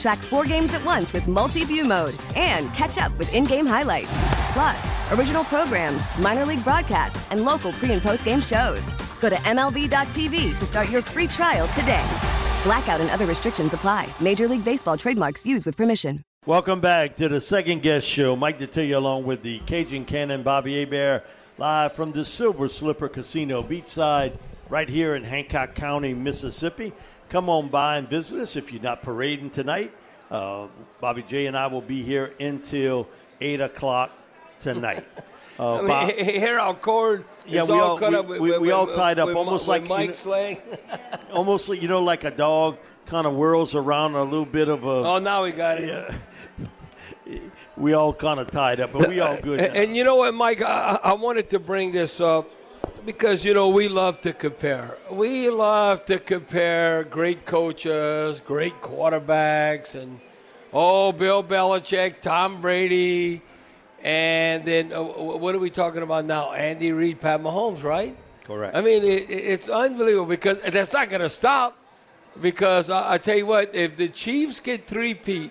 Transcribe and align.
Track 0.00 0.18
four 0.18 0.44
games 0.44 0.72
at 0.72 0.82
once 0.82 1.12
with 1.12 1.28
multi 1.28 1.62
view 1.62 1.84
mode 1.84 2.16
and 2.34 2.72
catch 2.72 2.96
up 2.96 3.16
with 3.18 3.32
in 3.34 3.44
game 3.44 3.66
highlights. 3.66 4.08
Plus, 4.54 5.12
original 5.12 5.44
programs, 5.44 6.02
minor 6.18 6.46
league 6.46 6.64
broadcasts, 6.64 7.30
and 7.30 7.44
local 7.44 7.70
pre 7.72 7.92
and 7.92 8.00
post 8.00 8.24
game 8.24 8.40
shows. 8.40 8.80
Go 9.20 9.28
to 9.28 9.36
MLB.tv 9.36 10.58
to 10.58 10.64
start 10.64 10.88
your 10.88 11.02
free 11.02 11.26
trial 11.26 11.68
today. 11.78 12.04
Blackout 12.62 13.02
and 13.02 13.10
other 13.10 13.26
restrictions 13.26 13.74
apply. 13.74 14.08
Major 14.20 14.48
League 14.48 14.64
Baseball 14.64 14.96
trademarks 14.96 15.44
used 15.44 15.66
with 15.66 15.76
permission. 15.76 16.24
Welcome 16.46 16.80
back 16.80 17.16
to 17.16 17.28
the 17.28 17.40
second 17.40 17.82
guess 17.82 18.02
show. 18.02 18.34
Mike 18.34 18.58
Detillier 18.58 18.96
along 18.96 19.24
with 19.24 19.42
the 19.42 19.58
Cajun 19.66 20.06
Cannon, 20.06 20.42
Bobby 20.42 20.80
Hebert, 20.80 21.26
live 21.58 21.92
from 21.92 22.12
the 22.12 22.24
Silver 22.24 22.70
Slipper 22.70 23.10
Casino 23.10 23.62
beachside 23.62 24.38
right 24.70 24.88
here 24.88 25.14
in 25.14 25.24
Hancock 25.24 25.74
County, 25.74 26.14
Mississippi. 26.14 26.94
Come 27.30 27.48
on 27.48 27.68
by 27.68 27.96
and 27.96 28.08
visit 28.08 28.40
us 28.40 28.56
if 28.56 28.72
you're 28.72 28.82
not 28.82 29.02
parading 29.02 29.50
tonight. 29.50 29.92
Uh, 30.32 30.66
Bobby 31.00 31.22
J 31.22 31.46
and 31.46 31.56
I 31.56 31.68
will 31.68 31.80
be 31.80 32.02
here 32.02 32.34
until 32.40 33.06
8 33.40 33.60
o'clock 33.62 34.10
tonight. 34.60 35.06
Uh, 35.58 35.74
I 35.74 35.78
mean, 35.80 35.88
Bob, 35.88 36.10
here 36.12 36.58
our 36.58 36.72
cord 36.72 37.22
yeah, 37.44 37.64
we 37.64 37.72
all, 37.72 37.90
all 37.90 37.98
cut 37.98 38.12
we, 38.12 38.16
up 38.16 38.26
with, 38.26 38.40
we, 38.40 38.50
with, 38.50 38.60
we 38.62 38.70
all 38.70 38.86
tied 38.86 39.18
up 39.18 39.26
with, 39.26 39.36
almost 39.36 39.68
like 39.68 39.86
Mike 39.86 40.14
Slang. 40.14 40.56
almost 41.34 41.68
like 41.68 41.82
you 41.82 41.88
know, 41.88 42.02
like 42.02 42.24
a 42.24 42.30
dog 42.30 42.78
kind 43.04 43.26
of 43.26 43.34
whirls 43.34 43.74
around 43.74 44.14
a 44.14 44.22
little 44.22 44.46
bit 44.46 44.68
of 44.68 44.84
a. 44.84 44.88
Oh, 44.88 45.18
now 45.18 45.44
we 45.44 45.52
got 45.52 45.76
it. 45.78 46.16
Yeah. 47.28 47.38
we 47.76 47.92
all 47.92 48.14
kind 48.14 48.40
of 48.40 48.50
tied 48.50 48.80
up, 48.80 48.94
but 48.94 49.06
we 49.06 49.20
all 49.20 49.36
good. 49.36 49.60
And, 49.60 49.76
and, 49.76 49.96
you 49.96 50.02
know 50.02 50.16
what, 50.16 50.32
Mike? 50.32 50.62
I, 50.62 50.98
I 51.02 51.12
wanted 51.12 51.50
to 51.50 51.58
bring 51.58 51.92
this 51.92 52.22
up 52.22 52.48
because 53.04 53.44
you 53.44 53.54
know 53.54 53.68
we 53.68 53.88
love 53.88 54.20
to 54.22 54.32
compare. 54.32 54.96
We 55.10 55.50
love 55.50 56.04
to 56.06 56.18
compare 56.18 57.04
great 57.04 57.46
coaches, 57.46 58.40
great 58.40 58.80
quarterbacks, 58.82 59.94
and 59.94 60.20
oh, 60.72 61.12
Bill 61.12 61.42
Belichick, 61.42 62.20
Tom 62.20 62.60
Brady, 62.60 63.42
and 64.02 64.64
then 64.64 64.92
uh, 64.92 65.02
what 65.02 65.54
are 65.54 65.58
we 65.58 65.70
talking 65.70 66.02
about 66.02 66.24
now? 66.24 66.52
Andy 66.52 66.92
Reid, 66.92 67.20
Pat 67.20 67.42
Mahomes, 67.42 67.82
right? 67.82 68.16
Correct. 68.44 68.74
I 68.74 68.80
mean, 68.80 69.04
it, 69.04 69.30
it's 69.30 69.68
unbelievable 69.68 70.26
because 70.26 70.60
that's 70.60 70.92
not 70.92 71.08
going 71.08 71.22
to 71.22 71.30
stop. 71.30 71.76
Because 72.40 72.90
I, 72.90 73.14
I, 73.14 73.18
tell 73.18 73.36
you 73.36 73.46
what, 73.46 73.74
if 73.74 73.96
the 73.96 74.08
Chiefs 74.08 74.60
get 74.60 74.86
three-peat, 74.86 75.50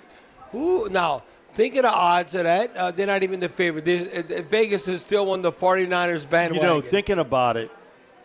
who 0.52 0.90
now 0.90 1.24
think 1.60 1.76
of 1.76 1.84
the 1.84 1.92
odds 1.92 2.36
of 2.36 2.44
that. 2.44 2.76
Uh, 2.76 2.90
they're 2.92 3.06
not 3.06 3.22
even 3.22 3.40
the 3.42 3.50
favorite. 3.50 3.86
Uh, 3.86 4.42
Vegas 4.44 4.88
is 4.88 5.02
still 5.02 5.30
on 5.32 5.42
the 5.42 5.52
49ers 5.52 6.30
bandwagon. 6.30 6.56
You 6.56 6.62
know, 6.62 6.80
thinking 6.80 7.20
about 7.20 7.58
it, 7.58 7.70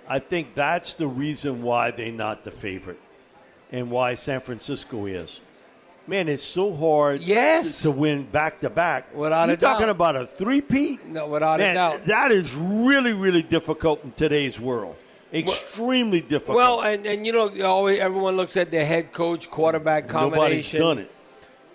I 0.07 0.21
think 0.21 0.55
that's 0.55 0.95
the 0.95 1.09
reason 1.09 1.63
why 1.63 1.91
they're 1.91 2.13
not 2.13 2.45
the 2.45 2.53
favorite 2.53 3.01
and 3.73 3.91
why 3.91 4.15
San 4.15 4.41
Francisco 4.41 5.07
is. 5.07 5.41
Man, 6.07 6.29
it's 6.29 6.43
so 6.45 6.77
hard 6.77 7.23
yes. 7.23 7.83
to, 7.83 7.91
win 7.91 8.25
back 8.25 8.61
to 8.61 8.71
back. 8.71 9.13
Without 9.15 9.47
You're 9.47 9.55
a 9.55 9.57
doubt. 9.57 9.73
talking 9.73 9.89
about 9.89 10.17
a 10.17 10.27
three-peat? 10.27 11.07
No, 11.07 11.27
without 11.27 11.59
Man, 11.59 11.71
a 11.71 11.75
doubt. 11.75 12.05
That 12.05 12.31
is 12.31 12.55
really, 12.55 13.15
really 13.15 13.43
difficult 13.43 14.05
in 14.05 14.13
today's 14.13 14.61
world. 14.61 14.97
Extremely 15.33 16.21
well, 16.21 16.29
difficult. 16.29 16.57
Well, 16.57 16.81
and, 16.83 17.07
and 17.07 17.27
you 17.27 17.33
know, 17.33 17.51
always 17.65 17.99
everyone 17.99 18.37
looks 18.37 18.57
at 18.57 18.71
the 18.71 18.85
head 18.85 19.13
coach 19.13 19.51
quarterback 19.51 20.07
combination. 20.07 20.79
Nobody's 20.79 20.99
done 20.99 20.99
it. 20.99 21.11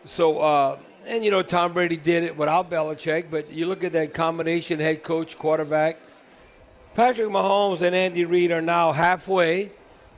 So, 0.06 0.40
uh, 0.40 0.78
and 1.09 1.25
you 1.25 1.31
know, 1.31 1.42
Tom 1.42 1.74
Brady 1.74 1.97
did 1.97 2.24
it 2.24 2.38
without 2.38 2.70
Belichick, 2.70 3.25
but 3.31 3.52
you 3.52 3.66
look 3.66 3.84
at 3.84 3.94
that 3.94 4.14
combination 4.14 4.80
head 4.80 5.02
coach 5.02 5.40
quarterback. 5.40 5.97
Patrick 6.94 7.30
Mahomes 7.30 7.81
and 7.81 7.96
Andy 7.96 8.25
Reid 8.25 8.52
are 8.52 8.62
now 8.62 8.92
halfway. 8.92 9.72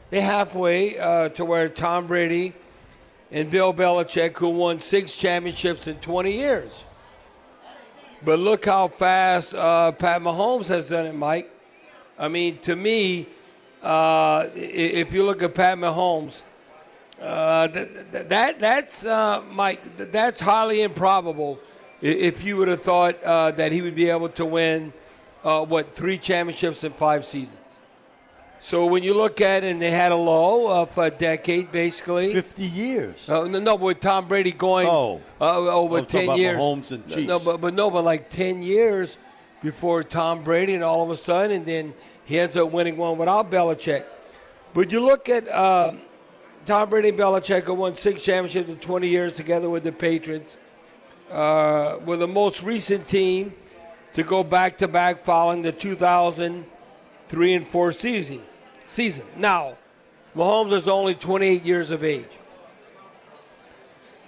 They're 0.10 0.22
halfway 0.22 1.00
uh, 1.00 1.30
to 1.30 1.46
where 1.46 1.70
Tom 1.70 2.08
Brady 2.08 2.54
and 3.32 3.50
Bill 3.50 3.74
Belichick, 3.74 4.38
who 4.38 4.50
won 4.50 4.82
six 4.82 5.16
championships 5.16 5.88
in 5.88 5.96
20 5.96 6.34
years. 6.34 6.84
But 8.24 8.40
look 8.40 8.66
how 8.66 8.90
fast 8.90 9.56
uh, 9.56 9.94
Pat 9.94 10.22
Mahomes 10.22 10.68
has 10.68 10.90
done 10.90 11.06
it, 11.06 11.16
Mike. 11.16 11.50
I 12.20 12.28
mean, 12.28 12.58
to 12.60 12.76
me, 12.76 13.28
uh, 13.82 14.50
if 14.54 15.14
you 15.14 15.24
look 15.24 15.42
at 15.42 15.56
Pat 15.56 15.78
Mahomes, 15.78 16.44
uh, 17.22 17.68
that, 17.68 18.30
that 18.30 18.60
that's 18.60 19.06
uh, 19.06 19.44
Mike. 19.52 20.12
That's 20.12 20.42
highly 20.42 20.82
improbable. 20.82 21.60
If 22.02 22.44
you 22.44 22.58
would 22.58 22.68
have 22.68 22.82
thought 22.82 23.22
uh, 23.24 23.52
that 23.52 23.72
he 23.72 23.82
would 23.82 23.96
be 23.96 24.10
able 24.10 24.30
to 24.30 24.46
win, 24.46 24.92
uh, 25.44 25.64
what 25.64 25.94
three 25.94 26.18
championships 26.18 26.84
in 26.84 26.94
five 26.94 27.26
seasons. 27.26 27.58
So 28.60 28.86
when 28.86 29.02
you 29.02 29.16
look 29.16 29.42
at 29.42 29.64
it, 29.64 29.72
and 29.72 29.82
they 29.82 29.90
had 29.90 30.12
a 30.12 30.16
low 30.16 30.82
of 30.82 30.96
a 30.98 31.10
decade, 31.10 31.72
basically 31.72 32.32
fifty 32.34 32.66
years. 32.66 33.28
Uh, 33.30 33.46
no, 33.46 33.60
no, 33.60 33.76
with 33.76 34.00
Tom 34.00 34.28
Brady 34.28 34.52
going 34.52 34.88
oh. 34.88 35.22
over 35.40 35.98
oh, 35.98 36.04
ten 36.04 36.38
years. 36.38 36.58
Mahomes 36.58 36.92
and 36.92 37.08
Chiefs. 37.08 37.28
No, 37.28 37.40
but 37.40 37.62
but 37.62 37.74
no, 37.74 37.90
but 37.90 38.04
like 38.04 38.30
ten 38.30 38.62
years 38.62 39.18
before 39.64 40.04
Tom 40.04 40.44
Brady, 40.44 40.74
and 40.74 40.84
all 40.84 41.04
of 41.04 41.10
a 41.12 41.18
sudden, 41.18 41.52
and 41.52 41.66
then 41.66 41.94
he 42.26 42.40
ends 42.40 42.58
up 42.58 42.72
winning 42.72 42.98
one 42.98 43.18
without 43.18 43.52
Belichick. 43.52 44.06
But 44.74 44.92
you 44.92 45.06
look 45.06 45.28
at 45.28 45.48
uh, 45.48 45.94
Tom 46.66 46.90
Brady 46.90 47.10
and 47.10 47.18
Belichick 47.18 47.64
who 47.64 47.74
won 47.74 47.96
six 47.96 48.24
championships 48.24 48.70
in 48.70 48.78
20 48.78 49.08
years 49.08 49.34
together 49.34 49.70
with 49.70 49.84
the 49.84 49.92
Patriots. 49.92 50.58
Uh, 51.30 51.98
were 52.06 52.18
the 52.18 52.28
most 52.28 52.62
recent 52.62 53.08
team 53.08 53.54
to 54.14 54.24
go 54.24 54.44
back 54.44 54.78
to 54.78 54.88
back 54.88 55.24
following 55.24 55.62
the 55.62 55.72
2003 55.72 57.54
and 57.54 57.68
4 57.68 57.92
season. 57.94 58.42
Season. 58.88 59.26
Now, 59.38 59.78
Mahomes 60.36 60.74
is 60.74 60.88
only 60.90 61.16
28 61.16 61.64
years 61.64 61.90
of 61.92 62.04
age. 62.04 62.28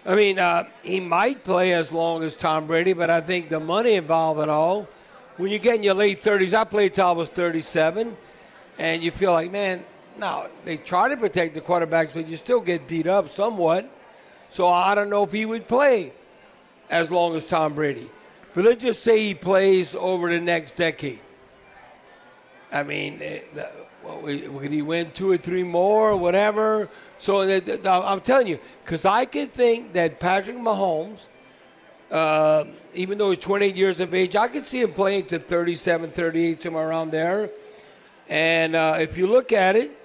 I 0.06 0.16
mean, 0.16 0.40
uh, 0.40 0.68
he 0.82 1.00
might 1.00 1.44
play 1.44 1.74
as 1.74 1.92
long 1.92 2.24
as 2.24 2.36
Tom 2.36 2.68
Brady, 2.68 2.94
but 2.94 3.10
I 3.10 3.22
think 3.22 3.50
the 3.50 3.60
money 3.60 3.94
involved 3.94 4.42
in 4.42 4.50
all 4.50 4.88
when 5.38 5.52
you 5.52 5.60
get 5.60 5.76
in 5.76 5.84
your 5.84 5.96
late 5.96 6.22
30s, 6.22 6.54
I 6.54 6.64
played 6.64 6.94
till 6.94 7.08
I 7.08 7.12
was 7.12 7.30
37, 7.30 8.16
and 8.78 9.04
you 9.04 9.12
feel 9.12 9.32
like, 9.32 9.52
man, 9.52 9.84
now 10.18 10.48
they 10.66 10.78
try 10.78 11.10
to 11.10 11.18
protect 11.18 11.54
the 11.54 11.62
quarterbacks, 11.62 12.14
but 12.14 12.28
you 12.28 12.36
still 12.36 12.62
get 12.62 12.88
beat 12.88 13.08
up 13.08 13.30
somewhat. 13.30 13.90
So 14.50 14.68
I 14.68 14.96
don't 14.96 15.10
know 15.10 15.24
if 15.24 15.32
he 15.32 15.46
would 15.46 15.68
play 15.68 16.14
as 16.90 17.10
long 17.10 17.36
as 17.36 17.48
Tom 17.48 17.74
Brady. 17.74 18.10
But 18.54 18.66
let's 18.66 18.84
just 18.84 19.04
say 19.04 19.24
he 19.24 19.34
plays 19.34 19.96
over 19.96 20.30
the 20.30 20.40
next 20.40 20.76
decade. 20.76 21.20
I 22.72 22.84
mean, 22.84 23.20
eh, 23.22 23.42
would 24.04 24.72
he 24.72 24.82
win 24.82 25.12
two 25.12 25.32
or 25.32 25.38
three 25.38 25.64
more 25.64 26.12
or 26.12 26.18
whatever? 26.18 26.90
So 27.18 27.42
I'm 27.42 28.22
telling 28.22 28.48
you, 28.48 28.60
because 28.84 29.06
I 29.06 29.26
could 29.26 29.52
think 29.52 29.94
that 29.94 30.20
Patrick 30.20 30.58
Mahomes– 30.58 31.20
uh, 32.14 32.66
even 32.94 33.18
though 33.18 33.32
he's 33.32 33.40
28 33.40 33.76
years 33.76 34.00
of 34.00 34.14
age, 34.14 34.36
I 34.36 34.48
could 34.48 34.68
see 34.68 34.82
him 34.82 34.94
playing 34.94 35.26
to 35.26 35.40
37, 35.40 36.12
38, 36.12 36.62
somewhere 36.62 36.88
around 36.88 37.12
there. 37.12 37.50
And 38.30 38.76
uh, 38.76 38.98
if 39.00 39.18
you 39.18 39.26
look 39.26 39.52
at 39.52 39.76
it, 39.76 39.98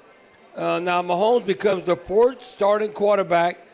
uh, 0.59 0.79
now 0.81 1.03
Mahomes 1.03 1.47
becomes 1.47 1.85
the 1.85 1.97
fourth 1.97 2.45
starting 2.45 2.93
quarterback 2.93 3.65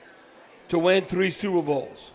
to 0.69 0.79
win 0.79 1.05
three 1.05 1.31
Super 1.31 1.63
Bowls. 1.63 2.11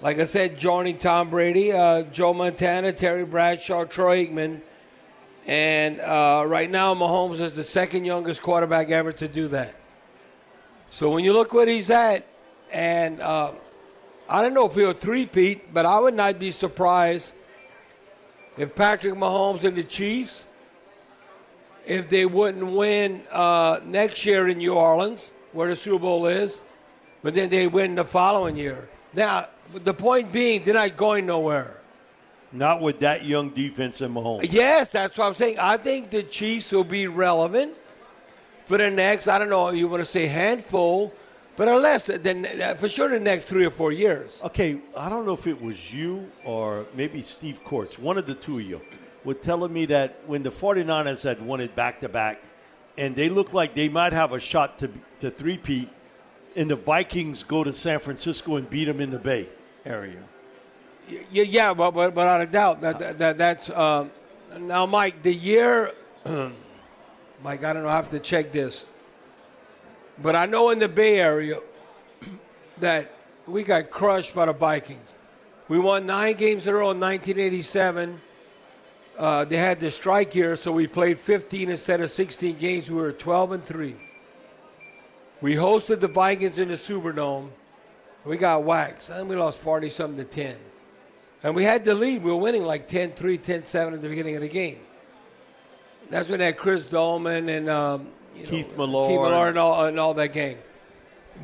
Like 0.00 0.18
I 0.18 0.24
said, 0.24 0.58
joining 0.58 0.98
Tom 0.98 1.30
Brady, 1.30 1.72
uh, 1.72 2.02
Joe 2.02 2.34
Montana, 2.34 2.92
Terry 2.92 3.24
Bradshaw, 3.24 3.84
Troy 3.84 4.26
Aikman. 4.26 4.60
And 5.46 6.00
uh, 6.00 6.44
right 6.46 6.70
now, 6.70 6.94
Mahomes 6.94 7.40
is 7.40 7.56
the 7.56 7.64
second 7.64 8.04
youngest 8.04 8.42
quarterback 8.42 8.90
ever 8.90 9.12
to 9.12 9.28
do 9.28 9.48
that. 9.48 9.74
So 10.90 11.10
when 11.10 11.24
you 11.24 11.32
look 11.32 11.54
what 11.54 11.68
he's 11.68 11.90
at, 11.90 12.26
and 12.72 13.20
uh, 13.20 13.52
I 14.28 14.42
don't 14.42 14.52
know 14.52 14.66
if 14.66 14.74
he'll 14.74 14.92
three-peat, 14.92 15.72
but 15.72 15.86
I 15.86 15.98
would 15.98 16.14
not 16.14 16.38
be 16.38 16.50
surprised 16.50 17.32
if 18.58 18.74
Patrick 18.74 19.14
Mahomes 19.14 19.64
and 19.64 19.76
the 19.76 19.84
Chiefs 19.84 20.44
if 21.86 22.08
they 22.08 22.26
wouldn't 22.26 22.72
win 22.72 23.22
uh, 23.30 23.80
next 23.84 24.24
year 24.26 24.48
in 24.48 24.58
New 24.58 24.74
Orleans, 24.74 25.32
where 25.52 25.68
the 25.68 25.76
Super 25.76 26.00
Bowl 26.00 26.26
is, 26.26 26.60
but 27.22 27.34
then 27.34 27.48
they 27.48 27.66
win 27.66 27.94
the 27.94 28.04
following 28.04 28.56
year. 28.56 28.88
Now, 29.12 29.48
the 29.72 29.94
point 29.94 30.32
being, 30.32 30.64
they're 30.64 30.74
not 30.74 30.96
going 30.96 31.26
nowhere. 31.26 31.80
Not 32.52 32.80
with 32.80 33.00
that 33.00 33.24
young 33.24 33.50
defense 33.50 34.00
in 34.00 34.12
Mahomes. 34.12 34.52
Yes, 34.52 34.90
that's 34.90 35.18
what 35.18 35.26
I'm 35.26 35.34
saying. 35.34 35.58
I 35.58 35.76
think 35.76 36.10
the 36.10 36.22
Chiefs 36.22 36.70
will 36.70 36.84
be 36.84 37.08
relevant 37.08 37.74
for 38.66 38.78
the 38.78 38.90
next, 38.90 39.28
I 39.28 39.38
don't 39.38 39.50
know, 39.50 39.70
you 39.70 39.88
want 39.88 40.00
to 40.00 40.04
say 40.04 40.26
handful, 40.26 41.12
but 41.56 41.68
unless, 41.68 42.06
then 42.06 42.46
for 42.76 42.88
sure 42.88 43.08
the 43.08 43.20
next 43.20 43.46
three 43.46 43.64
or 43.64 43.70
four 43.70 43.92
years. 43.92 44.40
Okay, 44.44 44.80
I 44.96 45.08
don't 45.08 45.26
know 45.26 45.34
if 45.34 45.46
it 45.46 45.60
was 45.60 45.92
you 45.92 46.30
or 46.44 46.86
maybe 46.94 47.22
Steve 47.22 47.62
Courts, 47.64 47.98
one 47.98 48.18
of 48.18 48.26
the 48.26 48.34
two 48.34 48.58
of 48.58 48.64
you, 48.64 48.80
were 49.24 49.34
telling 49.34 49.72
me 49.72 49.86
that 49.86 50.20
when 50.26 50.42
the 50.42 50.50
49ers 50.50 51.24
had 51.24 51.40
won 51.40 51.60
it 51.60 51.74
back 51.74 52.00
to 52.00 52.08
back, 52.08 52.40
and 52.96 53.16
they 53.16 53.28
looked 53.28 53.54
like 53.54 53.74
they 53.74 53.88
might 53.88 54.12
have 54.12 54.32
a 54.32 54.40
shot 54.40 54.78
to, 54.78 54.90
to 55.20 55.30
three-peat, 55.30 55.88
and 56.56 56.70
the 56.70 56.76
Vikings 56.76 57.42
go 57.42 57.64
to 57.64 57.72
San 57.72 57.98
Francisco 57.98 58.56
and 58.56 58.68
beat 58.68 58.84
them 58.84 59.00
in 59.00 59.10
the 59.10 59.18
Bay 59.18 59.48
area. 59.84 60.22
Yeah, 61.08 61.42
yeah, 61.42 61.74
but, 61.74 61.90
but 61.90 62.14
without 62.14 62.40
a 62.40 62.46
doubt 62.46 62.80
that, 62.80 62.98
that, 62.98 63.18
that 63.18 63.36
that's 63.36 63.68
uh, 63.68 64.06
now, 64.58 64.86
Mike. 64.86 65.22
The 65.22 65.34
year, 65.34 65.92
Mike, 66.24 67.64
I 67.64 67.72
don't 67.72 67.82
know. 67.82 67.88
I 67.88 67.96
have 67.96 68.10
to 68.10 68.20
check 68.20 68.52
this, 68.52 68.84
but 70.22 70.36
I 70.36 70.46
know 70.46 70.70
in 70.70 70.78
the 70.78 70.88
Bay 70.88 71.18
Area 71.18 71.58
that 72.78 73.10
we 73.46 73.64
got 73.64 73.90
crushed 73.90 74.34
by 74.34 74.46
the 74.46 74.52
Vikings. 74.52 75.14
We 75.68 75.78
won 75.78 76.06
nine 76.06 76.36
games 76.36 76.66
in 76.66 76.74
a 76.74 76.76
row 76.76 76.90
in 76.90 77.00
1987. 77.00 78.20
Uh, 79.18 79.44
they 79.44 79.56
had 79.56 79.78
the 79.78 79.90
strike 79.90 80.34
year, 80.34 80.56
so 80.56 80.72
we 80.72 80.86
played 80.86 81.18
15 81.18 81.70
instead 81.70 82.00
of 82.00 82.10
16 82.10 82.56
games. 82.56 82.90
We 82.90 82.96
were 82.96 83.12
12 83.12 83.52
and 83.52 83.64
three. 83.64 83.96
We 85.40 85.54
hosted 85.54 86.00
the 86.00 86.08
Vikings 86.08 86.58
in 86.58 86.68
the 86.68 86.74
Superdome. 86.74 87.50
We 88.24 88.36
got 88.36 88.64
waxed, 88.64 89.10
and 89.10 89.28
we 89.28 89.36
lost 89.36 89.58
40 89.58 89.90
something 89.90 90.16
to 90.16 90.24
10. 90.24 90.56
And 91.42 91.54
we 91.54 91.62
had 91.62 91.84
the 91.84 91.94
lead. 91.94 92.22
We 92.24 92.30
were 92.30 92.38
winning 92.38 92.64
like 92.64 92.88
10 92.88 93.12
3, 93.12 93.38
10 93.38 93.62
7 93.64 93.94
at 93.94 94.00
the 94.00 94.08
beginning 94.08 94.34
of 94.36 94.40
the 94.40 94.48
game. 94.48 94.80
That's 96.10 96.28
when 96.28 96.38
they 96.38 96.46
had 96.46 96.56
Chris 96.56 96.86
Doleman 96.86 97.48
and 97.48 97.68
um, 97.68 98.08
Keith 98.46 98.70
know, 98.70 98.86
Millard. 98.86 99.10
Keith 99.10 99.20
Millard 99.20 99.48
and 99.50 99.58
all, 99.58 99.84
and 99.84 100.00
all 100.00 100.14
that 100.14 100.32
game. 100.32 100.58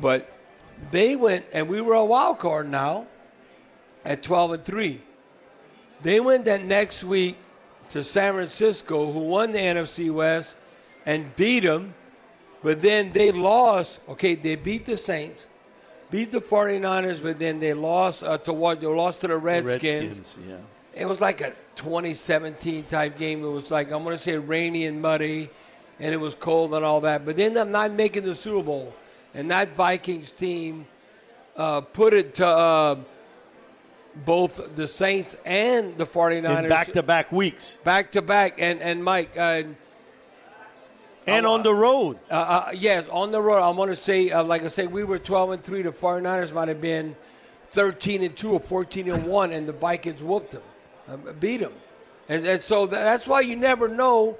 But 0.01 0.29
they 0.89 1.15
went, 1.15 1.45
and 1.53 1.69
we 1.69 1.81
were 1.81 1.93
a 1.93 2.03
wild 2.03 2.39
card 2.39 2.69
now 2.69 3.05
at 4.03 4.23
12 4.23 4.51
and 4.53 4.65
3. 4.65 5.01
They 6.01 6.19
went 6.19 6.45
that 6.45 6.63
next 6.63 7.03
week 7.03 7.37
to 7.91 8.03
San 8.03 8.33
Francisco, 8.33 9.11
who 9.11 9.19
won 9.19 9.51
the 9.51 9.59
NFC 9.59 10.11
West 10.11 10.55
and 11.05 11.35
beat 11.35 11.61
them. 11.61 11.93
But 12.63 12.81
then 12.81 13.11
they 13.11 13.31
lost. 13.31 13.99
Okay, 14.07 14.35
they 14.35 14.55
beat 14.55 14.85
the 14.85 14.97
Saints 14.97 15.47
beat 16.11 16.31
the 16.31 16.41
49ers, 16.41 17.23
but 17.23 17.39
then 17.39 17.59
they 17.59 17.73
lost 17.73 18.23
uh, 18.23 18.37
to 18.39 18.53
what? 18.53 18.81
They 18.81 18.87
lost 18.87 19.21
to 19.21 19.27
the 19.27 19.37
Redskins. 19.37 20.17
Redskins 20.17 20.37
yeah. 20.47 20.57
It 20.93 21.05
was 21.07 21.21
like 21.21 21.39
a 21.39 21.53
2017 21.77 22.83
type 22.83 23.17
game. 23.17 23.43
It 23.43 23.47
was 23.47 23.71
like, 23.71 23.91
I'm 23.91 24.03
going 24.03 24.15
to 24.15 24.21
say 24.21 24.37
rainy 24.37 24.85
and 24.85 25.01
muddy, 25.01 25.49
and 25.99 26.13
it 26.13 26.17
was 26.17 26.35
cold 26.35 26.73
and 26.73 26.83
all 26.83 27.01
that. 27.01 27.25
But 27.25 27.37
then 27.37 27.57
I'm 27.57 27.71
not 27.71 27.93
making 27.93 28.25
the 28.25 28.35
Super 28.35 28.61
Bowl. 28.61 28.93
And 29.33 29.49
that 29.49 29.73
Vikings 29.75 30.33
team 30.33 30.85
uh, 31.55 31.79
put 31.79 32.13
it 32.13 32.35
to 32.35 32.47
uh, 32.47 32.95
both 34.25 34.75
the 34.75 34.87
Saints 34.87 35.37
and 35.45 35.97
the 35.97 36.05
49ers. 36.05 36.69
back 36.69 36.91
to 36.93 37.03
back 37.03 37.31
weeks. 37.31 37.77
Back 37.83 38.11
to 38.13 38.21
back. 38.21 38.61
And, 38.61 38.81
and 38.81 39.03
Mike, 39.03 39.37
uh, 39.37 39.63
and 41.27 41.45
on 41.45 41.63
the 41.63 41.73
road. 41.73 42.17
Uh, 42.29 42.33
uh, 42.33 42.71
yes, 42.73 43.07
on 43.09 43.31
the 43.31 43.41
road. 43.41 43.61
I 43.61 43.69
want 43.69 43.91
to 43.91 43.95
say, 43.95 44.31
uh, 44.31 44.43
like 44.43 44.63
I 44.63 44.67
say, 44.67 44.87
we 44.87 45.03
were 45.03 45.19
12 45.19 45.51
and 45.51 45.63
3. 45.63 45.83
The 45.83 45.91
49ers 45.91 46.53
might 46.53 46.67
have 46.67 46.81
been 46.81 47.15
13 47.71 48.23
and 48.23 48.35
2 48.35 48.53
or 48.53 48.59
14 48.59 49.11
and 49.11 49.25
1, 49.25 49.51
and 49.51 49.67
the 49.67 49.73
Vikings 49.73 50.23
whooped 50.23 50.51
them, 50.51 50.63
uh, 51.07 51.17
beat 51.33 51.57
them. 51.57 51.73
And, 52.27 52.45
and 52.45 52.63
so 52.63 52.85
that's 52.85 53.27
why 53.27 53.41
you 53.41 53.55
never 53.55 53.87
know. 53.87 54.37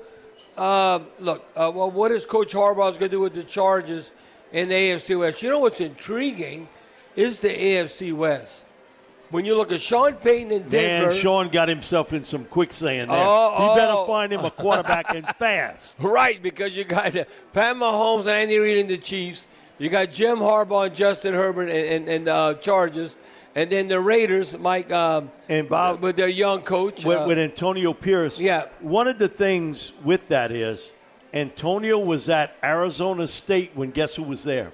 Uh, 0.58 1.00
look, 1.20 1.46
uh, 1.56 1.72
well, 1.74 1.92
what 1.92 2.12
is 2.12 2.26
Coach 2.26 2.54
Harbaugh's 2.54 2.98
going 2.98 3.10
to 3.12 3.18
do 3.18 3.22
with 3.22 3.34
the 3.34 3.44
Chargers 3.44 4.12
in 4.52 4.68
the 4.68 4.76
AFC 4.76 5.18
West? 5.18 5.42
You 5.42 5.50
know 5.50 5.60
what's 5.60 5.82
intriguing 5.82 6.68
is 7.16 7.40
the 7.40 7.50
AFC 7.50 8.14
West. 8.14 8.66
When 9.32 9.46
you 9.46 9.56
look 9.56 9.72
at 9.72 9.80
Sean 9.80 10.14
Payton 10.16 10.52
and 10.52 10.70
Denver, 10.70 11.08
man, 11.08 11.18
Sean 11.18 11.48
got 11.48 11.70
himself 11.70 12.12
in 12.12 12.24
some 12.24 12.44
quicksand 12.46 13.10
there. 13.10 13.18
Oh, 13.18 13.72
he 13.72 13.80
better 13.80 13.94
oh. 13.96 14.06
find 14.06 14.32
him 14.32 14.44
a 14.44 14.52
quarterback 14.52 15.16
and 15.16 15.26
fast. 15.38 15.98
Right, 16.00 16.42
because 16.42 16.76
you 16.76 16.84
got 16.84 17.14
Pat 17.54 17.76
Mahomes 17.78 18.22
and 18.22 18.30
Andy 18.30 18.58
Reid 18.58 18.78
in 18.78 18.88
the 18.88 18.98
Chiefs. 18.98 19.46
You 19.78 19.90
got 19.90 20.12
Jim 20.12 20.40
Harbaugh 20.40 20.88
and 20.88 20.96
Justin 20.96 21.34
Herbert 21.34 21.70
and, 21.70 21.72
and, 21.72 22.10
and 22.10 22.28
uh, 22.28 22.54
Chargers. 22.56 23.16
And 23.56 23.70
then 23.70 23.88
the 23.88 24.00
Raiders, 24.00 24.58
Mike, 24.58 24.92
uh, 24.92 25.24
and 25.50 25.68
Bob, 25.68 26.02
with 26.02 26.18
their 26.18 26.28
young 26.28 26.62
coach. 26.62 27.04
With, 27.04 27.18
uh, 27.18 27.26
with 27.28 27.40
Antonio 27.40 27.94
Pierce. 27.94 28.40
Yeah. 28.40 28.66
One 28.80 29.08
of 29.08 29.18
the 29.18 29.28
things 29.28 29.94
with 30.04 30.28
that 30.28 30.52
is 30.52 30.94
Antonio 31.34 32.00
was 32.00 32.30
at 32.30 32.56
Arizona 32.64 33.28
State 33.28 33.72
when 33.74 33.92
guess 33.92 34.16
who 34.16 34.24
was 34.24 34.44
there? 34.44 34.74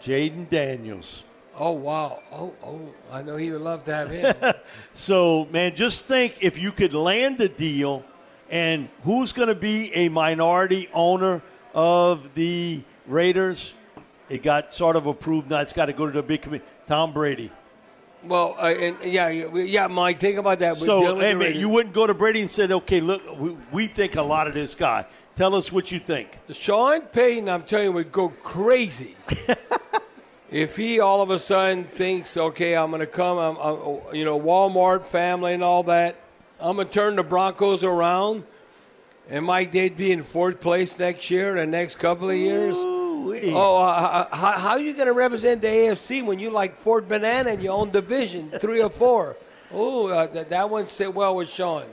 Jayden 0.00 0.48
Daniels. 0.48 1.24
Oh 1.62 1.72
wow! 1.72 2.22
Oh 2.32 2.54
oh, 2.64 2.88
I 3.12 3.20
know 3.20 3.36
he 3.36 3.50
would 3.50 3.60
love 3.60 3.84
to 3.84 3.94
have 3.94 4.10
him. 4.10 4.34
so 4.94 5.46
man, 5.50 5.74
just 5.74 6.06
think 6.06 6.36
if 6.40 6.58
you 6.58 6.72
could 6.72 6.94
land 6.94 7.36
the 7.36 7.50
deal, 7.50 8.02
and 8.48 8.88
who's 9.04 9.32
going 9.32 9.48
to 9.48 9.54
be 9.54 9.92
a 9.94 10.08
minority 10.08 10.88
owner 10.94 11.42
of 11.74 12.34
the 12.34 12.82
Raiders? 13.06 13.74
It 14.30 14.42
got 14.42 14.72
sort 14.72 14.96
of 14.96 15.04
approved. 15.06 15.50
Now 15.50 15.60
it's 15.60 15.74
got 15.74 15.86
to 15.86 15.92
go 15.92 16.06
to 16.06 16.12
the 16.12 16.22
big 16.22 16.40
committee. 16.40 16.64
Tom 16.86 17.12
Brady. 17.12 17.52
Well, 18.24 18.56
uh, 18.58 18.66
and 18.68 18.96
yeah, 19.04 19.28
yeah, 19.28 19.86
Mike. 19.86 20.18
Think 20.18 20.38
about 20.38 20.60
that. 20.60 20.78
So, 20.78 21.18
hey, 21.18 21.34
man, 21.34 21.56
you 21.56 21.68
wouldn't 21.68 21.94
go 21.94 22.06
to 22.06 22.14
Brady 22.14 22.40
and 22.40 22.48
said, 22.48 22.72
"Okay, 22.72 23.02
look, 23.02 23.38
we, 23.38 23.56
we 23.70 23.86
think 23.86 24.16
a 24.16 24.22
lot 24.22 24.46
of 24.46 24.54
this 24.54 24.74
guy. 24.74 25.04
Tell 25.36 25.54
us 25.54 25.70
what 25.70 25.92
you 25.92 25.98
think." 25.98 26.38
Sean 26.52 27.02
Payton, 27.02 27.50
I'm 27.50 27.64
telling 27.64 27.86
you, 27.86 27.92
would 27.92 28.12
go 28.12 28.30
crazy 28.30 29.14
if 30.50 30.76
he 30.76 30.98
all 30.98 31.22
of 31.22 31.30
a 31.30 31.38
sudden 31.38 31.84
thinks, 31.84 32.36
okay, 32.36 32.76
I'm 32.76 32.90
going 32.90 33.00
to 33.00 33.06
come, 33.06 33.38
I'm, 33.38 33.56
I'm, 33.56 34.14
you 34.14 34.24
know, 34.24 34.38
Walmart 34.38 35.04
family 35.04 35.54
and 35.54 35.62
all 35.62 35.84
that, 35.84 36.16
I'm 36.58 36.76
going 36.76 36.88
to 36.88 36.92
turn 36.92 37.16
the 37.16 37.22
Broncos 37.22 37.84
around, 37.84 38.42
and 39.28 39.44
Mike, 39.44 39.70
they'd 39.72 39.96
be 39.96 40.10
in 40.10 40.22
fourth 40.22 40.60
place 40.60 40.98
next 40.98 41.30
year, 41.30 41.54
the 41.54 41.66
next 41.66 41.98
couple 41.98 42.28
of 42.28 42.36
years. 42.36 42.76
Ooh-wee. 42.76 43.52
Oh, 43.54 43.80
uh, 43.80 44.26
how, 44.34 44.52
how 44.52 44.70
are 44.70 44.80
you 44.80 44.92
going 44.92 45.06
to 45.06 45.12
represent 45.12 45.60
the 45.60 45.68
AFC 45.68 46.24
when 46.24 46.40
you 46.40 46.50
like 46.50 46.76
Fort 46.76 47.08
Banana 47.08 47.50
and 47.50 47.62
your 47.62 47.78
own 47.78 47.90
division 47.90 48.50
three 48.58 48.82
or 48.82 48.90
four? 48.90 49.36
Oh, 49.72 50.08
uh, 50.08 50.26
that, 50.26 50.50
that 50.50 50.68
one 50.68 50.88
sit 50.88 51.14
well 51.14 51.36
with 51.36 51.48
Sean. 51.48 51.84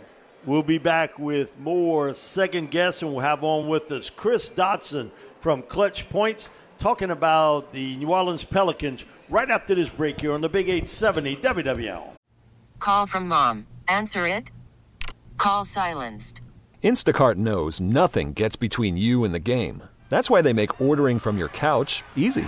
We'll 0.45 0.63
be 0.63 0.79
back 0.79 1.19
with 1.19 1.59
more 1.59 2.13
second 2.15 2.71
guess, 2.71 3.01
and 3.03 3.11
we'll 3.11 3.19
have 3.19 3.43
on 3.43 3.67
with 3.67 3.91
us 3.91 4.09
Chris 4.09 4.49
Dodson 4.49 5.11
from 5.41 5.61
Clutch 5.61 6.09
Points 6.09 6.49
talking 6.77 7.11
about 7.11 7.71
the 7.73 7.95
New 7.97 8.11
Orleans 8.11 8.43
Pelicans 8.43 9.05
right 9.29 9.49
after 9.49 9.75
this 9.75 9.89
break 9.89 10.19
here 10.21 10.33
on 10.33 10.41
the 10.41 10.49
Big 10.49 10.69
870 10.69 11.35
WWL. 11.37 12.13
Call 12.79 13.05
from 13.05 13.27
mom. 13.27 13.67
Answer 13.87 14.27
it. 14.27 14.51
Call 15.37 15.65
silenced. 15.65 16.41
Instacart 16.83 17.35
knows 17.35 17.81
nothing 17.81 18.31
gets 18.33 18.55
between 18.55 18.95
you 18.95 19.25
and 19.25 19.35
the 19.35 19.39
game. 19.39 19.83
That's 20.09 20.29
why 20.29 20.41
they 20.41 20.53
make 20.53 20.79
ordering 20.79 21.19
from 21.19 21.37
your 21.37 21.49
couch 21.49 22.03
easy. 22.15 22.47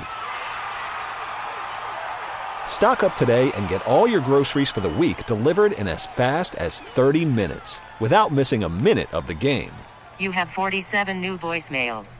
Stock 2.67 3.03
up 3.03 3.15
today 3.17 3.51
and 3.53 3.67
get 3.67 3.86
all 3.86 4.07
your 4.07 4.21
groceries 4.21 4.69
for 4.69 4.79
the 4.79 4.89
week 4.89 5.25
delivered 5.25 5.74
in 5.74 5.88
as 5.88 6.05
fast 6.05 6.55
as 6.55 6.79
30 6.79 7.25
minutes 7.25 7.81
without 8.00 8.31
missing 8.31 8.63
a 8.63 8.69
minute 8.69 9.13
of 9.13 9.27
the 9.27 9.33
game. 9.33 9.74
You 10.19 10.31
have 10.31 10.48
47 10.48 11.19
new 11.19 11.38
voicemails. 11.38 12.19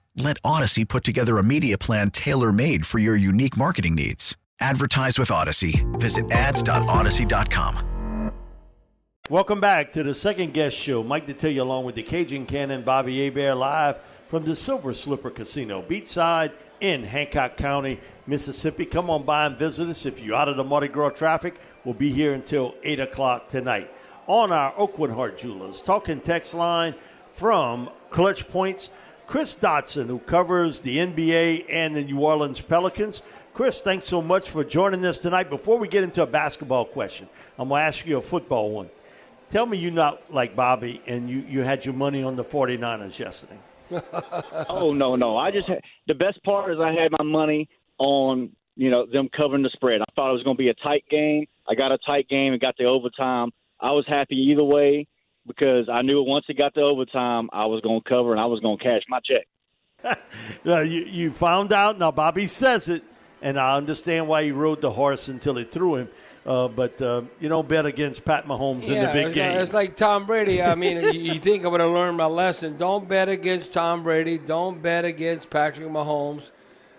Let 0.15 0.41
Audacy 0.41 0.87
put 0.87 1.03
together 1.03 1.37
a 1.37 1.43
media 1.43 1.77
plan 1.77 2.11
tailor 2.11 2.51
made 2.51 2.85
for 2.85 2.99
your 2.99 3.15
unique 3.15 3.55
marketing 3.55 3.95
needs. 3.95 4.35
Advertise 4.59 5.17
with 5.17 5.29
Audacy. 5.29 5.99
Visit 5.99 6.29
ads.audacy.com. 6.31 8.31
Welcome 9.29 9.61
back 9.61 9.93
to 9.93 10.03
the 10.03 10.13
second 10.13 10.53
guess 10.53 10.73
show. 10.73 11.03
Mike 11.03 11.25
Detillier 11.25 11.61
along 11.61 11.85
with 11.85 11.95
the 11.95 12.03
Cajun 12.03 12.45
Cannon, 12.45 12.81
Bobby 12.81 13.23
Hebert, 13.23 13.55
live 13.55 13.99
from 14.27 14.43
the 14.43 14.55
Silver 14.55 14.93
Slipper 14.93 15.29
Casino, 15.29 15.81
beachside 15.81 16.51
in 16.81 17.03
Hancock 17.03 17.55
County, 17.55 17.97
Mississippi. 18.27 18.83
Come 18.83 19.09
on 19.09 19.23
by 19.23 19.45
and 19.45 19.57
visit 19.57 19.87
us. 19.87 20.05
If 20.05 20.21
you're 20.21 20.35
out 20.35 20.49
of 20.49 20.57
the 20.57 20.65
Mardi 20.65 20.89
Gras 20.89 21.11
traffic, 21.11 21.55
we'll 21.85 21.93
be 21.93 22.11
here 22.11 22.33
until 22.33 22.75
8 22.83 22.99
o'clock 22.99 23.47
tonight. 23.47 23.89
On 24.27 24.51
our 24.51 24.73
Oakwood 24.77 25.11
Heart 25.11 25.37
Jewelers 25.37 25.81
talking 25.81 26.19
text 26.19 26.53
line 26.53 26.93
from 27.31 27.89
Clutch 28.09 28.49
Points, 28.49 28.89
Chris 29.31 29.55
Dodson, 29.55 30.09
who 30.09 30.19
covers 30.19 30.81
the 30.81 30.97
NBA 30.97 31.67
and 31.69 31.95
the 31.95 32.03
New 32.03 32.19
Orleans 32.19 32.59
Pelicans. 32.59 33.21
Chris, 33.53 33.79
thanks 33.79 34.05
so 34.05 34.21
much 34.21 34.49
for 34.49 34.61
joining 34.65 35.05
us 35.05 35.19
tonight. 35.19 35.49
Before 35.49 35.77
we 35.77 35.87
get 35.87 36.03
into 36.03 36.21
a 36.21 36.25
basketball 36.25 36.83
question, 36.83 37.29
I'm 37.57 37.69
going 37.69 37.79
to 37.79 37.85
ask 37.85 38.05
you 38.05 38.17
a 38.17 38.21
football 38.21 38.71
one. 38.71 38.89
Tell 39.49 39.65
me 39.65 39.77
you're 39.77 39.93
not 39.93 40.33
like 40.33 40.53
Bobby 40.53 41.01
and 41.07 41.29
you, 41.29 41.45
you 41.47 41.61
had 41.61 41.85
your 41.85 41.93
money 41.93 42.21
on 42.23 42.35
the 42.35 42.43
49ers 42.43 43.17
yesterday. 43.17 43.57
oh, 44.67 44.91
no, 44.93 45.15
no. 45.15 45.37
I 45.37 45.49
just 45.49 45.69
had, 45.69 45.79
the 46.07 46.13
best 46.13 46.43
part 46.43 46.69
is 46.69 46.79
I 46.81 46.91
had 46.91 47.13
my 47.17 47.23
money 47.23 47.69
on, 47.99 48.49
you 48.75 48.91
know, 48.91 49.05
them 49.05 49.29
covering 49.33 49.63
the 49.63 49.69
spread. 49.69 50.01
I 50.01 50.11
thought 50.13 50.31
it 50.31 50.33
was 50.33 50.43
going 50.43 50.57
to 50.57 50.61
be 50.61 50.67
a 50.67 50.73
tight 50.73 51.05
game. 51.09 51.45
I 51.69 51.75
got 51.75 51.93
a 51.93 51.97
tight 51.99 52.27
game 52.27 52.51
and 52.51 52.61
got 52.61 52.75
the 52.77 52.83
overtime. 52.83 53.51
I 53.79 53.91
was 53.91 54.03
happy 54.09 54.35
either 54.35 54.65
way 54.65 55.07
because 55.47 55.89
I 55.89 56.01
knew 56.01 56.21
once 56.23 56.45
it 56.49 56.57
got 56.57 56.73
to 56.75 56.81
overtime, 56.81 57.49
I 57.51 57.65
was 57.65 57.81
going 57.81 58.01
to 58.01 58.09
cover 58.09 58.31
and 58.31 58.39
I 58.39 58.45
was 58.45 58.59
going 58.59 58.77
to 58.77 58.83
cash 58.83 59.01
my 59.09 59.19
check. 59.19 60.17
you, 60.63 60.81
you 60.83 61.31
found 61.31 61.73
out. 61.73 61.99
Now, 61.99 62.11
Bobby 62.11 62.47
says 62.47 62.89
it 62.89 63.03
and 63.41 63.59
I 63.59 63.75
understand 63.75 64.27
why 64.27 64.43
he 64.43 64.51
rode 64.51 64.81
the 64.81 64.91
horse 64.91 65.27
until 65.27 65.55
he 65.55 65.63
threw 65.63 65.95
him. 65.95 66.09
Uh, 66.43 66.67
but 66.67 66.99
uh, 67.01 67.21
you 67.39 67.49
don't 67.49 67.67
bet 67.67 67.85
against 67.85 68.25
Pat 68.25 68.45
Mahomes 68.45 68.87
yeah, 68.87 68.93
in 68.93 69.05
the 69.05 69.13
big 69.13 69.25
it's 69.27 69.35
game. 69.35 69.51
Like, 69.51 69.59
it's 69.61 69.73
like 69.73 69.95
Tom 69.95 70.25
Brady. 70.25 70.61
I 70.61 70.73
mean, 70.73 70.97
you, 71.13 71.33
you, 71.33 71.39
think 71.39 71.63
I'm 71.63 71.69
going 71.69 71.81
to 71.81 71.87
learn 71.87 72.15
my 72.15 72.25
lesson. 72.25 72.77
Don't 72.77 73.07
bet 73.07 73.29
against 73.29 73.73
Tom 73.73 74.01
Brady. 74.01 74.39
Don't 74.39 74.81
bet 74.81 75.05
against 75.05 75.51
Patrick 75.51 75.87
Mahomes. 75.87 76.49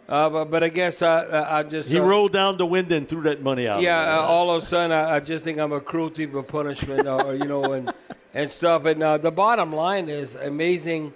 Uh, 0.09 0.29
but, 0.29 0.51
but 0.51 0.63
I 0.63 0.69
guess 0.69 1.01
I, 1.01 1.59
I 1.59 1.63
just 1.63 1.89
he 1.89 1.99
uh, 1.99 2.05
rolled 2.05 2.33
down 2.33 2.57
the 2.57 2.67
window 2.67 2.97
and 2.97 3.09
threw 3.09 3.23
that 3.23 3.43
money 3.43 3.67
out. 3.67 3.81
Yeah, 3.81 4.19
uh, 4.19 4.21
all 4.21 4.51
of 4.51 4.63
a 4.63 4.67
sudden 4.67 4.93
I, 4.93 5.17
I, 5.17 5.21
just 5.21 5.43
think 5.43 5.59
I'm 5.59 5.73
a 5.73 5.81
cruelty 5.81 6.27
for 6.27 6.43
punishment, 6.43 7.07
or 7.07 7.35
you 7.35 7.47
know, 7.47 7.73
and 7.73 7.91
and 8.35 8.51
stuff. 8.51 8.85
And 8.85 9.03
uh, 9.03 9.19
the 9.19 9.31
bottom 9.31 9.73
line 9.73 10.09
is 10.09 10.35
amazing 10.35 11.15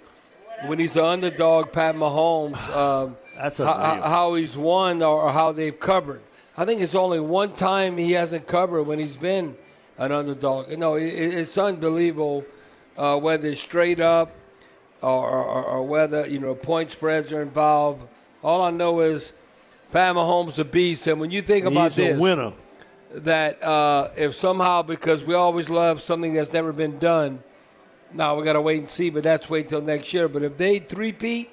when 0.65 0.79
he's 0.79 0.93
the 0.93 1.05
underdog, 1.05 1.71
Pat 1.71 1.95
Mahomes. 1.95 2.57
Um, 2.77 3.17
That's 3.35 3.59
how, 3.59 4.01
how 4.01 4.33
he's 4.35 4.57
won 4.57 5.01
or 5.03 5.31
how 5.31 5.51
they've 5.51 5.79
covered. 5.79 6.21
I 6.57 6.65
think 6.65 6.81
it's 6.81 6.95
only 6.95 7.19
one 7.19 7.53
time 7.53 7.97
he 7.97 8.13
hasn't 8.13 8.47
covered 8.47 8.83
when 8.83 8.97
he's 8.97 9.17
been 9.17 9.55
an 9.97 10.11
underdog. 10.11 10.71
You 10.71 10.77
know, 10.77 10.95
it, 10.95 11.05
it's 11.05 11.57
unbelievable 11.57 12.45
uh, 12.97 13.17
whether 13.17 13.49
it's 13.49 13.61
straight 13.61 13.99
up 13.99 14.31
or, 15.01 15.29
or, 15.29 15.63
or, 15.63 15.83
whether 15.83 16.25
you 16.25 16.39
know 16.39 16.55
point 16.55 16.91
spreads 16.91 17.31
are 17.31 17.41
involved. 17.41 18.03
All 18.43 18.63
I 18.63 18.71
know 18.71 19.01
is 19.01 19.33
Pat 19.91 20.15
Mahomes 20.15 20.57
a 20.57 20.65
beast, 20.65 21.05
and 21.05 21.19
when 21.19 21.29
you 21.29 21.41
think 21.41 21.65
about 21.65 21.83
he's 21.83 21.95
this, 21.97 22.17
a 22.17 22.19
winner. 22.19 22.53
That 23.13 23.63
uh, 23.63 24.09
if 24.17 24.35
somehow 24.35 24.81
because 24.81 25.23
we 25.23 25.33
always 25.33 25.69
love 25.69 26.01
something 26.01 26.33
that's 26.33 26.51
never 26.51 26.73
been 26.73 26.99
done, 26.99 27.41
now 28.13 28.35
we 28.35 28.43
got 28.43 28.53
to 28.53 28.61
wait 28.61 28.79
and 28.79 28.89
see. 28.89 29.09
But 29.09 29.23
that's 29.23 29.49
wait 29.49 29.69
till 29.69 29.81
next 29.81 30.13
year. 30.13 30.27
But 30.27 30.43
if 30.43 30.57
they 30.57 30.79
three-peat, 30.79 31.49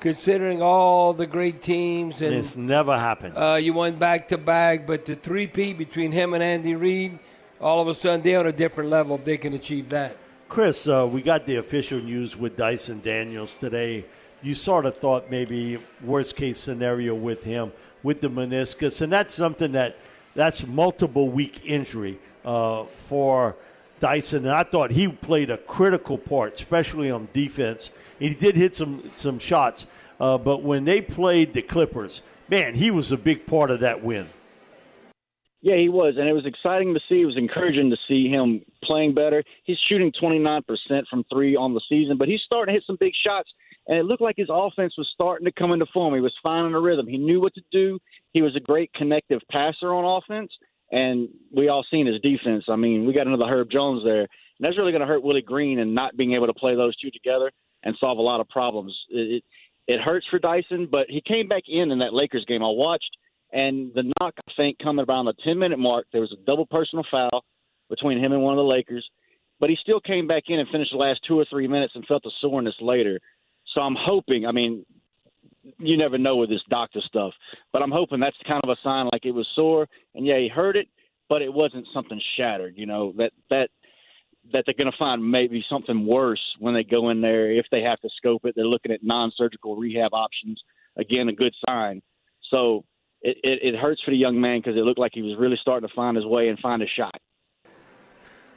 considering 0.00 0.62
all 0.62 1.12
the 1.12 1.26
great 1.26 1.62
teams 1.62 2.20
and 2.22 2.34
it's 2.34 2.56
never 2.56 2.98
happened. 2.98 3.36
Uh, 3.36 3.54
you 3.54 3.72
went 3.72 3.98
back 3.98 4.28
to 4.28 4.38
back, 4.38 4.86
but 4.86 5.04
the 5.04 5.14
three-peat 5.14 5.78
between 5.78 6.12
him 6.12 6.34
and 6.34 6.42
Andy 6.42 6.74
Reid, 6.74 7.18
all 7.60 7.80
of 7.80 7.88
a 7.88 7.94
sudden 7.94 8.22
they're 8.22 8.40
on 8.40 8.46
a 8.46 8.52
different 8.52 8.90
level 8.90 9.16
if 9.16 9.24
they 9.24 9.36
can 9.36 9.54
achieve 9.54 9.88
that. 9.90 10.16
Chris, 10.48 10.86
uh, 10.86 11.08
we 11.10 11.22
got 11.22 11.46
the 11.46 11.56
official 11.56 11.98
news 11.98 12.36
with 12.36 12.56
Dyson 12.56 13.00
Daniels 13.00 13.54
today. 13.54 14.04
You 14.42 14.54
sort 14.54 14.86
of 14.86 14.96
thought 14.96 15.30
maybe 15.30 15.78
worst 16.02 16.36
case 16.36 16.58
scenario 16.58 17.14
with 17.14 17.42
him 17.42 17.72
with 18.02 18.20
the 18.20 18.28
meniscus, 18.28 19.00
and 19.00 19.12
that's 19.12 19.34
something 19.34 19.72
that 19.72 19.96
that's 20.36 20.64
multiple 20.66 21.28
week 21.28 21.62
injury 21.64 22.18
uh, 22.44 22.84
for 22.84 23.56
Dyson. 23.98 24.44
And 24.44 24.54
I 24.54 24.62
thought 24.62 24.90
he 24.90 25.08
played 25.08 25.50
a 25.50 25.56
critical 25.56 26.18
part, 26.18 26.52
especially 26.52 27.10
on 27.10 27.28
defense. 27.32 27.90
He 28.18 28.34
did 28.34 28.54
hit 28.54 28.74
some 28.74 29.02
some 29.16 29.38
shots, 29.38 29.86
uh, 30.20 30.38
but 30.38 30.62
when 30.62 30.84
they 30.84 31.00
played 31.00 31.52
the 31.52 31.62
Clippers, 31.62 32.22
man, 32.48 32.74
he 32.74 32.90
was 32.90 33.10
a 33.10 33.16
big 33.16 33.46
part 33.46 33.70
of 33.70 33.80
that 33.80 34.02
win. 34.02 34.26
Yeah, 35.62 35.76
he 35.76 35.88
was, 35.88 36.14
and 36.18 36.28
it 36.28 36.32
was 36.32 36.46
exciting 36.46 36.92
to 36.94 37.00
see. 37.08 37.22
It 37.22 37.26
was 37.26 37.36
encouraging 37.36 37.90
to 37.90 37.96
see 38.06 38.28
him 38.28 38.62
playing 38.84 39.14
better. 39.14 39.42
He's 39.64 39.78
shooting 39.88 40.12
29% 40.12 40.62
from 41.08 41.24
three 41.32 41.56
on 41.56 41.74
the 41.74 41.80
season, 41.88 42.18
but 42.18 42.28
he's 42.28 42.42
starting 42.44 42.72
to 42.72 42.76
hit 42.76 42.84
some 42.86 42.98
big 43.00 43.12
shots, 43.26 43.48
and 43.86 43.98
it 43.98 44.04
looked 44.04 44.22
like 44.22 44.36
his 44.36 44.50
offense 44.50 44.94
was 44.98 45.08
starting 45.14 45.46
to 45.46 45.52
come 45.52 45.72
into 45.72 45.86
form. 45.92 46.14
He 46.14 46.20
was 46.20 46.34
finding 46.42 46.74
a 46.74 46.80
rhythm. 46.80 47.06
He 47.06 47.16
knew 47.16 47.40
what 47.40 47.54
to 47.54 47.62
do. 47.72 47.98
He 48.32 48.42
was 48.42 48.54
a 48.54 48.60
great 48.60 48.92
connective 48.94 49.40
passer 49.50 49.94
on 49.94 50.04
offense, 50.04 50.52
and 50.92 51.28
we 51.50 51.68
all 51.68 51.84
seen 51.90 52.06
his 52.06 52.20
defense. 52.20 52.64
I 52.68 52.76
mean, 52.76 53.06
we 53.06 53.14
got 53.14 53.26
another 53.26 53.46
Herb 53.48 53.70
Jones 53.70 54.04
there, 54.04 54.20
and 54.20 54.28
that's 54.60 54.76
really 54.76 54.92
going 54.92 55.00
to 55.00 55.06
hurt 55.06 55.24
Willie 55.24 55.42
Green 55.42 55.78
and 55.78 55.94
not 55.94 56.16
being 56.16 56.34
able 56.34 56.46
to 56.48 56.54
play 56.54 56.76
those 56.76 56.96
two 56.98 57.10
together 57.10 57.50
and 57.82 57.96
solve 57.98 58.18
a 58.18 58.22
lot 58.22 58.40
of 58.40 58.48
problems. 58.50 58.94
It, 59.10 59.42
it, 59.88 59.94
it 59.94 60.00
hurts 60.00 60.26
for 60.30 60.38
Dyson, 60.38 60.86
but 60.90 61.06
he 61.08 61.22
came 61.26 61.48
back 61.48 61.62
in 61.66 61.90
in 61.90 62.00
that 62.00 62.12
Lakers 62.12 62.44
game. 62.46 62.62
I 62.62 62.68
watched– 62.68 63.10
and 63.56 63.90
the 63.94 64.12
knock, 64.20 64.34
I 64.36 64.52
think, 64.54 64.78
coming 64.82 65.06
around 65.08 65.24
the 65.24 65.34
10 65.42 65.58
minute 65.58 65.78
mark, 65.78 66.06
there 66.12 66.20
was 66.20 66.30
a 66.30 66.44
double 66.44 66.66
personal 66.66 67.06
foul 67.10 67.42
between 67.88 68.22
him 68.22 68.32
and 68.32 68.42
one 68.42 68.52
of 68.52 68.58
the 68.58 68.62
Lakers. 68.62 69.08
But 69.58 69.70
he 69.70 69.78
still 69.80 69.98
came 69.98 70.26
back 70.26 70.44
in 70.48 70.58
and 70.58 70.68
finished 70.68 70.90
the 70.92 70.98
last 70.98 71.20
two 71.26 71.38
or 71.38 71.46
three 71.48 71.66
minutes 71.66 71.94
and 71.94 72.04
felt 72.04 72.22
the 72.22 72.32
soreness 72.42 72.74
later. 72.82 73.18
So 73.72 73.80
I'm 73.80 73.96
hoping, 73.98 74.44
I 74.44 74.52
mean, 74.52 74.84
you 75.78 75.96
never 75.96 76.18
know 76.18 76.36
with 76.36 76.50
this 76.50 76.60
doctor 76.68 77.00
stuff, 77.00 77.32
but 77.72 77.80
I'm 77.80 77.90
hoping 77.90 78.20
that's 78.20 78.36
kind 78.46 78.60
of 78.62 78.68
a 78.68 78.76
sign 78.84 79.08
like 79.10 79.24
it 79.24 79.30
was 79.30 79.48
sore. 79.54 79.88
And 80.14 80.26
yeah, 80.26 80.38
he 80.38 80.48
hurt 80.48 80.76
it, 80.76 80.88
but 81.30 81.40
it 81.40 81.50
wasn't 81.52 81.86
something 81.94 82.20
shattered, 82.36 82.74
you 82.76 82.84
know, 82.84 83.14
that, 83.16 83.32
that, 83.48 83.70
that 84.52 84.64
they're 84.66 84.74
going 84.74 84.92
to 84.92 84.98
find 84.98 85.28
maybe 85.28 85.64
something 85.66 86.06
worse 86.06 86.42
when 86.58 86.74
they 86.74 86.84
go 86.84 87.08
in 87.08 87.22
there 87.22 87.50
if 87.50 87.64
they 87.70 87.80
have 87.80 88.00
to 88.00 88.10
scope 88.18 88.44
it. 88.44 88.52
They're 88.54 88.66
looking 88.66 88.92
at 88.92 89.02
non 89.02 89.32
surgical 89.34 89.76
rehab 89.76 90.12
options. 90.12 90.60
Again, 90.98 91.30
a 91.30 91.32
good 91.32 91.54
sign. 91.66 92.02
So 92.50 92.84
it, 93.22 93.36
it, 93.42 93.74
it 93.74 93.78
hurts 93.78 94.00
for 94.04 94.10
the 94.10 94.16
young 94.16 94.40
man 94.40 94.60
because 94.60 94.76
it 94.76 94.80
looked 94.80 94.98
like 94.98 95.12
he 95.14 95.22
was 95.22 95.36
really 95.38 95.58
starting 95.60 95.88
to 95.88 95.94
find 95.94 96.16
his 96.16 96.26
way 96.26 96.48
and 96.48 96.58
find 96.58 96.82
a 96.82 96.86
shot. 96.86 97.20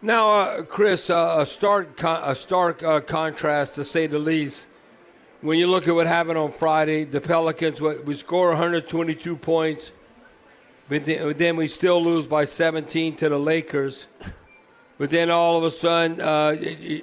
Now, 0.01 0.31
uh, 0.31 0.63
Chris, 0.63 1.09
uh, 1.09 1.37
a 1.39 1.45
stark, 1.45 1.97
con- 1.97 2.21
a 2.23 2.33
stark 2.33 2.81
uh, 2.83 3.01
contrast 3.01 3.75
to 3.75 3.83
say 3.83 4.07
the 4.07 4.19
least. 4.19 4.65
When 5.41 5.57
you 5.57 5.67
look 5.67 5.87
at 5.87 5.95
what 5.95 6.07
happened 6.07 6.37
on 6.37 6.51
Friday, 6.51 7.05
the 7.05 7.21
Pelicans 7.21 7.81
we 7.81 8.13
score 8.13 8.49
122 8.49 9.37
points, 9.37 9.91
but 10.89 11.05
then 11.05 11.55
we 11.55 11.67
still 11.67 12.03
lose 12.03 12.27
by 12.27 12.45
17 12.45 13.15
to 13.17 13.29
the 13.29 13.37
Lakers. 13.37 14.05
But 14.97 15.09
then 15.09 15.29
all 15.29 15.57
of 15.57 15.63
a 15.63 15.71
sudden, 15.71 16.19
uh, 16.19 16.55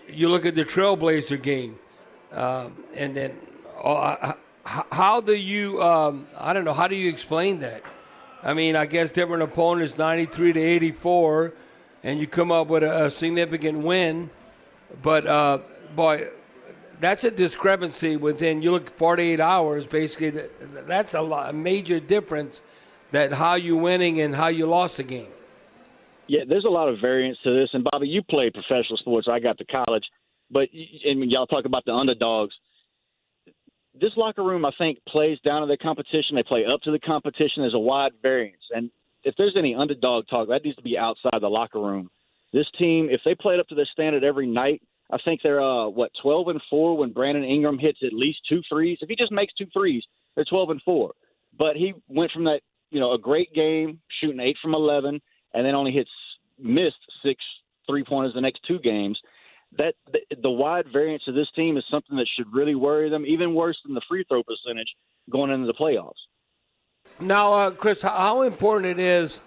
you 0.08 0.28
look 0.28 0.44
at 0.44 0.54
the 0.54 0.66
Trailblazer 0.66 1.42
game, 1.42 1.78
um, 2.32 2.76
and 2.94 3.16
then 3.16 3.38
uh, 3.82 4.34
how 4.66 5.20
do 5.20 5.34
you? 5.34 5.82
Um, 5.82 6.26
I 6.38 6.52
don't 6.52 6.64
know. 6.64 6.74
How 6.74 6.88
do 6.88 6.96
you 6.96 7.08
explain 7.08 7.60
that? 7.60 7.82
I 8.42 8.52
mean, 8.52 8.76
I 8.76 8.86
guess 8.86 9.10
different 9.10 9.42
opponents, 9.42 9.96
ninety-three 9.96 10.52
to 10.52 10.60
eighty-four, 10.60 11.54
and 12.02 12.18
you 12.18 12.26
come 12.26 12.50
up 12.52 12.66
with 12.66 12.82
a, 12.82 13.06
a 13.06 13.10
significant 13.10 13.78
win. 13.78 14.30
But 15.02 15.26
uh, 15.26 15.58
boy, 15.94 16.28
that's 17.00 17.24
a 17.24 17.30
discrepancy 17.30 18.16
within. 18.16 18.62
You 18.62 18.72
look 18.72 18.96
forty-eight 18.96 19.40
hours. 19.40 19.86
Basically, 19.86 20.30
that's 20.60 21.14
a, 21.14 21.22
lot, 21.22 21.50
a 21.50 21.52
major 21.52 22.00
difference. 22.00 22.60
That 23.12 23.32
how 23.32 23.54
you 23.54 23.76
winning 23.76 24.20
and 24.20 24.34
how 24.34 24.48
you 24.48 24.66
lost 24.66 24.96
the 24.96 25.04
game. 25.04 25.30
Yeah, 26.26 26.40
there's 26.46 26.64
a 26.64 26.68
lot 26.68 26.88
of 26.88 26.98
variance 27.00 27.38
to 27.44 27.54
this. 27.56 27.70
And 27.72 27.84
Bobby, 27.84 28.08
you 28.08 28.20
played 28.20 28.52
professional 28.52 28.98
sports. 28.98 29.28
I 29.30 29.38
got 29.38 29.58
to 29.58 29.64
college, 29.64 30.04
but 30.50 30.68
and 31.04 31.30
y'all 31.30 31.46
talk 31.46 31.66
about 31.66 31.84
the 31.84 31.92
underdogs 31.92 32.54
this 34.00 34.12
locker 34.16 34.42
room, 34.42 34.64
I 34.64 34.70
think, 34.78 34.98
plays 35.08 35.38
down 35.44 35.62
to 35.62 35.66
the 35.66 35.76
competition. 35.76 36.36
They 36.36 36.42
play 36.42 36.64
up 36.64 36.80
to 36.82 36.90
the 36.90 36.98
competition. 36.98 37.62
There's 37.62 37.74
a 37.74 37.78
wide 37.78 38.12
variance, 38.22 38.62
and 38.74 38.90
if 39.24 39.34
there's 39.36 39.56
any 39.58 39.74
underdog 39.74 40.26
talk, 40.28 40.48
that 40.48 40.64
needs 40.64 40.76
to 40.76 40.82
be 40.82 40.96
outside 40.96 41.40
the 41.40 41.48
locker 41.48 41.80
room. 41.80 42.10
This 42.52 42.66
team, 42.78 43.08
if 43.10 43.20
they 43.24 43.34
played 43.34 43.58
up 43.58 43.68
to 43.68 43.74
their 43.74 43.88
standard 43.92 44.22
every 44.22 44.46
night, 44.46 44.80
I 45.10 45.18
think 45.24 45.40
they're 45.42 45.62
uh, 45.62 45.88
what 45.88 46.10
12 46.22 46.48
and 46.48 46.60
four 46.70 46.96
when 46.96 47.12
Brandon 47.12 47.44
Ingram 47.44 47.78
hits 47.78 47.98
at 48.04 48.12
least 48.12 48.38
two 48.48 48.60
threes. 48.68 48.98
If 49.00 49.08
he 49.08 49.16
just 49.16 49.32
makes 49.32 49.52
two 49.54 49.66
threes, 49.72 50.04
they're 50.34 50.44
12 50.44 50.70
and 50.70 50.82
four. 50.82 51.12
But 51.58 51.76
he 51.76 51.94
went 52.08 52.32
from 52.32 52.44
that, 52.44 52.60
you 52.90 53.00
know, 53.00 53.12
a 53.12 53.18
great 53.18 53.52
game 53.52 54.00
shooting 54.20 54.40
eight 54.40 54.56
from 54.62 54.74
11, 54.74 55.20
and 55.54 55.66
then 55.66 55.74
only 55.74 55.92
hits 55.92 56.10
missed 56.58 56.96
six 57.22 57.42
three 57.88 58.04
pointers 58.04 58.34
the 58.34 58.40
next 58.40 58.60
two 58.66 58.78
games 58.78 59.18
that 59.78 59.94
the, 60.12 60.20
the 60.42 60.50
wide 60.50 60.86
variance 60.92 61.22
of 61.26 61.34
this 61.34 61.48
team 61.54 61.76
is 61.76 61.84
something 61.90 62.16
that 62.16 62.26
should 62.36 62.52
really 62.52 62.74
worry 62.74 63.08
them, 63.10 63.24
even 63.26 63.54
worse 63.54 63.78
than 63.84 63.94
the 63.94 64.02
free 64.08 64.24
throw 64.28 64.42
percentage 64.42 64.88
going 65.30 65.50
into 65.50 65.66
the 65.66 65.74
playoffs. 65.74 66.12
Now, 67.20 67.54
uh, 67.54 67.70
Chris, 67.70 68.02
how 68.02 68.42
important 68.42 68.98
it 68.98 69.02
is 69.02 69.40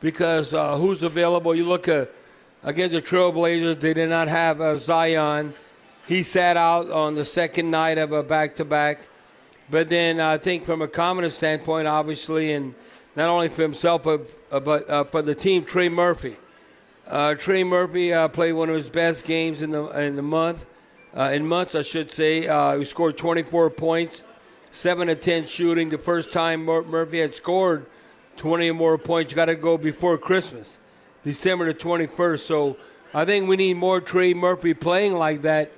because 0.00 0.54
uh, 0.54 0.76
who's 0.76 1.02
available? 1.02 1.54
You 1.54 1.64
look 1.64 1.88
at 1.88 2.10
against 2.62 2.92
the 2.92 3.02
Trailblazers; 3.02 3.80
they 3.80 3.92
did 3.92 4.08
not 4.08 4.28
have 4.28 4.60
uh, 4.60 4.76
Zion, 4.76 5.52
he 6.08 6.22
sat 6.22 6.56
out 6.56 6.90
on 6.90 7.14
the 7.14 7.24
second 7.24 7.70
night 7.70 7.98
of 7.98 8.12
a 8.12 8.22
back 8.22 8.56
to 8.56 8.64
back. 8.64 9.00
But 9.70 9.88
then 9.88 10.20
I 10.20 10.38
think 10.38 10.64
from 10.64 10.82
a 10.82 10.88
common 10.88 11.28
standpoint, 11.30 11.86
obviously, 11.86 12.52
and 12.52 12.74
not 13.16 13.28
only 13.28 13.48
for 13.48 13.62
himself, 13.62 14.02
but, 14.02 14.28
uh, 14.50 14.60
but 14.60 14.90
uh, 14.90 15.04
for 15.04 15.22
the 15.22 15.34
team, 15.34 15.64
Trey 15.64 15.88
Murphy. 15.88 16.36
Uh, 17.06 17.34
Trey 17.34 17.64
Murphy 17.64 18.12
uh, 18.12 18.28
played 18.28 18.52
one 18.52 18.68
of 18.68 18.76
his 18.76 18.88
best 18.88 19.24
games 19.24 19.60
in 19.60 19.70
the 19.70 19.84
in 20.00 20.16
the 20.16 20.22
month, 20.22 20.66
uh, 21.16 21.30
in 21.32 21.46
months 21.46 21.74
I 21.74 21.82
should 21.82 22.10
say. 22.10 22.46
Uh, 22.46 22.78
he 22.78 22.84
scored 22.84 23.18
24 23.18 23.70
points, 23.70 24.22
seven 24.70 25.08
to 25.08 25.16
10 25.16 25.46
shooting. 25.46 25.88
The 25.88 25.98
first 25.98 26.32
time 26.32 26.64
Mur- 26.64 26.84
Murphy 26.84 27.18
had 27.18 27.34
scored 27.34 27.86
20 28.36 28.70
or 28.70 28.74
more 28.74 28.98
points, 28.98 29.32
you 29.32 29.36
got 29.36 29.46
to 29.46 29.56
go 29.56 29.76
before 29.76 30.16
Christmas, 30.16 30.78
December 31.24 31.66
the 31.66 31.74
21st. 31.74 32.40
So 32.40 32.76
I 33.12 33.24
think 33.24 33.48
we 33.48 33.56
need 33.56 33.74
more 33.74 34.00
Trey 34.00 34.32
Murphy 34.32 34.72
playing 34.72 35.14
like 35.14 35.42
that 35.42 35.72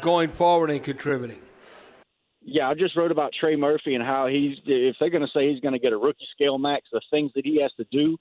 going 0.00 0.30
forward 0.30 0.70
and 0.70 0.82
contributing. 0.82 1.40
Yeah, 2.44 2.68
I 2.68 2.74
just 2.74 2.96
wrote 2.96 3.12
about 3.12 3.32
Trey 3.38 3.54
Murphy 3.54 3.94
and 3.94 4.02
how 4.02 4.26
he's 4.26 4.58
if 4.66 4.96
they're 4.98 5.10
going 5.10 5.22
to 5.22 5.30
say 5.32 5.52
he's 5.52 5.60
going 5.60 5.74
to 5.74 5.78
get 5.78 5.92
a 5.92 5.96
rookie 5.96 6.26
scale 6.32 6.58
max, 6.58 6.86
the 6.90 7.00
things 7.10 7.30
that 7.36 7.44
he 7.44 7.60
has 7.62 7.70
to 7.76 7.86
do 7.92 8.18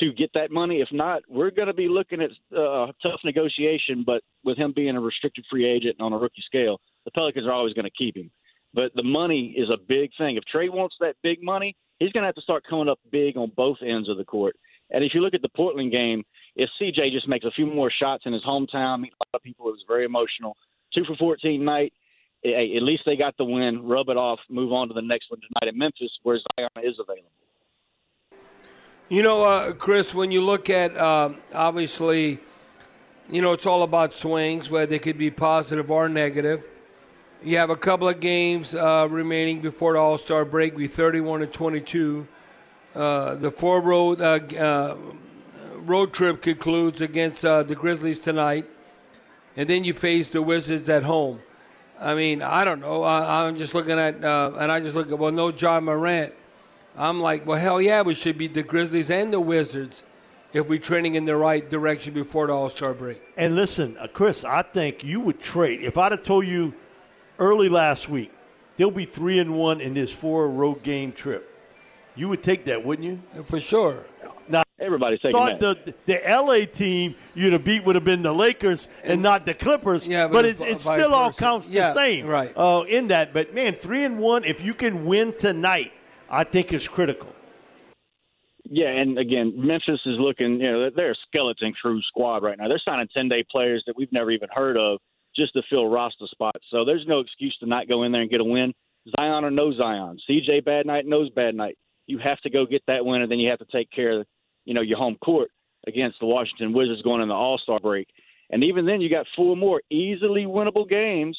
to 0.00 0.12
get 0.12 0.30
that 0.34 0.50
money. 0.50 0.80
If 0.80 0.88
not, 0.92 1.22
we're 1.28 1.50
going 1.50 1.68
to 1.68 1.74
be 1.74 1.88
looking 1.88 2.20
at 2.20 2.30
uh, 2.56 2.92
tough 3.02 3.20
negotiation. 3.24 4.02
But 4.04 4.22
with 4.44 4.56
him 4.58 4.72
being 4.74 4.96
a 4.96 5.00
restricted 5.00 5.44
free 5.50 5.66
agent 5.66 5.96
on 6.00 6.12
a 6.12 6.18
rookie 6.18 6.42
scale, 6.46 6.80
the 7.04 7.10
Pelicans 7.10 7.46
are 7.46 7.52
always 7.52 7.74
going 7.74 7.84
to 7.84 7.90
keep 7.90 8.16
him. 8.16 8.30
But 8.72 8.92
the 8.94 9.04
money 9.04 9.54
is 9.56 9.70
a 9.70 9.76
big 9.76 10.10
thing. 10.18 10.36
If 10.36 10.44
Trey 10.44 10.68
wants 10.68 10.96
that 11.00 11.14
big 11.22 11.42
money, 11.42 11.76
he's 11.98 12.12
going 12.12 12.22
to 12.22 12.28
have 12.28 12.34
to 12.34 12.42
start 12.42 12.64
coming 12.68 12.88
up 12.88 12.98
big 13.12 13.36
on 13.36 13.52
both 13.56 13.78
ends 13.86 14.08
of 14.08 14.16
the 14.16 14.24
court. 14.24 14.56
And 14.90 15.04
if 15.04 15.14
you 15.14 15.20
look 15.20 15.34
at 15.34 15.42
the 15.42 15.48
Portland 15.48 15.92
game, 15.92 16.24
if 16.56 16.68
CJ 16.80 17.12
just 17.12 17.28
makes 17.28 17.44
a 17.44 17.50
few 17.52 17.66
more 17.66 17.90
shots 17.90 18.24
in 18.26 18.32
his 18.32 18.42
hometown, 18.42 18.98
a 18.98 19.10
lot 19.22 19.34
of 19.34 19.42
people, 19.42 19.68
it 19.68 19.72
was 19.72 19.84
very 19.88 20.04
emotional. 20.04 20.56
Two 20.94 21.04
for 21.04 21.16
14 21.16 21.64
night. 21.64 21.92
At 22.44 22.82
least 22.82 23.04
they 23.06 23.16
got 23.16 23.34
the 23.38 23.44
win. 23.44 23.86
Rub 23.86 24.10
it 24.10 24.18
off. 24.18 24.38
Move 24.50 24.72
on 24.72 24.88
to 24.88 24.94
the 24.94 25.00
next 25.00 25.30
one 25.30 25.40
tonight 25.40 25.72
in 25.72 25.78
Memphis, 25.78 26.10
where 26.24 26.38
Zion 26.58 26.68
is 26.82 26.96
available. 27.00 27.30
You 29.14 29.22
know, 29.22 29.44
uh, 29.44 29.72
Chris, 29.74 30.12
when 30.12 30.32
you 30.32 30.42
look 30.42 30.68
at 30.68 30.96
uh, 30.96 31.30
obviously, 31.52 32.40
you 33.30 33.42
know, 33.42 33.52
it's 33.52 33.64
all 33.64 33.84
about 33.84 34.12
swings, 34.12 34.68
where 34.68 34.86
they 34.86 34.98
could 34.98 35.18
be 35.18 35.30
positive 35.30 35.88
or 35.88 36.08
negative. 36.08 36.64
You 37.40 37.58
have 37.58 37.70
a 37.70 37.76
couple 37.76 38.08
of 38.08 38.18
games 38.18 38.74
uh, 38.74 39.06
remaining 39.08 39.60
before 39.60 39.92
the 39.92 40.00
All 40.00 40.18
Star 40.18 40.44
break. 40.44 40.76
Be 40.76 40.88
31 40.88 41.42
and 41.42 41.52
22. 41.52 42.26
Uh, 42.92 43.36
the 43.36 43.52
four 43.52 43.80
road 43.80 44.20
uh, 44.20 44.40
uh, 44.58 44.96
road 45.76 46.12
trip 46.12 46.42
concludes 46.42 47.00
against 47.00 47.42
the 47.42 47.76
Grizzlies 47.78 48.18
tonight, 48.18 48.66
and 49.56 49.70
then 49.70 49.84
you 49.84 49.94
face 49.94 50.28
the 50.30 50.42
Wizards 50.42 50.88
at 50.88 51.04
home. 51.04 51.40
I 52.00 52.16
mean, 52.16 52.42
I 52.42 52.64
don't 52.64 52.80
know. 52.80 53.04
I, 53.04 53.46
am 53.46 53.58
just 53.58 53.76
looking 53.76 53.96
at, 53.96 54.16
and 54.16 54.72
I 54.72 54.80
just 54.80 54.96
look 54.96 55.12
at 55.12 55.16
well, 55.16 55.30
no 55.30 55.50
Ja 55.50 55.78
Morant 55.78 56.34
I'm 56.96 57.20
like, 57.20 57.46
well, 57.46 57.58
hell 57.58 57.80
yeah, 57.80 58.02
we 58.02 58.14
should 58.14 58.38
beat 58.38 58.54
the 58.54 58.62
Grizzlies 58.62 59.10
and 59.10 59.32
the 59.32 59.40
Wizards 59.40 60.02
if 60.52 60.68
we're 60.68 60.78
trending 60.78 61.16
in 61.16 61.24
the 61.24 61.36
right 61.36 61.68
direction 61.68 62.14
before 62.14 62.46
the 62.46 62.52
All 62.52 62.70
Star 62.70 62.94
break. 62.94 63.20
And 63.36 63.56
listen, 63.56 63.96
uh, 63.98 64.06
Chris, 64.06 64.44
I 64.44 64.62
think 64.62 65.02
you 65.02 65.20
would 65.20 65.40
trade. 65.40 65.80
If 65.82 65.98
I'd 65.98 66.12
have 66.12 66.22
told 66.22 66.46
you 66.46 66.72
early 67.38 67.68
last 67.68 68.08
week 68.08 68.32
they'll 68.76 68.90
be 68.90 69.04
three 69.04 69.38
and 69.38 69.58
one 69.58 69.80
in 69.80 69.94
this 69.94 70.12
four 70.12 70.48
road 70.48 70.82
game 70.82 71.10
trip, 71.12 71.50
you 72.14 72.28
would 72.28 72.42
take 72.42 72.64
that, 72.66 72.84
wouldn't 72.84 73.06
you? 73.06 73.44
For 73.44 73.58
sure. 73.58 74.04
Now, 74.48 74.62
everybody's 74.78 75.20
taking 75.20 75.36
thought 75.36 75.58
that. 75.58 75.86
the 75.86 75.94
the 76.06 76.20
LA 76.28 76.66
team 76.66 77.16
you'd 77.34 77.54
have 77.54 77.64
beat 77.64 77.84
would 77.84 77.96
have 77.96 78.04
been 78.04 78.22
the 78.22 78.32
Lakers 78.32 78.86
and, 79.02 79.14
and 79.14 79.22
not 79.22 79.46
the 79.46 79.54
Clippers. 79.54 80.06
Yeah, 80.06 80.28
but, 80.28 80.34
but 80.34 80.44
it's, 80.44 80.60
it 80.60 80.78
still 80.78 81.12
all 81.12 81.32
counts 81.32 81.68
yeah, 81.68 81.88
the 81.88 81.94
same, 81.94 82.26
right? 82.26 82.52
Uh, 82.54 82.84
in 82.88 83.08
that, 83.08 83.34
but 83.34 83.52
man, 83.52 83.74
three 83.74 84.04
and 84.04 84.20
one. 84.20 84.44
If 84.44 84.62
you 84.64 84.74
can 84.74 85.06
win 85.06 85.36
tonight 85.36 85.92
I 86.30 86.44
think 86.44 86.72
is 86.72 86.88
critical. 86.88 87.34
Yeah, 88.64 88.88
and 88.88 89.18
again, 89.18 89.52
Memphis 89.56 90.00
is 90.06 90.16
looking, 90.18 90.58
you 90.58 90.70
know, 90.70 90.90
they're 90.94 91.12
a 91.12 91.16
skeleton 91.28 91.74
crew 91.80 92.00
squad 92.02 92.42
right 92.42 92.56
now. 92.56 92.66
They're 92.68 92.80
signing 92.82 93.08
10 93.14 93.28
day 93.28 93.44
players 93.50 93.84
that 93.86 93.94
we've 93.96 94.12
never 94.12 94.30
even 94.30 94.48
heard 94.52 94.76
of 94.78 94.98
just 95.36 95.52
to 95.52 95.62
fill 95.68 95.88
roster 95.88 96.26
spots. 96.30 96.64
So 96.70 96.84
there's 96.84 97.04
no 97.06 97.20
excuse 97.20 97.56
to 97.60 97.66
not 97.66 97.88
go 97.88 98.04
in 98.04 98.12
there 98.12 98.22
and 98.22 98.30
get 98.30 98.40
a 98.40 98.44
win. 98.44 98.72
Zion 99.16 99.44
or 99.44 99.50
no 99.50 99.72
Zion. 99.76 100.18
CJ 100.28 100.64
bad 100.64 100.86
night, 100.86 101.06
knows 101.06 101.28
bad 101.30 101.54
night. 101.54 101.76
You 102.06 102.18
have 102.18 102.40
to 102.40 102.50
go 102.50 102.64
get 102.64 102.82
that 102.86 103.04
win, 103.04 103.22
and 103.22 103.30
then 103.30 103.38
you 103.38 103.50
have 103.50 103.58
to 103.58 103.66
take 103.70 103.90
care 103.90 104.20
of, 104.20 104.26
you 104.64 104.72
know, 104.72 104.80
your 104.80 104.98
home 104.98 105.16
court 105.22 105.50
against 105.86 106.18
the 106.20 106.26
Washington 106.26 106.72
Wizards 106.72 107.02
going 107.02 107.20
in 107.20 107.28
the 107.28 107.34
All 107.34 107.58
Star 107.58 107.80
break. 107.80 108.08
And 108.50 108.64
even 108.64 108.86
then, 108.86 109.00
you 109.00 109.10
got 109.10 109.26
four 109.36 109.56
more 109.56 109.82
easily 109.90 110.44
winnable 110.44 110.88
games 110.88 111.38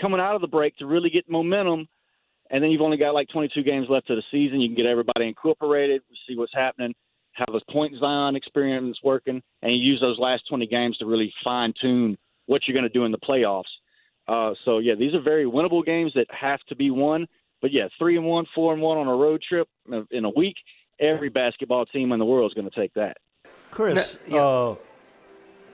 coming 0.00 0.20
out 0.20 0.34
of 0.34 0.40
the 0.40 0.46
break 0.46 0.76
to 0.78 0.86
really 0.86 1.10
get 1.10 1.28
momentum 1.28 1.86
and 2.52 2.62
then 2.62 2.70
you've 2.70 2.82
only 2.82 2.98
got 2.98 3.14
like 3.14 3.28
22 3.30 3.62
games 3.62 3.86
left 3.88 4.10
of 4.10 4.16
the 4.16 4.22
season. 4.30 4.60
You 4.60 4.68
can 4.68 4.76
get 4.76 4.86
everybody 4.86 5.26
incorporated, 5.26 6.02
see 6.28 6.36
what's 6.36 6.54
happening, 6.54 6.94
have 7.32 7.48
this 7.50 7.62
point 7.70 7.94
Zion 7.98 8.36
experience 8.36 8.98
working, 9.02 9.42
and 9.62 9.72
you 9.72 9.78
use 9.78 10.00
those 10.00 10.18
last 10.18 10.42
20 10.50 10.66
games 10.66 10.98
to 10.98 11.06
really 11.06 11.32
fine 11.42 11.72
tune 11.80 12.18
what 12.46 12.62
you're 12.66 12.74
going 12.74 12.88
to 12.88 12.98
do 12.98 13.06
in 13.06 13.10
the 13.10 13.18
playoffs. 13.18 13.62
Uh, 14.28 14.54
so 14.66 14.78
yeah, 14.78 14.94
these 14.94 15.14
are 15.14 15.22
very 15.22 15.46
winnable 15.46 15.84
games 15.84 16.12
that 16.14 16.26
have 16.30 16.60
to 16.68 16.76
be 16.76 16.90
won. 16.90 17.26
But 17.62 17.72
yeah, 17.72 17.88
three 17.98 18.16
and 18.16 18.26
one, 18.26 18.44
four 18.54 18.72
and 18.74 18.82
one 18.82 18.98
on 18.98 19.08
a 19.08 19.14
road 19.14 19.42
trip 19.48 19.66
in 20.10 20.24
a 20.24 20.30
week. 20.30 20.56
Every 21.00 21.30
basketball 21.30 21.86
team 21.86 22.12
in 22.12 22.18
the 22.18 22.24
world 22.24 22.50
is 22.50 22.54
going 22.54 22.68
to 22.68 22.78
take 22.78 22.92
that. 22.94 23.16
Chris, 23.70 24.18
yeah. 24.28 24.44
uh, 24.44 24.74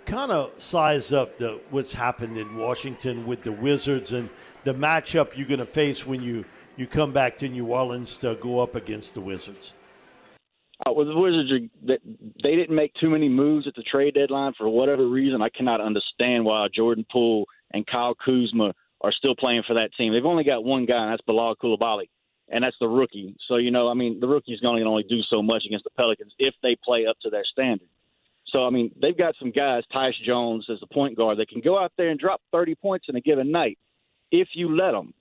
kind 0.06 0.30
of 0.30 0.52
size 0.60 1.12
up 1.12 1.38
the, 1.38 1.60
what's 1.70 1.92
happened 1.92 2.38
in 2.38 2.56
Washington 2.56 3.26
with 3.26 3.42
the 3.42 3.52
Wizards 3.52 4.12
and 4.12 4.30
the 4.64 4.74
matchup 4.74 5.36
you're 5.36 5.48
going 5.48 5.58
to 5.60 5.66
face 5.66 6.06
when 6.06 6.22
you 6.22 6.44
you 6.78 6.86
come 6.86 7.12
back 7.12 7.36
to 7.38 7.48
New 7.48 7.66
Orleans 7.66 8.16
to 8.18 8.36
go 8.40 8.60
up 8.60 8.74
against 8.74 9.14
the 9.14 9.20
Wizards? 9.20 9.74
Uh, 10.86 10.92
well, 10.92 11.06
the 11.06 11.18
Wizards 11.18 11.50
are 11.50 11.96
they 12.42 12.54
didn't 12.54 12.74
make 12.74 12.92
too 12.94 13.10
many 13.10 13.28
moves 13.28 13.66
at 13.66 13.74
the 13.74 13.82
trade 13.82 14.14
deadline 14.14 14.52
for 14.56 14.68
whatever 14.68 15.08
reason. 15.08 15.42
I 15.42 15.48
cannot 15.48 15.80
understand 15.80 16.44
why 16.44 16.68
Jordan 16.74 17.04
Poole 17.10 17.46
and 17.72 17.84
Kyle 17.86 18.14
Kuzma 18.14 18.72
are 19.00 19.12
still 19.12 19.34
playing 19.34 19.64
for 19.66 19.74
that 19.74 19.90
team. 19.96 20.12
They've 20.12 20.24
only 20.24 20.44
got 20.44 20.64
one 20.64 20.86
guy, 20.86 21.02
and 21.02 21.12
that's 21.12 21.22
Bilal 21.22 21.56
Coulibaly, 21.56 22.08
and 22.48 22.62
that's 22.62 22.76
the 22.80 22.86
rookie. 22.86 23.34
So 23.48 23.56
you 23.56 23.72
know, 23.72 23.88
I 23.88 23.94
mean, 23.94 24.20
the 24.20 24.28
rookie's 24.28 24.60
going 24.60 24.80
to 24.80 24.88
only 24.88 25.04
do 25.08 25.20
so 25.28 25.42
much 25.42 25.64
against 25.66 25.84
the 25.84 25.90
Pelicans 25.90 26.32
if 26.38 26.54
they 26.62 26.76
play 26.84 27.06
up 27.06 27.16
to 27.22 27.30
their 27.30 27.44
standard. 27.44 27.88
So 28.46 28.64
I 28.64 28.70
mean, 28.70 28.92
they've 29.02 29.18
got 29.18 29.34
some 29.40 29.50
guys, 29.50 29.82
Tyus 29.92 30.12
Jones 30.24 30.66
as 30.72 30.78
the 30.78 30.86
point 30.86 31.16
guard, 31.16 31.38
that 31.38 31.48
can 31.48 31.60
go 31.60 31.76
out 31.76 31.92
there 31.96 32.10
and 32.10 32.20
drop 32.20 32.40
30 32.52 32.76
points 32.76 33.06
in 33.08 33.16
a 33.16 33.20
given 33.20 33.50
night 33.50 33.78
if 34.30 34.48
you 34.54 34.76
let 34.76 34.92
them. 34.92 35.12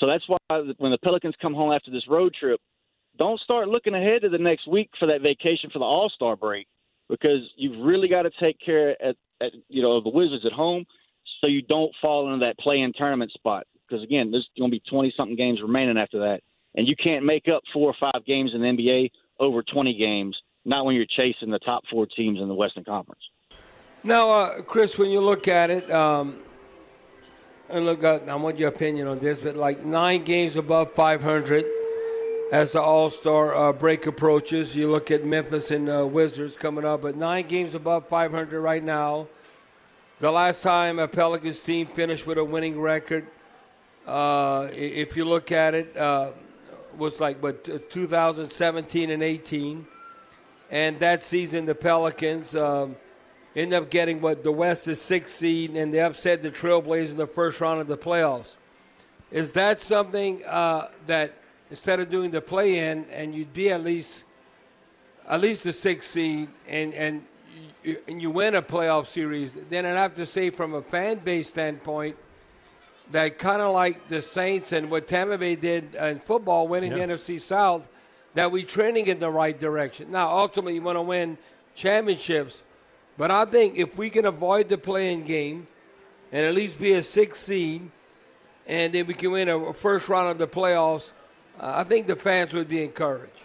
So 0.00 0.06
that's 0.06 0.24
why 0.26 0.38
when 0.78 0.90
the 0.90 0.98
Pelicans 1.04 1.34
come 1.40 1.54
home 1.54 1.72
after 1.72 1.90
this 1.90 2.08
road 2.08 2.34
trip, 2.38 2.58
don't 3.18 3.38
start 3.40 3.68
looking 3.68 3.94
ahead 3.94 4.22
to 4.22 4.30
the 4.30 4.38
next 4.38 4.66
week 4.66 4.90
for 4.98 5.06
that 5.06 5.20
vacation 5.20 5.68
for 5.70 5.78
the 5.78 5.84
All 5.84 6.10
Star 6.14 6.36
break 6.36 6.66
because 7.08 7.40
you've 7.56 7.84
really 7.84 8.08
got 8.08 8.22
to 8.22 8.30
take 8.40 8.56
care 8.64 8.90
at, 9.02 9.16
at 9.42 9.52
you 9.68 9.82
know 9.82 9.92
of 9.92 10.04
the 10.04 10.10
Wizards 10.10 10.46
at 10.46 10.52
home 10.52 10.86
so 11.40 11.46
you 11.46 11.60
don't 11.62 11.92
fall 12.00 12.32
into 12.32 12.44
that 12.44 12.58
play 12.58 12.80
in 12.80 12.92
tournament 12.96 13.30
spot. 13.32 13.66
Because 13.86 14.02
again, 14.02 14.30
there's 14.30 14.48
going 14.58 14.70
to 14.70 14.74
be 14.74 14.82
20 14.88 15.12
something 15.16 15.36
games 15.36 15.60
remaining 15.60 15.98
after 15.98 16.20
that, 16.20 16.40
and 16.76 16.88
you 16.88 16.94
can't 16.96 17.24
make 17.24 17.46
up 17.54 17.62
four 17.72 17.90
or 17.90 17.94
five 18.00 18.24
games 18.24 18.52
in 18.54 18.62
the 18.62 18.66
NBA 18.66 19.10
over 19.38 19.62
20 19.62 19.94
games. 19.98 20.36
Not 20.64 20.84
when 20.84 20.94
you're 20.94 21.06
chasing 21.06 21.50
the 21.50 21.58
top 21.58 21.82
four 21.90 22.06
teams 22.06 22.38
in 22.40 22.48
the 22.48 22.54
Western 22.54 22.84
Conference. 22.84 23.22
Now, 24.04 24.30
uh, 24.30 24.62
Chris, 24.62 24.98
when 24.98 25.10
you 25.10 25.20
look 25.20 25.48
at 25.48 25.70
it, 25.70 25.90
um, 25.90 26.42
and 27.70 27.84
look, 27.84 28.04
I 28.04 28.34
want 28.34 28.58
your 28.58 28.68
opinion 28.68 29.06
on 29.06 29.20
this, 29.20 29.40
but 29.40 29.54
like 29.54 29.84
nine 29.84 30.24
games 30.24 30.56
above 30.56 30.92
500 30.94 31.64
as 32.52 32.72
the 32.72 32.80
All 32.80 33.10
Star 33.10 33.54
uh, 33.54 33.72
break 33.72 34.06
approaches. 34.06 34.74
You 34.74 34.90
look 34.90 35.10
at 35.10 35.24
Memphis 35.24 35.70
and 35.70 35.88
uh, 35.88 36.06
Wizards 36.06 36.56
coming 36.56 36.84
up, 36.84 37.02
but 37.02 37.16
nine 37.16 37.46
games 37.46 37.74
above 37.74 38.08
500 38.08 38.60
right 38.60 38.82
now. 38.82 39.28
The 40.18 40.30
last 40.30 40.62
time 40.62 40.98
a 40.98 41.06
Pelicans 41.06 41.60
team 41.60 41.86
finished 41.86 42.26
with 42.26 42.38
a 42.38 42.44
winning 42.44 42.78
record, 42.78 43.26
uh, 44.06 44.68
if 44.72 45.16
you 45.16 45.24
look 45.24 45.52
at 45.52 45.74
it, 45.74 45.96
uh, 45.96 46.32
was 46.98 47.20
like 47.20 47.40
what 47.40 47.90
2017 47.90 49.10
and 49.10 49.22
18, 49.22 49.86
and 50.70 50.98
that 50.98 51.24
season 51.24 51.66
the 51.66 51.74
Pelicans. 51.74 52.56
Um, 52.56 52.96
end 53.56 53.72
up 53.74 53.90
getting 53.90 54.20
what 54.20 54.44
the 54.44 54.52
West 54.52 54.86
is 54.88 55.00
sixth 55.00 55.36
seed, 55.36 55.70
and 55.76 55.92
they 55.92 56.00
upset 56.00 56.42
the 56.42 56.50
Trailblazers 56.50 57.10
in 57.10 57.16
the 57.16 57.26
first 57.26 57.60
round 57.60 57.80
of 57.80 57.86
the 57.86 57.96
playoffs. 57.96 58.56
Is 59.30 59.52
that 59.52 59.82
something 59.82 60.44
uh, 60.44 60.88
that 61.06 61.34
instead 61.70 62.00
of 62.00 62.10
doing 62.10 62.30
the 62.30 62.40
play-in, 62.40 63.06
and 63.12 63.34
you'd 63.34 63.52
be 63.52 63.70
at 63.70 63.82
least 63.82 64.24
at 65.28 65.40
least 65.40 65.62
the 65.62 65.72
sixth 65.72 66.10
seed, 66.10 66.48
and 66.66 66.92
and 66.94 67.24
you, 67.82 67.98
and 68.08 68.20
you 68.20 68.30
win 68.30 68.54
a 68.54 68.62
playoff 68.62 69.06
series, 69.06 69.52
then 69.68 69.86
I'd 69.86 69.96
have 69.96 70.14
to 70.14 70.26
say 70.26 70.50
from 70.50 70.74
a 70.74 70.82
fan 70.82 71.18
base 71.18 71.48
standpoint 71.48 72.16
that 73.10 73.38
kind 73.38 73.60
of 73.60 73.72
like 73.72 74.08
the 74.08 74.22
Saints 74.22 74.72
and 74.72 74.90
what 74.90 75.08
Tampa 75.08 75.38
Bay 75.38 75.56
did 75.56 75.94
in 75.94 76.20
football, 76.20 76.68
winning 76.68 76.92
yeah. 76.92 77.06
the 77.06 77.14
NFC 77.14 77.40
South, 77.40 77.88
that 78.34 78.52
we're 78.52 78.64
trending 78.64 79.06
in 79.06 79.18
the 79.18 79.30
right 79.30 79.58
direction. 79.58 80.10
Now, 80.10 80.36
ultimately, 80.36 80.74
you 80.74 80.82
want 80.82 80.96
to 80.96 81.02
win 81.02 81.36
championships, 81.74 82.62
but 83.20 83.30
I 83.30 83.44
think 83.44 83.76
if 83.76 83.98
we 83.98 84.08
can 84.08 84.24
avoid 84.24 84.70
the 84.70 84.78
playing 84.78 85.24
game 85.24 85.68
and 86.32 86.46
at 86.46 86.54
least 86.54 86.80
be 86.80 86.94
a 86.94 87.02
six 87.02 87.38
seed, 87.38 87.90
and 88.66 88.94
then 88.94 89.06
we 89.06 89.12
can 89.12 89.30
win 89.30 89.46
a 89.50 89.74
first 89.74 90.08
round 90.08 90.28
of 90.30 90.38
the 90.38 90.46
playoffs, 90.46 91.12
uh, 91.60 91.74
I 91.76 91.84
think 91.84 92.06
the 92.06 92.16
fans 92.16 92.54
would 92.54 92.66
be 92.66 92.82
encouraged. 92.82 93.36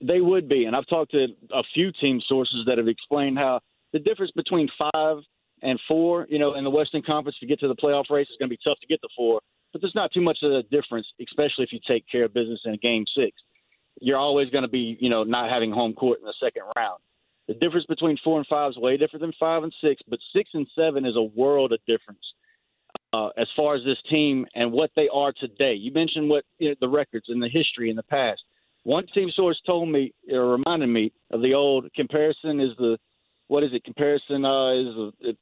They 0.00 0.20
would 0.20 0.48
be, 0.48 0.64
and 0.64 0.74
I've 0.74 0.88
talked 0.88 1.12
to 1.12 1.28
a 1.52 1.62
few 1.72 1.92
team 2.00 2.20
sources 2.28 2.64
that 2.66 2.78
have 2.78 2.88
explained 2.88 3.38
how 3.38 3.60
the 3.92 4.00
difference 4.00 4.32
between 4.34 4.68
five 4.92 5.18
and 5.62 5.78
four, 5.86 6.26
you 6.28 6.40
know, 6.40 6.54
in 6.54 6.64
the 6.64 6.70
Western 6.70 7.02
Conference 7.02 7.38
to 7.38 7.46
get 7.46 7.60
to 7.60 7.68
the 7.68 7.76
playoff 7.76 8.10
race 8.10 8.26
is 8.28 8.36
going 8.40 8.50
to 8.50 8.56
be 8.56 8.60
tough 8.64 8.80
to 8.80 8.88
get 8.88 9.00
to 9.02 9.08
four, 9.16 9.40
but 9.72 9.82
there's 9.82 9.94
not 9.94 10.10
too 10.12 10.20
much 10.20 10.38
of 10.42 10.50
a 10.50 10.64
difference, 10.64 11.06
especially 11.22 11.62
if 11.62 11.72
you 11.72 11.78
take 11.86 12.04
care 12.10 12.24
of 12.24 12.34
business 12.34 12.58
in 12.64 12.74
a 12.74 12.78
game 12.78 13.04
six. 13.16 13.36
You're 14.00 14.18
always 14.18 14.50
going 14.50 14.62
to 14.62 14.68
be, 14.68 14.98
you 15.00 15.10
know, 15.10 15.22
not 15.22 15.48
having 15.48 15.70
home 15.70 15.92
court 15.92 16.18
in 16.18 16.24
the 16.24 16.34
second 16.42 16.64
round. 16.76 16.98
The 17.48 17.54
difference 17.54 17.86
between 17.86 18.18
four 18.22 18.38
and 18.38 18.46
five 18.46 18.70
is 18.70 18.76
way 18.76 18.96
different 18.96 19.22
than 19.22 19.32
five 19.40 19.62
and 19.62 19.74
six, 19.82 20.02
but 20.08 20.18
six 20.34 20.50
and 20.52 20.66
seven 20.76 21.06
is 21.06 21.16
a 21.16 21.22
world 21.22 21.72
of 21.72 21.80
difference 21.86 22.20
uh, 23.12 23.28
as 23.38 23.48
far 23.56 23.74
as 23.74 23.82
this 23.84 23.96
team 24.10 24.46
and 24.54 24.70
what 24.70 24.90
they 24.94 25.08
are 25.12 25.32
today. 25.32 25.72
You 25.72 25.92
mentioned 25.92 26.28
what 26.28 26.44
you 26.58 26.70
know, 26.70 26.74
the 26.80 26.88
records 26.88 27.26
and 27.28 27.42
the 27.42 27.48
history 27.48 27.90
in 27.90 27.96
the 27.96 28.02
past. 28.02 28.42
One 28.84 29.06
team 29.14 29.30
source 29.34 29.60
told 29.66 29.88
me, 29.88 30.12
or 30.30 30.52
reminded 30.52 30.88
me 30.88 31.12
of 31.30 31.40
the 31.40 31.54
old 31.54 31.92
comparison 31.94 32.60
is 32.60 32.76
the 32.78 32.98
what 33.48 33.64
is 33.64 33.70
it? 33.72 33.82
Comparison 33.82 34.44
uh, 34.44 34.72
is 34.72 35.12
the 35.20 35.36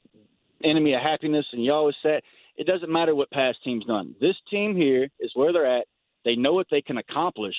enemy 0.62 0.94
of 0.94 1.02
happiness, 1.02 1.44
and 1.52 1.64
you 1.64 1.72
always 1.72 1.96
say 2.04 2.20
it 2.56 2.66
doesn't 2.66 2.90
matter 2.90 3.14
what 3.14 3.30
past 3.30 3.58
team's 3.64 3.84
done. 3.84 4.14
This 4.20 4.36
team 4.48 4.76
here 4.76 5.08
is 5.18 5.32
where 5.34 5.52
they're 5.52 5.78
at. 5.78 5.86
They 6.24 6.36
know 6.36 6.54
what 6.54 6.68
they 6.70 6.80
can 6.80 6.98
accomplish 6.98 7.56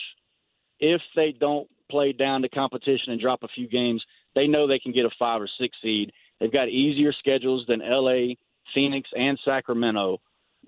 if 0.79 1.01
they 1.15 1.33
don't 1.37 1.67
play 1.91 2.13
down 2.13 2.41
to 2.41 2.49
competition 2.49 3.11
and 3.11 3.21
drop 3.21 3.43
a 3.43 3.47
few 3.49 3.67
games. 3.67 4.03
They 4.37 4.45
know 4.45 4.67
they 4.67 4.77
can 4.77 4.91
get 4.91 5.03
a 5.03 5.09
five 5.17 5.41
or 5.41 5.49
six 5.59 5.75
seed. 5.81 6.11
They've 6.39 6.53
got 6.53 6.69
easier 6.69 7.11
schedules 7.11 7.65
than 7.67 7.79
LA, 7.79 8.35
Phoenix, 8.75 9.09
and 9.15 9.39
Sacramento. 9.43 10.19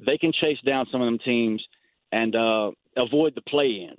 They 0.04 0.18
can 0.18 0.34
chase 0.34 0.58
down 0.66 0.88
some 0.92 1.04
of 1.04 1.06
them 1.06 1.20
teams 1.24 1.64
and 2.12 2.36
uh, 2.36 2.72
avoid 2.98 3.36
the 3.36 3.42
play 3.42 3.88
in. 3.88 3.96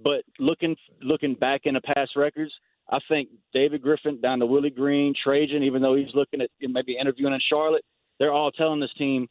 But 0.00 0.22
looking 0.38 0.76
looking 1.02 1.34
back 1.34 1.62
in 1.64 1.74
the 1.74 1.80
past 1.80 2.12
records, 2.14 2.52
I 2.88 3.00
think 3.08 3.30
David 3.52 3.82
Griffin 3.82 4.20
down 4.20 4.38
to 4.38 4.46
Willie 4.46 4.70
Green, 4.70 5.12
Trajan, 5.20 5.64
even 5.64 5.82
though 5.82 5.96
he's 5.96 6.14
looking 6.14 6.40
at 6.40 6.50
maybe 6.60 6.96
interviewing 6.96 7.34
in 7.34 7.40
Charlotte, 7.48 7.84
they're 8.20 8.32
all 8.32 8.52
telling 8.52 8.78
this 8.78 8.94
team 8.96 9.26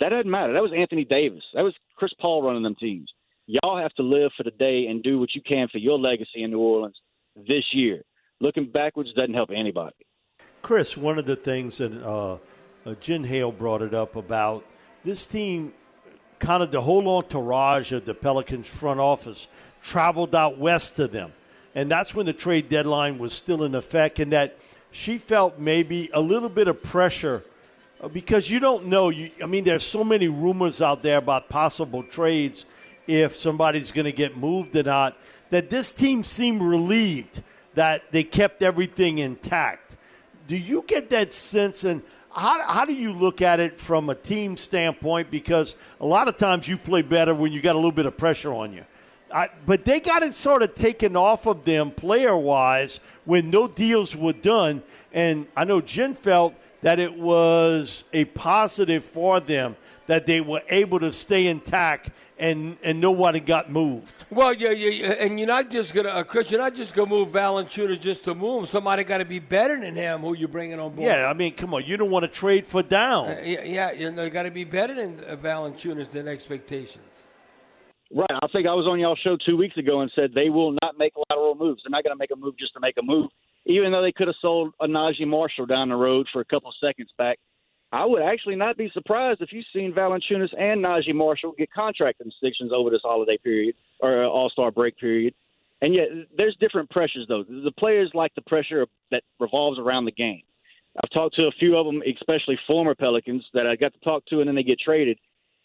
that 0.00 0.08
doesn't 0.08 0.30
matter. 0.30 0.52
That 0.52 0.62
was 0.62 0.72
Anthony 0.76 1.04
Davis. 1.04 1.44
That 1.54 1.62
was 1.62 1.74
Chris 1.94 2.12
Paul 2.20 2.42
running 2.42 2.64
them 2.64 2.74
teams. 2.74 3.08
Y'all 3.46 3.78
have 3.78 3.92
to 3.92 4.02
live 4.02 4.32
for 4.36 4.42
the 4.42 4.50
day 4.50 4.86
and 4.88 5.04
do 5.04 5.20
what 5.20 5.36
you 5.36 5.40
can 5.40 5.68
for 5.68 5.78
your 5.78 6.00
legacy 6.00 6.42
in 6.42 6.50
New 6.50 6.58
Orleans 6.58 6.96
this 7.36 7.64
year. 7.72 8.02
Looking 8.40 8.70
backwards 8.70 9.12
doesn't 9.14 9.34
help 9.34 9.50
anybody. 9.54 9.94
Chris, 10.62 10.96
one 10.96 11.18
of 11.18 11.26
the 11.26 11.36
things 11.36 11.78
that 11.78 11.92
uh, 12.02 12.38
uh, 12.86 12.94
Jen 13.00 13.24
Hale 13.24 13.52
brought 13.52 13.82
it 13.82 13.94
up 13.94 14.16
about 14.16 14.64
this 15.04 15.26
team, 15.26 15.72
kind 16.38 16.62
of 16.62 16.70
the 16.70 16.80
whole 16.80 17.08
entourage 17.08 17.92
of 17.92 18.04
the 18.04 18.14
Pelicans 18.14 18.66
front 18.66 19.00
office 19.00 19.46
traveled 19.82 20.34
out 20.34 20.58
west 20.58 20.96
to 20.96 21.06
them. 21.06 21.32
And 21.74 21.90
that's 21.90 22.14
when 22.14 22.26
the 22.26 22.32
trade 22.32 22.68
deadline 22.68 23.18
was 23.18 23.32
still 23.32 23.64
in 23.64 23.74
effect, 23.74 24.20
and 24.20 24.32
that 24.32 24.56
she 24.90 25.18
felt 25.18 25.58
maybe 25.58 26.08
a 26.12 26.20
little 26.20 26.48
bit 26.48 26.68
of 26.68 26.82
pressure 26.82 27.44
uh, 28.00 28.08
because 28.08 28.48
you 28.48 28.60
don't 28.60 28.86
know. 28.86 29.08
You, 29.10 29.30
I 29.42 29.46
mean, 29.46 29.64
there's 29.64 29.84
so 29.84 30.04
many 30.04 30.28
rumors 30.28 30.80
out 30.80 31.02
there 31.02 31.18
about 31.18 31.48
possible 31.48 32.02
trades 32.02 32.64
if 33.06 33.36
somebody's 33.36 33.90
going 33.90 34.06
to 34.06 34.12
get 34.12 34.36
moved 34.36 34.76
or 34.76 34.82
not. 34.82 35.16
That 35.50 35.68
this 35.68 35.92
team 35.92 36.24
seemed 36.24 36.62
relieved 36.62 37.42
that 37.74 38.10
they 38.12 38.24
kept 38.24 38.62
everything 38.62 39.18
intact. 39.18 39.96
Do 40.46 40.56
you 40.56 40.84
get 40.86 41.10
that 41.10 41.32
sense? 41.32 41.84
And 41.84 42.02
how, 42.30 42.62
how 42.62 42.84
do 42.84 42.94
you 42.94 43.12
look 43.12 43.42
at 43.42 43.60
it 43.60 43.78
from 43.78 44.10
a 44.10 44.14
team 44.14 44.56
standpoint? 44.56 45.30
Because 45.30 45.76
a 46.00 46.06
lot 46.06 46.28
of 46.28 46.36
times 46.36 46.68
you 46.68 46.76
play 46.76 47.02
better 47.02 47.34
when 47.34 47.52
you 47.52 47.60
got 47.60 47.74
a 47.74 47.78
little 47.78 47.92
bit 47.92 48.06
of 48.06 48.16
pressure 48.16 48.52
on 48.52 48.72
you. 48.72 48.84
I, 49.32 49.48
but 49.66 49.84
they 49.84 50.00
got 50.00 50.22
it 50.22 50.34
sort 50.34 50.62
of 50.62 50.74
taken 50.74 51.16
off 51.16 51.46
of 51.46 51.64
them 51.64 51.90
player 51.90 52.36
wise 52.36 53.00
when 53.24 53.50
no 53.50 53.66
deals 53.66 54.14
were 54.14 54.32
done. 54.32 54.82
And 55.12 55.46
I 55.56 55.64
know 55.64 55.80
Jen 55.80 56.14
felt 56.14 56.54
that 56.82 57.00
it 57.00 57.18
was 57.18 58.04
a 58.12 58.26
positive 58.26 59.04
for 59.04 59.40
them 59.40 59.76
that 60.06 60.26
they 60.26 60.40
were 60.40 60.62
able 60.68 61.00
to 61.00 61.12
stay 61.12 61.46
intact 61.46 62.10
and 62.38 62.76
and 62.82 63.00
nobody 63.00 63.40
got 63.40 63.70
moved. 63.70 64.24
Well, 64.30 64.52
yeah, 64.52 64.70
yeah, 64.70 65.12
and 65.12 65.38
you're 65.38 65.48
not 65.48 65.70
just 65.70 65.94
gonna, 65.94 66.08
uh, 66.08 66.24
Chris. 66.24 66.50
You're 66.50 66.60
not 66.60 66.74
just 66.74 66.94
gonna 66.94 67.10
move 67.10 67.28
Valanciunas 67.28 68.00
just 68.00 68.24
to 68.24 68.34
move. 68.34 68.68
Somebody 68.68 69.04
got 69.04 69.18
to 69.18 69.24
be 69.24 69.38
better 69.38 69.78
than 69.78 69.94
him. 69.94 70.20
Who 70.20 70.34
you 70.34 70.48
bringing 70.48 70.80
on 70.80 70.94
board? 70.94 71.06
Yeah, 71.06 71.28
I 71.28 71.34
mean, 71.34 71.54
come 71.54 71.74
on. 71.74 71.84
You 71.84 71.96
don't 71.96 72.10
want 72.10 72.24
to 72.24 72.28
trade 72.28 72.66
for 72.66 72.82
down. 72.82 73.28
Uh, 73.28 73.40
yeah, 73.44 73.62
yeah, 73.64 73.92
you 73.92 74.10
know, 74.10 74.28
got 74.30 74.44
to 74.44 74.50
be 74.50 74.64
better 74.64 74.94
than 74.94 75.22
uh, 75.24 75.36
Valanciunas 75.36 76.10
than 76.10 76.28
expectations. 76.28 77.04
Right. 78.12 78.30
I 78.30 78.46
think 78.52 78.66
I 78.68 78.74
was 78.74 78.86
on 78.86 79.00
y'all 79.00 79.16
show 79.16 79.36
two 79.44 79.56
weeks 79.56 79.76
ago 79.76 80.00
and 80.00 80.10
said 80.14 80.30
they 80.34 80.48
will 80.48 80.72
not 80.82 80.96
make 80.98 81.12
lateral 81.30 81.56
moves. 81.56 81.82
They're 81.82 81.90
not 81.90 82.04
going 82.04 82.14
to 82.14 82.18
make 82.18 82.30
a 82.30 82.36
move 82.36 82.56
just 82.58 82.72
to 82.74 82.80
make 82.80 82.94
a 82.96 83.02
move, 83.02 83.30
even 83.66 83.90
though 83.90 84.02
they 84.02 84.12
could 84.12 84.28
have 84.28 84.36
sold 84.40 84.72
a 84.80 84.86
Naji 84.86 85.26
Marshall 85.26 85.66
down 85.66 85.88
the 85.88 85.96
road 85.96 86.28
for 86.32 86.40
a 86.40 86.44
couple 86.44 86.72
seconds 86.80 87.10
back. 87.18 87.38
I 87.94 88.04
would 88.04 88.22
actually 88.22 88.56
not 88.56 88.76
be 88.76 88.90
surprised 88.92 89.40
if 89.40 89.52
you've 89.52 89.64
seen 89.72 89.92
Valanciunas 89.92 90.52
and 90.58 90.84
Naji 90.84 91.14
Marshall 91.14 91.54
get 91.56 91.72
contract 91.72 92.20
extensions 92.20 92.72
over 92.74 92.90
this 92.90 93.02
holiday 93.04 93.38
period 93.38 93.76
or 94.00 94.24
uh, 94.24 94.28
All 94.28 94.50
Star 94.50 94.72
break 94.72 94.98
period. 94.98 95.32
And 95.80 95.94
yet, 95.94 96.08
there's 96.36 96.56
different 96.58 96.90
pressures 96.90 97.26
though. 97.28 97.44
The 97.44 97.70
players 97.78 98.10
like 98.12 98.34
the 98.34 98.42
pressure 98.42 98.84
that 99.12 99.22
revolves 99.38 99.78
around 99.78 100.06
the 100.06 100.12
game. 100.12 100.42
I've 101.02 101.10
talked 101.10 101.36
to 101.36 101.42
a 101.42 101.52
few 101.52 101.76
of 101.76 101.86
them, 101.86 102.02
especially 102.02 102.58
former 102.66 102.96
Pelicans 102.96 103.44
that 103.54 103.68
I 103.68 103.76
got 103.76 103.92
to 103.94 104.00
talk 104.00 104.26
to, 104.26 104.40
and 104.40 104.48
then 104.48 104.56
they 104.56 104.64
get 104.64 104.80
traded. 104.80 105.16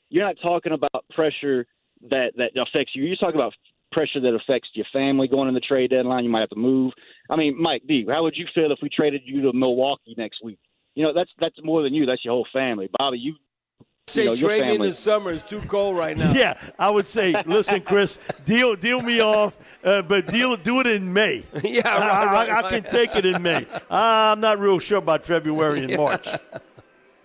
You're 0.10 0.26
not 0.26 0.36
talking 0.40 0.74
about 0.74 1.06
pressure 1.16 1.66
that 2.12 2.34
that 2.38 2.52
affects 2.62 2.92
you. 2.94 3.06
You're 3.06 3.16
talking 3.16 3.40
about 3.40 3.54
pressure 3.92 4.20
that 4.20 4.36
affects 4.36 4.70
your 4.74 4.86
family 4.94 5.28
going 5.28 5.48
in 5.48 5.56
the 5.56 5.62
trade 5.62 5.90
deadline. 5.90 6.26
You 6.26 6.30
might 6.30 6.42
have 6.42 6.50
to 6.50 6.60
move. 6.60 6.94
I 7.28 7.36
mean, 7.36 7.60
Mike 7.60 7.82
D, 7.88 8.06
how 8.08 8.22
would 8.22 8.38
you 8.38 8.46
feel 8.54 8.72
if 8.72 8.78
we 8.84 8.90
traded 8.90 9.22
you 9.26 9.42
to 9.42 9.54
Milwaukee 9.54 10.14
next 10.16 10.44
week? 10.44 10.60
You 11.00 11.06
know 11.06 11.14
that's 11.14 11.32
that's 11.40 11.56
more 11.64 11.82
than 11.82 11.94
you. 11.94 12.06
That's 12.06 12.26
your 12.26 12.34
whole 12.34 12.48
family. 12.52 12.90
Bobby, 12.98 13.20
you 13.20 13.36
Say 14.10 14.24
you 14.24 14.30
know, 14.32 14.36
trade 14.36 14.66
me 14.66 14.76
in 14.76 14.82
the 14.82 14.94
summer. 14.94 15.32
It's 15.32 15.48
too 15.48 15.62
cold 15.62 15.96
right 15.96 16.18
now. 16.18 16.34
Yeah, 16.34 16.60
I 16.78 16.90
would 16.90 17.08
say, 17.08 17.42
listen, 17.46 17.80
Chris, 17.80 18.18
deal 18.44 18.76
deal 18.76 19.02
me 19.02 19.22
off, 19.22 19.58
uh, 19.82 20.02
but 20.02 20.28
deal 20.28 20.58
do 20.58 20.82
it 20.82 20.88
in 20.88 21.14
May. 21.14 21.46
yeah, 21.64 21.88
right, 21.88 22.02
I, 22.02 22.26
right, 22.26 22.50
I, 22.50 22.68
I, 22.68 22.70
can 22.70 22.84
take 22.92 23.16
it 23.16 23.26
in 23.26 23.42
May. 23.42 23.66
I'm 23.90 24.42
not 24.42 24.60
real 24.60 24.78
sure 24.80 24.98
about 24.98 25.24
February 25.24 25.80
and 25.80 25.92
yeah. 25.92 25.98
March. 25.98 26.28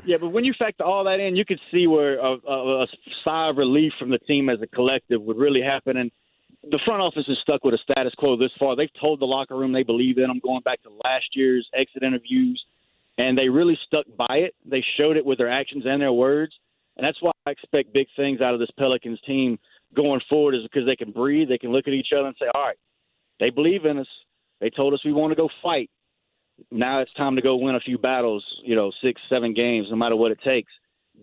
Yeah, 0.05 0.19
but 0.21 0.29
when 0.29 0.45
you 0.45 0.53
factor 0.57 0.85
all 0.85 1.03
that 1.05 1.19
in, 1.19 1.35
you 1.35 1.45
could 1.45 1.61
see 1.73 1.89
where 1.89 2.19
a, 2.21 2.37
a, 2.47 2.83
a 2.83 2.87
sigh 3.25 3.49
of 3.49 3.57
relief 3.57 3.93
from 3.99 4.11
the 4.11 4.19
team 4.19 4.51
as 4.51 4.63
a 4.63 4.69
collective 4.69 5.21
would 5.23 5.39
really 5.39 5.63
happen. 5.63 5.97
And 5.97 6.13
the 6.63 6.79
front 6.85 7.01
office 7.01 7.25
is 7.27 7.39
stuck 7.43 7.65
with 7.65 7.75
a 7.75 7.79
status 7.79 8.13
quo 8.19 8.37
this 8.37 8.53
far. 8.57 8.77
They've 8.77 8.89
told 9.01 9.21
the 9.21 9.27
locker 9.27 9.57
room 9.57 9.73
they 9.73 9.83
believe 9.83 10.19
in 10.19 10.29
them, 10.29 10.41
going 10.45 10.61
back 10.61 10.83
to 10.83 10.91
last 11.03 11.25
year's 11.33 11.67
exit 11.75 12.05
interviews 12.05 12.63
and 13.18 13.38
they 13.38 13.48
really 13.48 13.79
stuck 13.87 14.07
by 14.16 14.37
it. 14.37 14.55
They 14.64 14.85
showed 14.96 15.16
it 15.16 15.24
with 15.24 15.38
their 15.38 15.50
actions 15.50 15.85
and 15.87 16.00
their 16.00 16.12
words, 16.12 16.53
and 16.96 17.07
that's 17.07 17.20
why 17.20 17.33
I 17.46 17.50
expect 17.50 17.92
big 17.92 18.07
things 18.16 18.40
out 18.40 18.55
of 18.55 18.61
this 18.61 18.70
Pelicans 18.79 19.20
team 19.27 19.59
going 19.94 20.20
forward. 20.29 20.55
Is 20.55 20.62
because 20.62 20.87
they 20.87 20.96
can 20.96 21.12
breathe, 21.12 21.48
they 21.48 21.59
can 21.59 21.72
look 21.72 21.87
at 21.87 21.94
each 21.94 22.12
other 22.16 22.27
and 22.27 22.37
say, 22.38 22.46
"All 22.55 22.62
right, 22.62 22.79
they 23.40 23.50
believe 23.50 23.85
in 23.85 23.98
us. 23.98 24.09
They 24.61 24.70
told 24.70 24.94
us 24.94 25.05
we 25.05 25.12
want 25.12 25.31
to 25.33 25.37
go 25.37 25.48
fight. 25.62 25.90
Now 26.70 27.00
it's 27.00 27.12
time 27.14 27.37
to 27.37 27.42
go 27.42 27.57
win 27.57 27.74
a 27.74 27.81
few 27.81 27.98
battles. 27.98 28.44
You 28.62 28.77
know, 28.77 28.92
six, 29.03 29.20
seven 29.29 29.55
games, 29.55 29.88
no 29.90 29.96
matter 29.96 30.16
what 30.16 30.31
it 30.31 30.40
takes. 30.42 30.72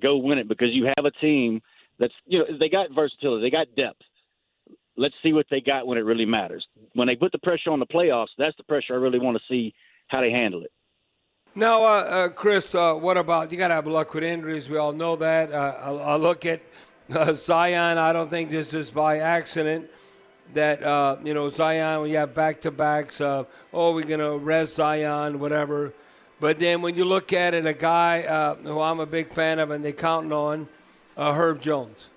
Go 0.01 0.17
win 0.17 0.37
it 0.37 0.47
because 0.47 0.69
you 0.71 0.85
have 0.97 1.05
a 1.05 1.11
team 1.11 1.61
that's 1.99 2.13
you 2.25 2.39
know 2.39 2.45
they 2.57 2.69
got 2.69 2.91
versatility, 2.93 3.41
they 3.41 3.51
got 3.51 3.67
depth." 3.75 4.01
Let's 4.97 5.15
see 5.23 5.31
what 5.31 5.45
they 5.49 5.61
got 5.61 5.87
when 5.87 5.97
it 5.97 6.01
really 6.01 6.25
matters. 6.25 6.67
When 6.93 7.07
they 7.07 7.15
put 7.15 7.31
the 7.31 7.39
pressure 7.39 7.71
on 7.71 7.79
the 7.79 7.85
playoffs, 7.85 8.27
that's 8.37 8.55
the 8.57 8.63
pressure 8.63 8.93
I 8.93 8.97
really 8.97 9.19
want 9.19 9.37
to 9.37 9.43
see 9.47 9.73
how 10.07 10.19
they 10.19 10.29
handle 10.29 10.63
it. 10.63 10.71
Now, 11.53 11.83
uh, 11.83 11.87
uh, 11.87 12.29
Chris, 12.29 12.73
uh, 12.73 12.93
what 12.93 13.17
about 13.17 13.51
you? 13.51 13.57
Got 13.57 13.67
to 13.67 13.73
have 13.73 13.85
luck 13.85 14.13
with 14.13 14.23
injuries. 14.23 14.69
We 14.69 14.77
all 14.77 14.93
know 14.93 15.17
that. 15.17 15.51
Uh, 15.51 15.75
I, 15.81 15.91
I, 15.91 16.15
look 16.15 16.45
at 16.45 16.61
uh, 17.13 17.33
Zion. 17.33 17.97
I 17.97 18.13
don't 18.13 18.29
think 18.29 18.49
this 18.49 18.73
is 18.73 18.89
by 18.89 19.17
accident 19.17 19.89
that 20.53 20.81
uh, 20.81 21.17
you 21.21 21.33
know 21.33 21.49
Zion. 21.49 22.09
You 22.09 22.15
have 22.15 22.33
back 22.33 22.61
to 22.61 22.71
backs, 22.71 23.19
oh, 23.19 23.47
we're 23.73 24.05
gonna 24.05 24.37
rest 24.37 24.75
Zion, 24.75 25.39
whatever. 25.41 25.91
But 26.39 26.57
then 26.57 26.81
when 26.81 26.95
you 26.95 27.03
look 27.03 27.33
at 27.33 27.53
it, 27.53 27.65
a 27.65 27.73
guy 27.73 28.21
who 28.63 28.79
I'm 28.79 29.01
a 29.01 29.05
big 29.05 29.27
fan 29.27 29.59
of, 29.59 29.71
and 29.71 29.83
they 29.83 29.91
counting 29.91 30.31
on 30.31 30.69
Herb 31.17 31.61
Jones, 31.61 32.07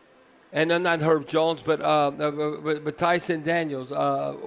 and 0.52 0.70
then 0.70 0.84
not 0.84 1.00
Herb 1.00 1.26
Jones, 1.26 1.60
but 1.60 1.80
but, 1.80 2.84
but, 2.84 2.96
Dyson 2.96 3.42
Daniels 3.42 3.90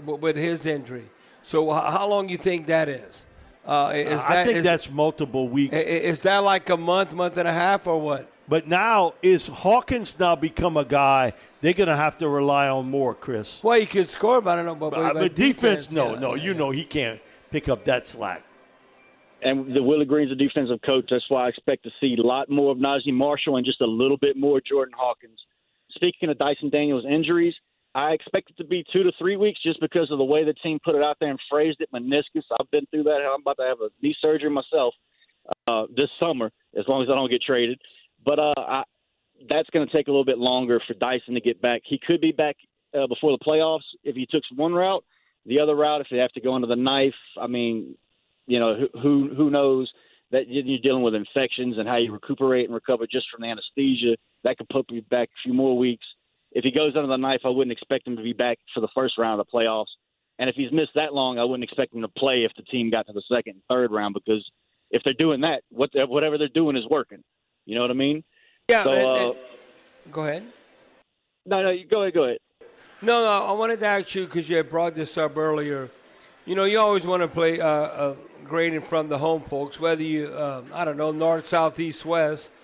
with 0.06 0.38
his 0.38 0.65
injury. 0.65 1.10
So 1.43 1.73
how 1.73 2.08
long 2.08 2.30
you 2.30 2.38
think 2.38 2.67
that 2.67 2.88
is? 2.88 3.26
Uh, 3.67 3.91
is 3.93 4.21
that, 4.21 4.32
I 4.32 4.45
think 4.45 4.58
is, 4.60 4.63
that's 4.63 4.89
multiple 4.89 5.49
weeks. 5.49 5.75
Is 5.75 6.21
that 6.21 6.38
like 6.39 6.69
a 6.69 6.77
month, 6.77 7.13
month 7.13 7.38
and 7.38 7.47
a 7.47 7.53
half, 7.53 7.86
or 7.86 7.99
what? 7.99 8.32
But 8.47 8.65
now 8.65 9.13
is 9.21 9.47
Hawkins 9.47 10.17
now 10.17 10.38
become 10.38 10.77
a 10.77 10.86
guy 10.86 11.34
they're 11.60 11.73
going 11.73 11.89
to 11.89 11.95
have 11.95 12.17
to 12.19 12.30
rely 12.30 12.69
on 12.69 12.89
more, 12.89 13.13
Chris. 13.13 13.62
Well, 13.62 13.80
he 13.80 13.86
could 13.86 14.10
score, 14.10 14.39
but 14.39 14.51
I 14.51 14.56
don't 14.63 14.65
know. 14.65 14.75
But, 14.75 14.91
but, 14.91 15.13
but 15.15 15.36
defense, 15.36 15.88
defense, 15.88 15.91
no, 15.91 16.13
yeah, 16.13 16.19
no, 16.19 16.36
yeah. 16.36 16.43
you 16.43 16.53
know 16.53 16.71
he 16.71 16.86
can't 16.86 17.19
pick 17.51 17.67
up 17.67 17.84
that 17.86 18.06
slack. 18.06 18.43
and 19.41 19.75
the 19.75 19.84
Willie 19.84 20.06
Green's 20.06 20.32
a 20.32 20.36
defensive 20.36 20.80
coach. 20.86 21.06
That's 21.10 21.25
why 21.30 21.45
I 21.45 21.49
expect 21.49 21.84
to 21.84 21.91
see 21.99 22.15
a 22.17 22.25
lot 22.25 22.49
more 22.49 22.71
of 22.71 22.77
Naji 22.77 23.12
Marshall 23.12 23.58
and 23.58 23.65
just 23.65 23.82
a 23.82 23.86
little 23.86 24.17
bit 24.17 24.38
more 24.38 24.62
Jordan 24.62 24.93
Hawkins. 24.97 25.39
Speaking 25.91 26.30
of 26.30 26.38
Dyson 26.38 26.69
Daniels' 26.69 27.06
injuries, 27.10 27.56
I 27.97 28.12
expect 28.12 28.51
it 28.51 28.57
to 28.57 28.63
be 28.63 28.86
two 28.93 29.01
to 29.01 29.12
three 29.17 29.38
weeks 29.38 29.60
just 29.63 29.79
because 29.81 30.12
of 30.12 30.19
the 30.19 30.23
way 30.23 30.45
the 30.45 30.53
team 30.53 30.77
put 30.86 30.93
it 30.93 31.01
out 31.01 31.17
there 31.19 31.31
and 31.31 31.39
phrased 31.49 31.81
it. 31.81 31.89
Meniscus. 31.91 32.43
I've 32.60 32.69
been 32.69 32.86
through 32.91 33.03
that. 33.03 33.27
I'm 33.27 33.41
about 33.41 33.57
to 33.57 33.63
have 33.63 33.81
a 33.81 33.89
knee 34.03 34.15
surgery 34.21 34.51
myself 34.51 34.93
uh, 35.67 35.88
this 35.95 36.10
summer, 36.19 36.51
as 36.77 36.86
long 36.88 37.01
as 37.01 37.10
I 37.10 37.15
don't 37.15 37.31
get 37.31 37.41
traded. 37.41 37.79
But 38.23 38.38
uh, 38.38 38.53
I, 38.55 38.83
that's 39.49 39.67
going 39.71 39.88
to 39.88 39.91
take 39.91 40.10
a 40.10 40.12
little 40.12 40.23
bit 40.23 40.38
longer 40.38 40.79
for 40.86 40.93
Dyson 40.93 41.33
to 41.33 41.41
get 41.41 41.60
back. 41.60 41.81
He 41.86 41.99
could 42.05 42.21
be 42.21 42.31
back 42.31 42.55
uh, 42.93 43.07
before 43.07 43.31
the 43.31 43.43
playoffs 43.43 43.88
if 44.03 44.15
he 44.15 44.27
took 44.29 44.43
one 44.55 44.73
route. 44.73 45.03
The 45.47 45.60
other 45.60 45.75
route, 45.75 46.01
if 46.01 46.07
they 46.12 46.17
have 46.17 46.33
to 46.33 46.41
go 46.41 46.53
under 46.53 46.67
the 46.67 46.75
knife, 46.75 47.15
I 47.41 47.47
mean, 47.47 47.95
you 48.45 48.60
know, 48.60 48.88
who 49.01 49.33
who 49.36 49.49
knows 49.49 49.91
that 50.29 50.47
you're 50.47 50.77
dealing 50.79 51.01
with 51.01 51.15
infections 51.15 51.79
and 51.79 51.88
how 51.88 51.97
you 51.97 52.12
recuperate 52.12 52.65
and 52.65 52.75
recover 52.75 53.07
just 53.12 53.25
from 53.31 53.41
the 53.41 53.47
anesthesia. 53.47 54.17
That 54.43 54.57
could 54.60 54.69
put 54.69 54.86
you 54.91 55.01
back 55.03 55.29
a 55.29 55.39
few 55.43 55.53
more 55.53 55.75
weeks. 55.75 56.05
If 56.51 56.63
he 56.63 56.71
goes 56.71 56.93
under 56.95 57.07
the 57.07 57.17
knife, 57.17 57.41
I 57.45 57.49
wouldn't 57.49 57.71
expect 57.71 58.07
him 58.07 58.15
to 58.15 58.23
be 58.23 58.33
back 58.33 58.57
for 58.73 58.81
the 58.81 58.88
first 58.95 59.17
round 59.17 59.39
of 59.39 59.45
the 59.45 59.57
playoffs. 59.57 59.86
And 60.39 60.49
if 60.49 60.55
he's 60.55 60.71
missed 60.71 60.91
that 60.95 61.13
long, 61.13 61.39
I 61.39 61.43
wouldn't 61.43 61.63
expect 61.63 61.93
him 61.93 62.01
to 62.01 62.07
play 62.07 62.43
if 62.43 62.51
the 62.55 62.63
team 62.63 62.89
got 62.89 63.07
to 63.07 63.13
the 63.13 63.23
second 63.29 63.53
and 63.55 63.62
third 63.69 63.91
round 63.91 64.13
because 64.13 64.49
if 64.91 65.01
they're 65.03 65.13
doing 65.13 65.41
that, 65.41 65.63
what 65.69 65.89
whatever 65.93 66.38
they're 66.38 66.47
doing 66.47 66.77
is 66.77 66.86
working. 66.89 67.23
You 67.65 67.75
know 67.75 67.81
what 67.81 67.91
I 67.91 67.95
mean? 67.95 68.23
Yeah. 68.69 68.83
So, 68.83 68.91
and, 68.91 69.07
uh, 69.07 69.33
go 70.12 70.23
ahead. 70.23 70.43
No, 71.45 71.63
no, 71.63 71.69
you 71.71 71.86
go 71.86 72.03
ahead. 72.03 72.13
Go 72.13 72.23
ahead. 72.25 72.38
No, 73.01 73.23
no. 73.23 73.47
I 73.47 73.51
wanted 73.51 73.79
to 73.79 73.86
ask 73.86 74.13
you 74.15 74.25
because 74.25 74.49
you 74.49 74.57
had 74.57 74.69
brought 74.69 74.95
this 74.95 75.17
up 75.17 75.38
earlier. 75.38 75.89
You 76.45 76.55
know, 76.55 76.63
you 76.63 76.79
always 76.79 77.05
want 77.05 77.23
to 77.23 77.27
play 77.27 77.60
uh, 77.60 77.67
uh, 77.67 78.15
front 78.47 79.05
of 79.05 79.10
the 79.10 79.17
home 79.17 79.41
folks, 79.41 79.79
whether 79.79 80.03
you, 80.03 80.27
uh, 80.27 80.63
I 80.73 80.86
don't 80.86 80.97
know, 80.97 81.12
north, 81.12 81.47
south, 81.47 81.79
east, 81.79 82.05
west, 82.05 82.49
uh, 82.49 82.56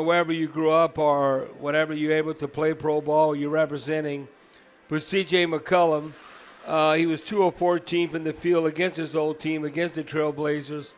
wherever 0.00 0.32
you 0.32 0.48
grew 0.48 0.70
up 0.70 0.98
or 0.98 1.48
whatever 1.58 1.92
you're 1.92 2.12
able 2.12 2.34
to 2.34 2.48
play 2.48 2.72
pro 2.74 3.00
ball, 3.00 3.36
you're 3.36 3.50
representing. 3.50 4.28
But 4.88 5.02
C.J. 5.02 5.46
McCollum, 5.46 6.12
uh, 6.66 6.94
he 6.94 7.06
was 7.06 7.20
2 7.20 7.44
of 7.44 7.56
14 7.56 8.08
from 8.08 8.24
the 8.24 8.32
field 8.32 8.66
against 8.66 8.96
his 8.96 9.14
old 9.16 9.40
team, 9.40 9.64
against 9.64 9.94
the 9.94 10.04
Trailblazers. 10.04 10.92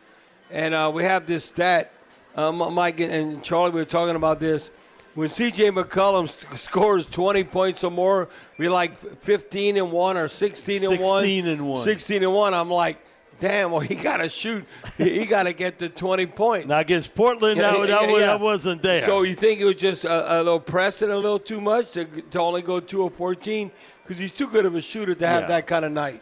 And 0.51 0.73
uh, 0.73 0.91
we 0.93 1.03
have 1.03 1.25
this 1.25 1.45
stat, 1.45 1.91
um, 2.35 2.57
Mike 2.73 2.99
and 2.99 3.43
Charlie, 3.43 3.71
we 3.71 3.79
were 3.81 3.85
talking 3.85 4.15
about 4.15 4.39
this. 4.39 4.69
When 5.15 5.29
C.J. 5.29 5.71
McCollum 5.71 6.27
st- 6.27 6.59
scores 6.59 7.05
20 7.05 7.45
points 7.45 7.83
or 7.85 7.91
more, 7.91 8.27
we 8.57 8.67
like 8.67 8.97
15 8.97 9.77
and 9.77 9.91
1 9.91 10.17
or 10.17 10.27
16 10.27 10.83
and 10.83 10.99
1. 10.99 11.23
16 11.23 11.47
and 11.47 11.69
1. 11.69 11.83
16 11.85 12.23
and 12.23 12.33
1. 12.33 12.53
I'm 12.53 12.69
like, 12.69 12.99
damn, 13.39 13.71
well, 13.71 13.79
he 13.81 13.95
got 13.95 14.17
to 14.17 14.29
shoot. 14.29 14.65
he 14.97 15.25
got 15.25 15.43
to 15.43 15.53
get 15.53 15.79
to 15.79 15.89
20 15.89 16.25
points. 16.27 16.67
Now 16.67 16.79
against 16.79 17.15
Portland, 17.15 17.57
Yeah, 17.57 17.71
that, 17.71 17.79
yeah, 17.79 17.85
that, 17.85 18.11
was, 18.11 18.19
yeah. 18.21 18.25
that 18.27 18.39
wasn't 18.39 18.81
there. 18.83 19.05
So 19.05 19.21
you 19.23 19.35
think 19.35 19.59
it 19.59 19.65
was 19.65 19.75
just 19.75 20.05
a, 20.05 20.35
a 20.35 20.37
little 20.37 20.59
pressing 20.59 21.09
a 21.09 21.15
little 21.15 21.39
too 21.39 21.61
much 21.61 21.91
to, 21.91 22.05
to 22.05 22.39
only 22.39 22.61
go 22.61 22.79
2 22.79 23.03
of 23.03 23.13
14? 23.15 23.71
Because 24.03 24.17
he's 24.17 24.31
too 24.31 24.47
good 24.49 24.65
of 24.65 24.75
a 24.75 24.81
shooter 24.81 25.15
to 25.15 25.27
have 25.27 25.41
Yeah. 25.43 25.47
that 25.47 25.67
kind 25.67 25.85
of 25.85 25.91
night. 25.91 26.21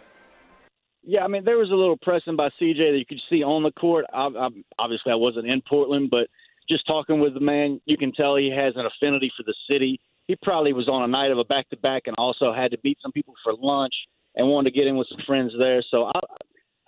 Yeah, 1.05 1.25
I 1.25 1.27
mean 1.27 1.43
there 1.43 1.57
was 1.57 1.69
a 1.69 1.75
little 1.75 1.97
pressing 2.01 2.37
by 2.37 2.47
CJ 2.61 2.77
that 2.93 2.97
you 2.97 3.05
could 3.05 3.19
see 3.29 3.43
on 3.43 3.61
the 3.63 3.71
court. 3.73 4.05
I, 4.13 4.27
I, 4.27 4.47
obviously, 4.79 5.11
I 5.11 5.15
wasn't 5.15 5.47
in 5.47 5.61
Portland, 5.67 6.09
but 6.09 6.27
just 6.69 6.87
talking 6.87 7.19
with 7.19 7.33
the 7.33 7.41
man, 7.41 7.81
you 7.85 7.97
can 7.97 8.13
tell 8.13 8.37
he 8.37 8.49
has 8.55 8.73
an 8.77 8.85
affinity 8.85 9.29
for 9.35 9.43
the 9.43 9.53
city. 9.69 9.99
He 10.27 10.37
probably 10.41 10.71
was 10.71 10.87
on 10.87 11.03
a 11.03 11.07
night 11.07 11.29
of 11.31 11.37
a 11.37 11.43
back 11.43 11.69
to 11.71 11.77
back 11.77 12.03
and 12.05 12.15
also 12.17 12.53
had 12.53 12.71
to 12.71 12.77
meet 12.85 12.97
some 13.01 13.11
people 13.11 13.33
for 13.43 13.53
lunch 13.59 13.93
and 14.37 14.47
wanted 14.47 14.71
to 14.71 14.79
get 14.79 14.87
in 14.87 14.95
with 14.95 15.07
some 15.09 15.19
friends 15.27 15.51
there. 15.59 15.83
So 15.91 16.05
I, 16.05 16.19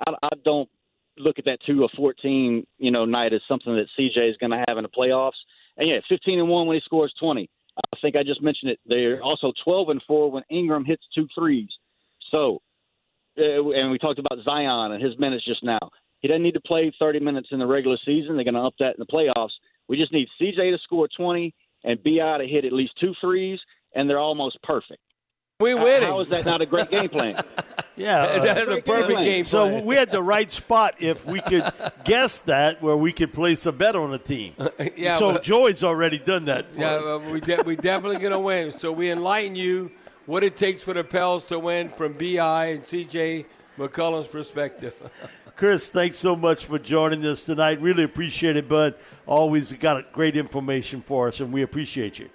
I, 0.05 0.11
I 0.23 0.29
don't 0.43 0.69
look 1.17 1.39
at 1.39 1.45
that 1.45 1.59
two 1.65 1.81
or 1.83 1.89
fourteen, 1.95 2.65
you 2.77 2.91
know, 2.91 3.05
night 3.05 3.33
as 3.33 3.41
something 3.47 3.75
that 3.75 3.87
CJ 3.97 4.29
is 4.29 4.37
going 4.37 4.51
to 4.51 4.63
have 4.67 4.77
in 4.77 4.83
the 4.83 4.89
playoffs. 4.89 5.39
And 5.77 5.89
yeah, 5.89 5.99
fifteen 6.09 6.39
and 6.39 6.49
one 6.49 6.67
when 6.67 6.75
he 6.75 6.81
scores 6.85 7.13
twenty. 7.19 7.49
I 7.77 7.97
think 8.01 8.15
I 8.15 8.23
just 8.23 8.41
mentioned 8.41 8.71
it. 8.71 8.79
They're 8.85 9.21
also 9.21 9.51
twelve 9.63 9.89
and 9.89 10.01
four 10.07 10.31
when 10.31 10.43
Ingram 10.49 10.85
hits 10.85 11.03
two 11.13 11.27
threes. 11.35 11.69
So 12.31 12.61
uh, 13.37 13.69
and 13.71 13.91
we 13.91 13.97
talked 13.97 14.19
about 14.19 14.43
Zion 14.43 14.93
and 14.93 15.03
his 15.03 15.17
minutes 15.19 15.45
just 15.45 15.63
now. 15.63 15.79
He 16.19 16.27
doesn't 16.27 16.43
need 16.43 16.53
to 16.53 16.61
play 16.61 16.91
30 16.97 17.19
minutes 17.19 17.49
in 17.51 17.59
the 17.59 17.67
regular 17.67 17.97
season. 18.05 18.35
They're 18.35 18.45
going 18.45 18.55
to 18.55 18.61
up 18.61 18.75
that 18.79 18.95
in 18.97 18.99
the 18.99 19.05
playoffs. 19.05 19.51
We 19.87 19.97
just 19.97 20.13
need 20.13 20.27
CJ 20.41 20.71
to 20.71 20.77
score 20.83 21.07
20 21.15 21.53
and 21.83 22.03
Bi 22.03 22.37
to 22.39 22.47
hit 22.47 22.65
at 22.65 22.73
least 22.73 22.93
two 22.99 23.13
threes, 23.21 23.59
and 23.93 24.09
they're 24.09 24.19
almost 24.19 24.57
perfect. 24.63 25.01
We 25.59 25.75
winning. 25.75 26.09
How 26.09 26.21
is 26.21 26.29
that 26.29 26.45
not 26.45 26.61
a 26.61 26.65
great 26.65 26.89
game 26.89 27.09
plan? 27.09 27.35
yeah. 27.95 28.23
uh, 28.23 28.45
That's 28.45 28.67
a 28.67 28.81
perfect 28.81 29.19
game 29.21 29.45
so 29.45 29.81
we 29.81 29.95
had 29.95 30.11
the 30.11 30.21
right 30.21 30.49
spot 30.49 30.95
if 30.99 31.25
we 31.25 31.41
could 31.41 31.71
guess 32.05 32.41
that 32.41 32.81
where 32.81 32.97
we 32.97 33.11
could 33.11 33.33
place 33.33 33.65
a 33.65 33.71
bet 33.71 33.95
on 33.95 34.11
the 34.11 34.19
team. 34.19 34.53
Yeah, 34.97 35.17
so 35.17 35.37
Joey's 35.39 35.83
already 35.83 36.19
done 36.19 36.45
that 36.45 36.69
for 36.71 36.79
Yeah, 36.79 37.01
well, 37.01 37.19
we 37.19 37.41
de- 37.41 37.63
we 37.65 37.75
definitely 37.75 38.19
to 38.29 38.39
win. 38.39 38.71
So 38.71 38.91
we 38.91 39.09
enlighten 39.11 39.55
you 39.55 39.91
what 40.25 40.43
it 40.43 40.55
takes 40.55 40.81
for 40.81 40.93
the 40.93 41.03
Pels 41.03 41.45
to 41.45 41.59
win 41.59 41.89
from 41.89 42.13
Bi 42.13 42.65
and 42.65 42.83
CJ 42.83 43.45
McCollum's 43.77 44.27
perspective. 44.27 44.93
Chris, 45.55 45.89
thanks 45.89 46.17
so 46.17 46.35
much 46.35 46.65
for 46.65 46.77
joining 46.77 47.25
us 47.25 47.43
tonight. 47.43 47.79
Really 47.81 48.03
appreciate 48.03 48.57
it, 48.57 48.67
bud. 48.67 48.95
Always 49.25 49.71
got 49.73 50.11
great 50.11 50.35
information 50.35 51.01
for 51.01 51.27
us, 51.29 51.39
and 51.39 51.53
we 51.53 51.61
appreciate 51.61 52.19
you. 52.19 52.29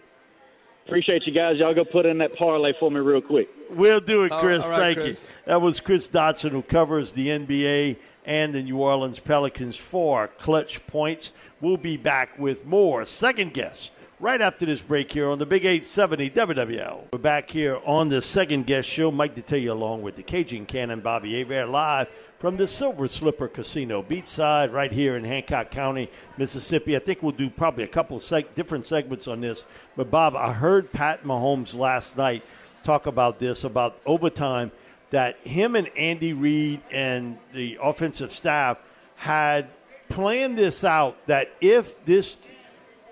Appreciate 0.90 1.24
you 1.24 1.32
guys. 1.32 1.56
Y'all 1.56 1.72
go 1.72 1.84
put 1.84 2.04
in 2.04 2.18
that 2.18 2.34
parlay 2.34 2.72
for 2.80 2.90
me 2.90 2.98
real 2.98 3.20
quick. 3.20 3.48
We'll 3.70 4.00
do 4.00 4.24
it, 4.24 4.32
Chris. 4.32 4.64
all 4.64 4.72
right, 4.72 4.80
Thank 4.80 4.98
Chris. 4.98 5.22
you. 5.22 5.28
That 5.44 5.62
was 5.62 5.78
Chris 5.78 6.08
Dodson, 6.08 6.50
who 6.50 6.62
covers 6.62 7.12
the 7.12 7.28
NBA 7.28 7.96
and 8.24 8.52
the 8.52 8.60
New 8.60 8.76
Orleans 8.76 9.20
Pelicans 9.20 9.76
for 9.76 10.26
Clutch 10.38 10.84
Points. 10.88 11.32
We'll 11.60 11.76
be 11.76 11.96
back 11.96 12.36
with 12.40 12.66
more 12.66 13.04
second 13.04 13.54
guess 13.54 13.92
right 14.18 14.40
after 14.40 14.66
this 14.66 14.80
break 14.80 15.12
here 15.12 15.28
on 15.28 15.38
the 15.38 15.46
Big 15.46 15.64
870 15.64 16.28
WWL. 16.30 17.04
We're 17.12 17.20
back 17.20 17.48
here 17.48 17.78
on 17.84 18.08
the 18.08 18.20
second 18.20 18.66
guess 18.66 18.84
show. 18.84 19.12
Mike 19.12 19.36
Detillier 19.36 19.70
along 19.70 20.02
with 20.02 20.16
the 20.16 20.24
Cajun 20.24 20.66
Cannon, 20.66 20.98
Bobby 20.98 21.38
Hebert, 21.38 21.68
live 21.68 22.08
from 22.40 22.56
the 22.56 22.66
Silver 22.66 23.06
Slipper 23.06 23.48
Casino 23.48 24.02
beachside 24.02 24.72
right 24.72 24.90
here 24.90 25.14
in 25.14 25.24
Hancock 25.24 25.70
County, 25.70 26.10
Mississippi. 26.38 26.96
I 26.96 26.98
think 26.98 27.22
we'll 27.22 27.32
do 27.32 27.50
probably 27.50 27.84
a 27.84 27.88
couple 27.88 28.18
seg- 28.18 28.54
different 28.54 28.86
segments 28.86 29.28
on 29.28 29.42
this. 29.42 29.62
But, 29.94 30.08
Bob, 30.08 30.34
I 30.34 30.54
heard 30.54 30.90
Pat 30.90 31.22
Mahomes 31.22 31.74
last 31.76 32.16
night 32.16 32.42
talk 32.82 33.06
about 33.06 33.38
this, 33.38 33.64
about 33.64 34.00
overtime, 34.06 34.72
that 35.10 35.36
him 35.46 35.76
and 35.76 35.88
Andy 35.98 36.32
Reid 36.32 36.80
and 36.90 37.36
the 37.52 37.78
offensive 37.82 38.32
staff 38.32 38.80
had 39.16 39.68
planned 40.08 40.56
this 40.56 40.82
out 40.82 41.26
that 41.26 41.50
if 41.60 42.02
this 42.06 42.40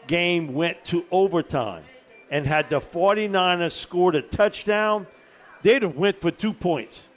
game 0.07 0.55
went 0.55 0.83
to 0.85 1.05
overtime 1.11 1.85
and 2.31 2.47
had 2.47 2.71
the 2.71 2.81
49ers 2.81 3.73
scored 3.73 4.15
a 4.15 4.23
touchdown, 4.23 5.07
they'd 5.61 5.83
have 5.83 5.97
went 5.97 6.17
for 6.17 6.31
two 6.31 6.55
points 6.55 7.09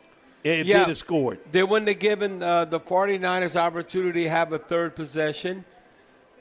if 0.44 0.66
Yeah. 0.68 0.80
they'd 0.80 0.88
have 0.90 0.98
scored. 0.98 1.40
They 1.52 1.64
wouldn't 1.64 1.88
have 1.88 2.00
given 2.00 2.42
uh, 2.42 2.66
the 2.66 2.80
49ers 2.80 3.56
opportunity 3.56 4.24
to 4.24 4.30
have 4.30 4.54
a 4.54 4.60
third 4.60 4.96
possession. 4.96 5.66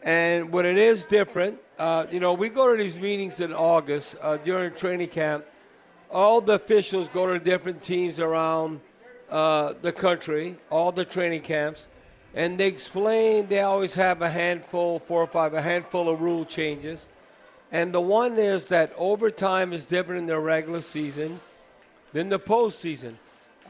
And 0.02 0.50
when 0.50 0.64
it 0.64 0.78
is 0.78 1.04
different, 1.04 1.58
uh, 1.78 2.06
you 2.10 2.20
know, 2.20 2.32
we 2.32 2.48
go 2.48 2.74
to 2.74 2.82
these 2.82 2.98
meetings 2.98 3.40
in 3.40 3.52
August 3.52 4.14
uh, 4.22 4.38
during 4.38 4.72
training 4.74 5.08
camp. 5.08 5.44
All 6.10 6.40
the 6.40 6.54
officials 6.54 7.08
go 7.08 7.26
to 7.32 7.38
different 7.38 7.82
teams 7.82 8.18
around 8.18 8.80
uh, 9.30 9.74
the 9.80 9.92
country, 9.92 10.56
all 10.70 10.90
the 10.90 11.04
training 11.04 11.42
camps, 11.42 11.86
and 12.34 12.58
they 12.58 12.66
explain 12.66 13.46
they 13.46 13.60
always 13.60 13.94
have 13.94 14.22
a 14.22 14.30
handful, 14.30 14.98
four 14.98 15.22
or 15.22 15.26
five, 15.26 15.54
a 15.54 15.62
handful 15.62 16.08
of 16.08 16.20
rule 16.20 16.44
changes. 16.44 17.06
And 17.70 17.94
the 17.94 18.00
one 18.00 18.38
is 18.38 18.66
that 18.68 18.92
overtime 18.96 19.72
is 19.72 19.84
different 19.84 20.22
in 20.22 20.26
the 20.26 20.38
regular 20.40 20.80
season 20.80 21.38
than 22.12 22.28
the 22.28 22.40
postseason. 22.40 23.14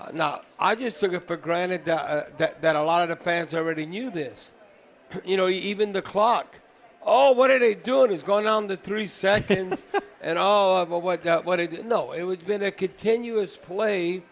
Uh, 0.00 0.10
now, 0.14 0.40
I 0.58 0.76
just 0.76 0.98
took 0.98 1.12
it 1.12 1.26
for 1.26 1.36
granted 1.36 1.84
that, 1.84 2.00
uh, 2.00 2.22
that 2.38 2.62
that 2.62 2.74
a 2.74 2.82
lot 2.82 3.02
of 3.02 3.18
the 3.18 3.22
fans 3.22 3.52
already 3.52 3.84
knew 3.84 4.10
this. 4.10 4.50
you 5.24 5.36
know, 5.36 5.48
even 5.48 5.92
the 5.92 6.00
clock. 6.00 6.60
Oh, 7.02 7.32
what 7.32 7.50
are 7.50 7.58
they 7.58 7.74
doing? 7.74 8.12
It's 8.12 8.22
going 8.22 8.44
down 8.44 8.68
to 8.68 8.76
three 8.76 9.06
seconds, 9.06 9.82
and 10.22 10.38
oh, 10.40 10.84
what 10.84 11.26
uh, 11.26 11.42
what 11.42 11.60
it 11.60 11.84
no, 11.84 12.12
it 12.12 12.22
was 12.22 12.38
been 12.38 12.62
a 12.62 12.70
continuous 12.70 13.56
play. 13.56 14.22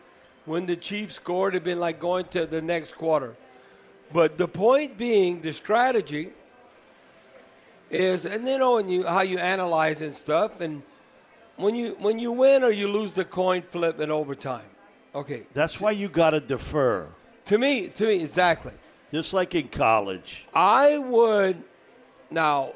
When 0.46 0.64
the 0.64 0.76
Chiefs 0.76 1.16
scored, 1.16 1.54
it'd 1.54 1.64
been 1.64 1.80
like 1.80 2.00
going 2.00 2.24
to 2.28 2.46
the 2.46 2.62
next 2.62 2.96
quarter. 2.96 3.36
But 4.10 4.38
the 4.38 4.48
point 4.48 4.96
being, 4.96 5.42
the 5.42 5.52
strategy 5.52 6.30
is, 7.90 8.24
and 8.24 8.48
you 8.48 8.56
know, 8.56 8.76
when 8.76 8.88
you 8.88 9.04
how 9.06 9.20
you 9.20 9.38
analyze 9.38 10.00
and 10.00 10.16
stuff, 10.16 10.62
and 10.62 10.82
when 11.56 11.74
you 11.74 11.94
when 11.98 12.18
you 12.18 12.32
win 12.32 12.62
or 12.62 12.70
you 12.70 12.88
lose 12.88 13.12
the 13.12 13.26
coin 13.26 13.60
flip 13.60 14.00
in 14.00 14.10
overtime. 14.10 14.77
Okay, 15.18 15.42
That's 15.54 15.80
why 15.80 15.90
you 15.92 16.08
got 16.08 16.30
to 16.30 16.40
defer, 16.40 17.08
to 17.46 17.58
me, 17.58 17.88
to 17.88 18.06
me, 18.06 18.22
exactly. 18.22 18.72
just 19.10 19.32
like 19.32 19.54
in 19.54 19.68
college. 19.68 20.46
I 20.54 20.98
would 20.98 21.56
now. 22.30 22.74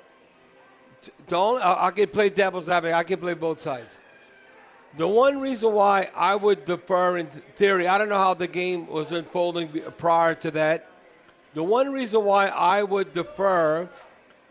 Don't 1.29 1.61
I 1.63 1.91
can 1.91 2.09
play 2.09 2.31
devil's 2.31 2.69
advocate. 2.69 2.95
I 2.95 3.05
can 3.05 3.19
play 3.21 3.35
both 3.35 3.61
sides. 3.61 3.99
The 4.97 5.07
one 5.07 5.41
reason 5.41 5.73
why 5.73 6.09
I 6.15 6.35
would 6.37 6.65
defer 6.65 7.17
in 7.17 7.27
theory, 7.57 7.87
I 7.89 7.97
don't 7.99 8.09
know 8.09 8.19
how 8.19 8.35
the 8.35 8.47
game 8.47 8.87
was 8.87 9.11
unfolding 9.13 9.69
prior 9.97 10.35
to 10.37 10.51
that, 10.53 10.89
The 11.55 11.63
one 11.63 11.93
reason 11.93 12.25
why 12.25 12.49
I 12.49 12.83
would 12.83 13.15
defer, 13.15 13.89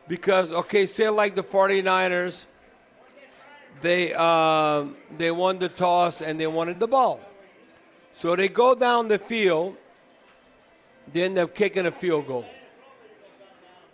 because 0.08 0.52
okay, 0.52 0.86
say 0.86 1.10
like 1.10 1.36
the 1.36 1.44
49ers, 1.44 2.46
they 3.82 4.14
um, 4.14 4.96
they 5.18 5.32
won 5.32 5.60
the 5.60 5.70
toss 5.70 6.22
and 6.22 6.40
they 6.40 6.48
wanted 6.48 6.80
the 6.80 6.88
ball, 6.88 7.20
so 8.22 8.36
they 8.36 8.50
go 8.50 8.76
down 8.76 9.08
the 9.08 9.18
field, 9.18 9.76
they 11.12 11.24
end 11.24 11.40
up 11.40 11.56
kicking 11.56 11.88
a 11.88 11.92
field 11.92 12.28
goal. 12.28 12.46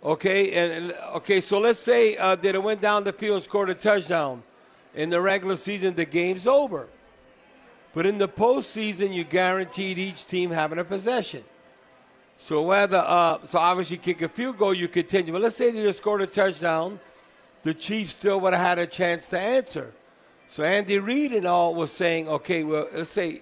Okay, 0.04 0.52
and 0.52 0.92
okay, 1.14 1.40
so 1.40 1.58
let's 1.58 1.78
say 1.78 2.14
uh, 2.18 2.36
that 2.36 2.54
it 2.54 2.62
went 2.62 2.82
down 2.82 3.04
the 3.04 3.12
field 3.14 3.36
and 3.36 3.44
scored 3.44 3.70
a 3.70 3.74
touchdown. 3.74 4.42
In 4.94 5.08
the 5.08 5.18
regular 5.18 5.56
season, 5.56 5.94
the 5.94 6.04
game's 6.04 6.46
over. 6.46 6.90
But 7.94 8.04
in 8.04 8.18
the 8.18 8.28
postseason, 8.28 9.14
you 9.14 9.24
guaranteed 9.24 9.96
each 9.96 10.26
team 10.26 10.50
having 10.50 10.78
a 10.78 10.84
possession. 10.84 11.42
So 12.36 12.60
whether 12.60 12.98
uh, 12.98 13.38
so 13.46 13.58
obviously 13.58 13.96
kick 13.96 14.20
a 14.20 14.28
field 14.28 14.58
goal, 14.58 14.74
you 14.74 14.88
continue. 14.88 15.32
But 15.32 15.40
let's 15.40 15.56
say 15.56 15.70
they 15.70 15.82
just 15.82 16.00
scored 16.00 16.20
a 16.20 16.26
touchdown, 16.26 17.00
the 17.62 17.72
Chiefs 17.72 18.12
still 18.12 18.40
would 18.40 18.52
have 18.52 18.62
had 18.62 18.78
a 18.78 18.86
chance 18.86 19.26
to 19.28 19.40
answer. 19.40 19.94
So 20.50 20.64
Andy 20.64 20.98
Reid 20.98 21.32
and 21.32 21.46
all 21.46 21.74
was 21.74 21.90
saying, 21.90 22.28
okay, 22.28 22.62
well, 22.62 22.88
let's 22.92 23.08
say 23.08 23.40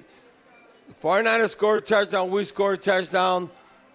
the 0.88 0.94
49ers 0.94 1.50
scored 1.50 1.82
a 1.82 1.86
touchdown, 1.86 2.30
we 2.30 2.44
scored 2.44 2.78
a 2.78 2.82
touchdown. 2.82 3.50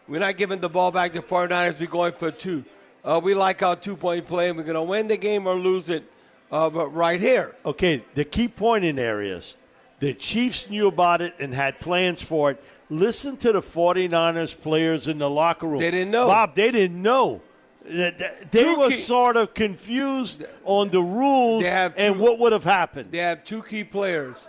We're 0.07 0.19
not 0.19 0.37
giving 0.37 0.59
the 0.59 0.69
ball 0.69 0.91
back 0.91 1.13
to 1.13 1.21
49ers. 1.21 1.79
We're 1.79 1.87
going 1.87 2.13
for 2.13 2.31
two. 2.31 2.65
Uh, 3.03 3.19
we 3.23 3.33
like 3.33 3.63
our 3.63 3.75
two 3.75 3.95
point 3.95 4.27
play, 4.27 4.49
and 4.49 4.57
we're 4.57 4.63
going 4.63 4.75
to 4.75 4.81
win 4.83 5.07
the 5.07 5.17
game 5.17 5.47
or 5.47 5.55
lose 5.55 5.89
it 5.89 6.03
uh, 6.51 6.69
but 6.69 6.89
right 6.89 7.19
here. 7.19 7.55
Okay, 7.65 8.03
the 8.13 8.25
key 8.25 8.47
point 8.47 8.83
in 8.83 8.95
there 8.95 9.21
is 9.21 9.55
the 9.99 10.13
Chiefs 10.13 10.69
knew 10.69 10.87
about 10.87 11.21
it 11.21 11.33
and 11.39 11.53
had 11.53 11.79
plans 11.79 12.21
for 12.21 12.51
it. 12.51 12.63
Listen 12.89 13.37
to 13.37 13.53
the 13.53 13.61
49ers 13.61 14.59
players 14.59 15.07
in 15.07 15.17
the 15.17 15.29
locker 15.29 15.65
room. 15.65 15.79
They 15.79 15.91
didn't 15.91 16.11
know. 16.11 16.27
Bob, 16.27 16.55
they 16.55 16.71
didn't 16.71 17.01
know. 17.01 17.41
They 17.83 18.75
were 18.77 18.89
key- 18.89 18.95
sort 18.95 19.37
of 19.37 19.53
confused 19.53 20.43
on 20.65 20.89
the 20.89 21.01
rules 21.01 21.63
and 21.63 22.19
what 22.19 22.37
would 22.39 22.51
have 22.51 22.65
happened. 22.65 23.11
They 23.11 23.19
have 23.19 23.43
two 23.43 23.63
key 23.63 23.83
players. 23.85 24.47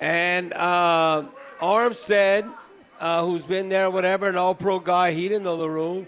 And 0.00 0.52
uh, 0.54 1.24
Armstead, 1.62 2.52
uh, 3.00 3.24
who's 3.24 3.42
been 3.42 3.68
there, 3.68 3.88
whatever, 3.88 4.28
an 4.28 4.36
all 4.36 4.54
pro 4.54 4.80
guy, 4.80 5.12
he 5.12 5.28
didn't 5.28 5.44
know 5.44 5.56
the 5.56 5.70
rule. 5.70 6.06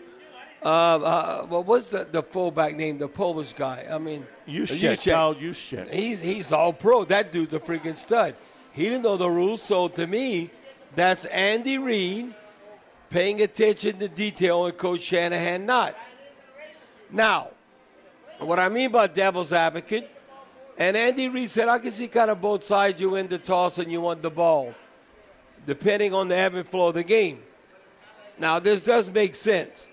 Uh, 0.62 0.68
uh, 0.68 1.46
what 1.46 1.64
was 1.64 1.90
the, 1.90 2.06
the 2.10 2.22
fullback 2.22 2.74
name? 2.74 2.98
The 2.98 3.06
Polish 3.06 3.52
guy. 3.52 3.86
I 3.90 3.98
mean, 3.98 4.26
Juszczyk, 4.48 5.04
Kyle 5.04 5.34
Juszczyk. 5.34 5.92
He's, 5.92 6.20
he's 6.20 6.52
all 6.52 6.72
pro. 6.72 7.04
That 7.04 7.30
dude's 7.32 7.54
a 7.54 7.60
freaking 7.60 7.96
stud. 7.96 8.34
He 8.72 8.84
didn't 8.84 9.02
know 9.02 9.16
the 9.16 9.30
rules. 9.30 9.62
So 9.62 9.88
to 9.88 10.06
me, 10.06 10.50
that's 10.94 11.26
Andy 11.26 11.78
Reid 11.78 12.34
paying 13.10 13.42
attention 13.42 13.98
to 13.98 14.08
detail 14.08 14.66
and 14.66 14.76
Coach 14.76 15.02
Shanahan 15.02 15.66
not. 15.66 15.94
Now, 17.10 17.50
what 18.38 18.58
I 18.58 18.68
mean 18.68 18.90
by 18.90 19.06
devil's 19.06 19.52
advocate, 19.52 20.10
and 20.76 20.96
Andy 20.96 21.28
Reid 21.28 21.50
said, 21.50 21.68
I 21.68 21.78
can 21.78 21.92
see 21.92 22.08
kind 22.08 22.30
of 22.30 22.40
both 22.40 22.64
sides. 22.64 23.00
You 23.00 23.10
win 23.10 23.28
the 23.28 23.38
toss 23.38 23.78
and 23.78 23.92
you 23.92 24.00
want 24.00 24.22
the 24.22 24.30
ball, 24.30 24.74
depending 25.66 26.14
on 26.14 26.28
the 26.28 26.36
ebb 26.36 26.54
and 26.54 26.68
flow 26.68 26.88
of 26.88 26.94
the 26.94 27.02
game. 27.02 27.42
Now, 28.38 28.58
this 28.58 28.80
does 28.80 29.10
make 29.10 29.34
sense. 29.34 29.86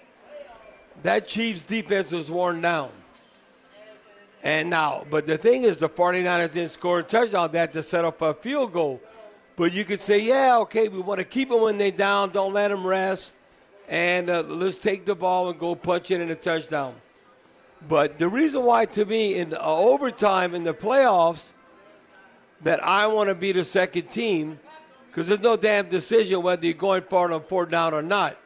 That 1.04 1.28
Chiefs 1.28 1.64
defense 1.64 2.12
was 2.12 2.30
worn 2.30 2.62
down. 2.62 2.90
And 4.44 4.70
now, 4.70 5.06
but 5.10 5.28
the 5.28 5.38
thing 5.38 5.64
is, 5.64 5.78
the 5.78 5.90
49ers 5.90 6.52
didn't 6.52 6.72
score 6.72 7.00
a 7.00 7.04
touchdown. 7.04 7.54
Had 7.54 7.74
to 7.74 7.84
set 7.84 8.06
up 8.06 8.22
a 8.22 8.34
field 8.34 8.74
goal. 8.74 9.00
But 9.56 9.74
you 9.74 9.86
could 9.86 10.02
say, 10.02 10.20
yeah, 10.20 10.58
okay, 10.60 10.88
we 10.88 11.00
want 11.00 11.20
to 11.20 11.24
keep 11.24 11.50
them 11.50 11.62
when 11.62 11.78
they're 11.78 11.92
down. 11.92 12.32
Don't 12.32 12.54
let 12.54 12.70
them 12.70 12.86
rest. 12.86 13.34
And 13.88 14.30
uh, 14.30 14.42
let's 14.42 14.78
take 14.78 15.06
the 15.06 15.14
ball 15.14 15.50
and 15.50 15.60
go 15.60 15.76
punch 15.76 16.10
it 16.10 16.22
in 16.22 16.30
a 16.32 16.36
touchdown. 16.36 16.96
But 17.88 18.18
the 18.18 18.28
reason 18.28 18.64
why, 18.64 18.86
to 18.86 19.06
me, 19.06 19.36
in 19.36 19.52
the 19.52 19.62
uh, 19.62 19.66
overtime 19.66 20.56
in 20.56 20.64
the 20.64 20.74
playoffs, 20.74 21.52
that 22.62 22.84
I 22.84 23.08
want 23.08 23.30
to 23.30 23.36
be 23.36 23.52
the 23.52 23.66
second 23.66 24.12
team, 24.12 24.60
because 25.12 25.28
there's 25.28 25.42
no 25.42 25.58
damn 25.58 25.90
decision 25.90 26.42
whether 26.42 26.66
you're 26.66 26.74
going 26.74 27.02
for 27.02 27.30
it 27.30 27.34
on 27.34 27.44
four 27.44 27.66
down 27.66 27.94
or 27.94 28.02
not. 28.02 28.38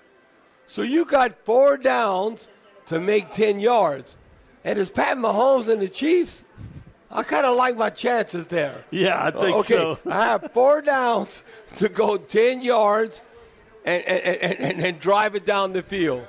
So 0.66 0.82
you 0.82 1.06
got 1.06 1.46
four 1.46 1.78
downs 1.78 2.48
to 2.88 3.00
make 3.00 3.36
10 3.36 3.60
yards. 3.60 4.16
And 4.64 4.80
it's 4.80 4.90
Pat 4.90 5.18
Mahomes 5.18 5.68
and 5.68 5.80
the 5.80 5.88
Chiefs. 5.88 6.44
I 7.12 7.22
kind 7.22 7.46
of 7.46 7.56
like 7.56 7.78
my 7.78 7.92
chances 7.92 8.48
there. 8.48 8.84
Yeah, 8.90 9.24
I 9.24 9.30
think 9.30 9.58
okay, 9.58 9.76
so. 9.76 10.00
I 10.10 10.26
have 10.26 10.52
four 10.54 10.82
downs 10.82 11.44
to 11.78 11.88
go 11.88 12.18
10 12.18 12.64
yards 12.64 13.22
and, 13.86 14.04
and, 14.04 14.60
and, 14.60 14.84
and, 14.84 15.00
drive 15.00 15.36
it 15.36 15.46
down 15.46 15.74
the 15.74 15.84
field. 15.84 16.28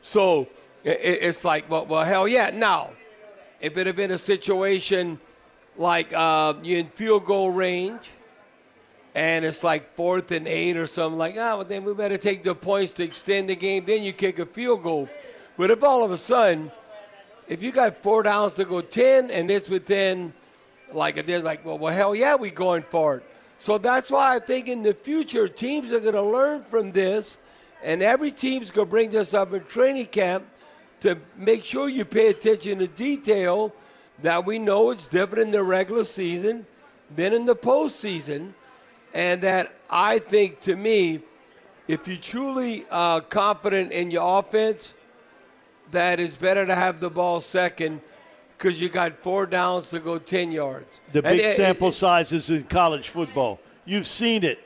So 0.00 0.48
it, 0.82 0.98
it's 1.02 1.44
like, 1.44 1.68
well, 1.68 1.84
well, 1.84 2.04
hell 2.04 2.26
yeah. 2.26 2.50
Now, 2.54 2.92
if 3.60 3.76
it 3.76 3.86
had 3.86 3.96
been 3.96 4.10
a 4.10 4.18
situation 4.18 5.20
like 5.76 6.14
uh, 6.14 6.54
you're 6.62 6.80
in 6.80 6.88
field 6.88 7.26
goal 7.26 7.50
range 7.50 8.00
and 9.14 9.44
it's 9.44 9.62
like 9.62 9.94
fourth 9.94 10.30
and 10.32 10.48
eight 10.48 10.76
or 10.76 10.86
something 10.86 11.18
like, 11.18 11.36
ah, 11.38 11.56
well, 11.56 11.64
then 11.64 11.84
we 11.84 11.94
better 11.94 12.16
take 12.16 12.42
the 12.42 12.54
points 12.54 12.94
to 12.94 13.04
extend 13.04 13.48
the 13.48 13.56
game. 13.56 13.84
Then 13.84 14.02
you 14.02 14.12
kick 14.12 14.38
a 14.38 14.46
field 14.46 14.82
goal. 14.82 15.08
But 15.56 15.70
if 15.70 15.84
all 15.84 16.02
of 16.02 16.10
a 16.10 16.16
sudden, 16.16 16.72
if 17.46 17.62
you 17.62 17.70
got 17.70 17.98
four 17.98 18.24
downs 18.24 18.54
to 18.54 18.64
go 18.64 18.80
10 18.80 19.30
and 19.30 19.50
it's 19.50 19.68
within, 19.68 20.32
like, 20.92 21.24
they're 21.26 21.40
like, 21.40 21.64
well, 21.64 21.78
well, 21.78 21.94
hell 21.94 22.14
yeah, 22.14 22.34
we're 22.34 22.50
going 22.50 22.82
for 22.82 23.18
it. 23.18 23.22
So 23.60 23.78
that's 23.78 24.10
why 24.10 24.34
I 24.34 24.40
think 24.40 24.68
in 24.68 24.82
the 24.82 24.94
future, 24.94 25.46
teams 25.48 25.92
are 25.92 26.00
going 26.00 26.14
to 26.14 26.22
learn 26.22 26.64
from 26.64 26.92
this, 26.92 27.38
and 27.82 28.02
every 28.02 28.32
team's 28.32 28.70
going 28.70 28.88
to 28.88 28.90
bring 28.90 29.10
this 29.10 29.32
up 29.32 29.52
in 29.54 29.64
training 29.64 30.06
camp 30.06 30.44
to 31.00 31.18
make 31.36 31.64
sure 31.64 31.88
you 31.88 32.04
pay 32.04 32.28
attention 32.28 32.78
to 32.78 32.86
detail 32.88 33.72
that 34.22 34.44
we 34.44 34.58
know 34.58 34.90
it's 34.90 35.06
different 35.06 35.46
in 35.46 35.50
the 35.52 35.62
regular 35.62 36.04
season 36.04 36.66
than 37.14 37.32
in 37.32 37.46
the 37.46 37.54
postseason. 37.54 38.54
And 39.14 39.42
that 39.42 39.72
I 39.88 40.18
think, 40.18 40.60
to 40.62 40.76
me, 40.76 41.20
if 41.86 42.08
you're 42.08 42.16
truly 42.16 42.84
uh, 42.90 43.20
confident 43.20 43.92
in 43.92 44.10
your 44.10 44.40
offense, 44.40 44.94
that 45.92 46.18
it's 46.18 46.36
better 46.36 46.66
to 46.66 46.74
have 46.74 47.00
the 47.00 47.10
ball 47.10 47.40
second 47.40 48.00
because 48.58 48.80
you 48.80 48.88
got 48.88 49.18
four 49.18 49.46
downs 49.46 49.90
to 49.90 50.00
go 50.00 50.18
10 50.18 50.50
yards. 50.50 51.00
The 51.12 51.22
big 51.22 51.40
it- 51.40 51.56
sample 51.56 51.88
it- 51.88 51.92
sizes 51.92 52.50
in 52.50 52.64
college 52.64 53.08
football. 53.08 53.60
You've 53.84 54.06
seen 54.06 54.44
it 54.44 54.58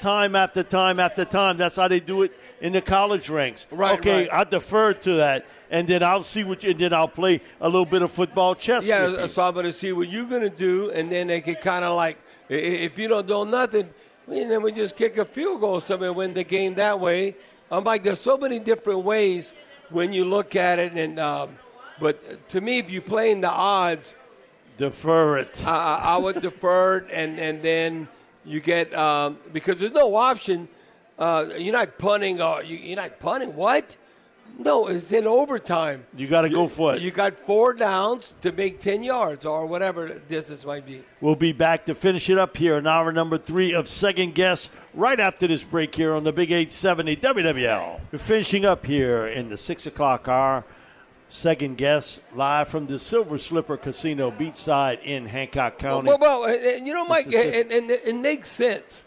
time 0.00 0.34
after 0.36 0.62
time 0.62 0.98
after 1.00 1.24
time. 1.24 1.56
That's 1.56 1.76
how 1.76 1.88
they 1.88 2.00
do 2.00 2.22
it 2.22 2.32
in 2.60 2.72
the 2.72 2.80
college 2.80 3.28
ranks. 3.28 3.66
Right, 3.70 3.98
Okay, 3.98 4.28
right. 4.28 4.32
I 4.32 4.44
defer 4.44 4.92
to 4.92 5.12
that, 5.14 5.46
and 5.70 5.86
then 5.86 6.02
I'll 6.02 6.22
see 6.22 6.44
what, 6.44 6.62
you, 6.62 6.70
and 6.70 6.78
then 6.78 6.92
I'll 6.92 7.08
play 7.08 7.40
a 7.60 7.68
little 7.68 7.84
bit 7.86 8.02
of 8.02 8.10
football 8.12 8.54
chess. 8.54 8.86
Yeah, 8.86 9.26
so 9.26 9.42
I'm 9.42 9.54
going 9.54 9.66
to 9.66 9.72
see 9.72 9.92
what 9.92 10.08
you're 10.08 10.26
going 10.26 10.42
to 10.42 10.50
do, 10.50 10.90
and 10.92 11.10
then 11.10 11.26
they 11.26 11.40
can 11.40 11.56
kind 11.56 11.84
of 11.84 11.96
like, 11.96 12.18
if 12.48 12.98
you 12.98 13.08
don't 13.08 13.26
do 13.26 13.44
nothing, 13.44 13.88
then 14.26 14.62
we 14.62 14.72
just 14.72 14.96
kick 14.96 15.16
a 15.18 15.24
field 15.24 15.60
goal 15.60 15.74
or 15.74 15.80
something 15.80 16.08
and 16.08 16.16
win 16.16 16.34
the 16.34 16.44
game 16.44 16.74
that 16.74 16.98
way. 16.98 17.36
I'm 17.70 17.84
like, 17.84 18.02
there's 18.02 18.20
so 18.20 18.36
many 18.36 18.58
different 18.58 19.04
ways 19.04 19.52
when 19.90 20.12
you 20.12 20.24
look 20.24 20.56
at 20.56 20.78
it, 20.78 20.92
and 20.92 21.18
um, 21.18 21.56
but 22.00 22.48
to 22.50 22.60
me, 22.60 22.78
if 22.78 22.90
you 22.90 23.00
play 23.00 23.30
in 23.30 23.40
the 23.40 23.50
odds, 23.50 24.14
defer 24.76 25.38
it. 25.38 25.66
I, 25.66 25.70
I 25.70 25.94
I 26.14 26.16
would 26.16 26.40
defer 26.40 26.98
it, 26.98 27.06
and 27.10 27.38
and 27.38 27.62
then 27.62 28.08
you 28.44 28.60
get 28.60 28.92
um, 28.94 29.38
because 29.52 29.78
there's 29.78 29.92
no 29.92 30.14
option. 30.16 30.68
Uh, 31.18 31.46
you're 31.56 31.72
not 31.72 31.98
punting. 31.98 32.40
Or 32.40 32.62
you, 32.62 32.76
you're 32.76 32.96
not 32.96 33.18
punting. 33.20 33.54
What? 33.54 33.96
No, 34.58 34.86
it's 34.86 35.10
in 35.10 35.26
overtime. 35.26 36.04
You 36.16 36.28
got 36.28 36.42
to 36.42 36.48
go 36.48 36.68
for 36.68 36.94
it. 36.94 37.02
You 37.02 37.10
got 37.10 37.38
four 37.40 37.72
downs 37.74 38.34
to 38.42 38.52
make 38.52 38.80
10 38.80 39.02
yards 39.02 39.44
or 39.44 39.66
whatever 39.66 40.08
distance 40.28 40.64
might 40.64 40.86
be. 40.86 41.02
We'll 41.20 41.34
be 41.36 41.52
back 41.52 41.86
to 41.86 41.94
finish 41.94 42.28
it 42.30 42.38
up 42.38 42.56
here 42.56 42.76
in 42.76 42.86
hour 42.86 43.10
number 43.12 43.38
three 43.38 43.74
of 43.74 43.88
Second 43.88 44.34
Guess 44.34 44.68
right 44.94 45.18
after 45.18 45.46
this 45.46 45.64
break 45.64 45.94
here 45.94 46.14
on 46.14 46.22
the 46.24 46.32
Big 46.32 46.50
870 46.52 47.16
WWL. 47.16 48.00
We're 48.12 48.18
finishing 48.18 48.64
up 48.64 48.86
here 48.86 49.26
in 49.26 49.48
the 49.48 49.56
6 49.56 49.86
o'clock 49.86 50.28
hour. 50.28 50.64
Second 51.28 51.78
Guess 51.78 52.20
live 52.34 52.68
from 52.68 52.86
the 52.86 52.98
Silver 52.98 53.38
Slipper 53.38 53.78
Casino 53.78 54.30
beachside 54.30 55.02
in 55.02 55.24
Hancock 55.26 55.78
County. 55.78 56.08
Well, 56.08 56.18
well, 56.18 56.44
and- 56.44 56.62
and 56.62 56.86
you 56.86 56.92
know, 56.92 57.06
Mike, 57.06 57.26
and, 57.32 57.72
and, 57.72 57.72
and 57.72 57.90
it 57.90 58.16
makes 58.16 58.50
sense. 58.50 59.02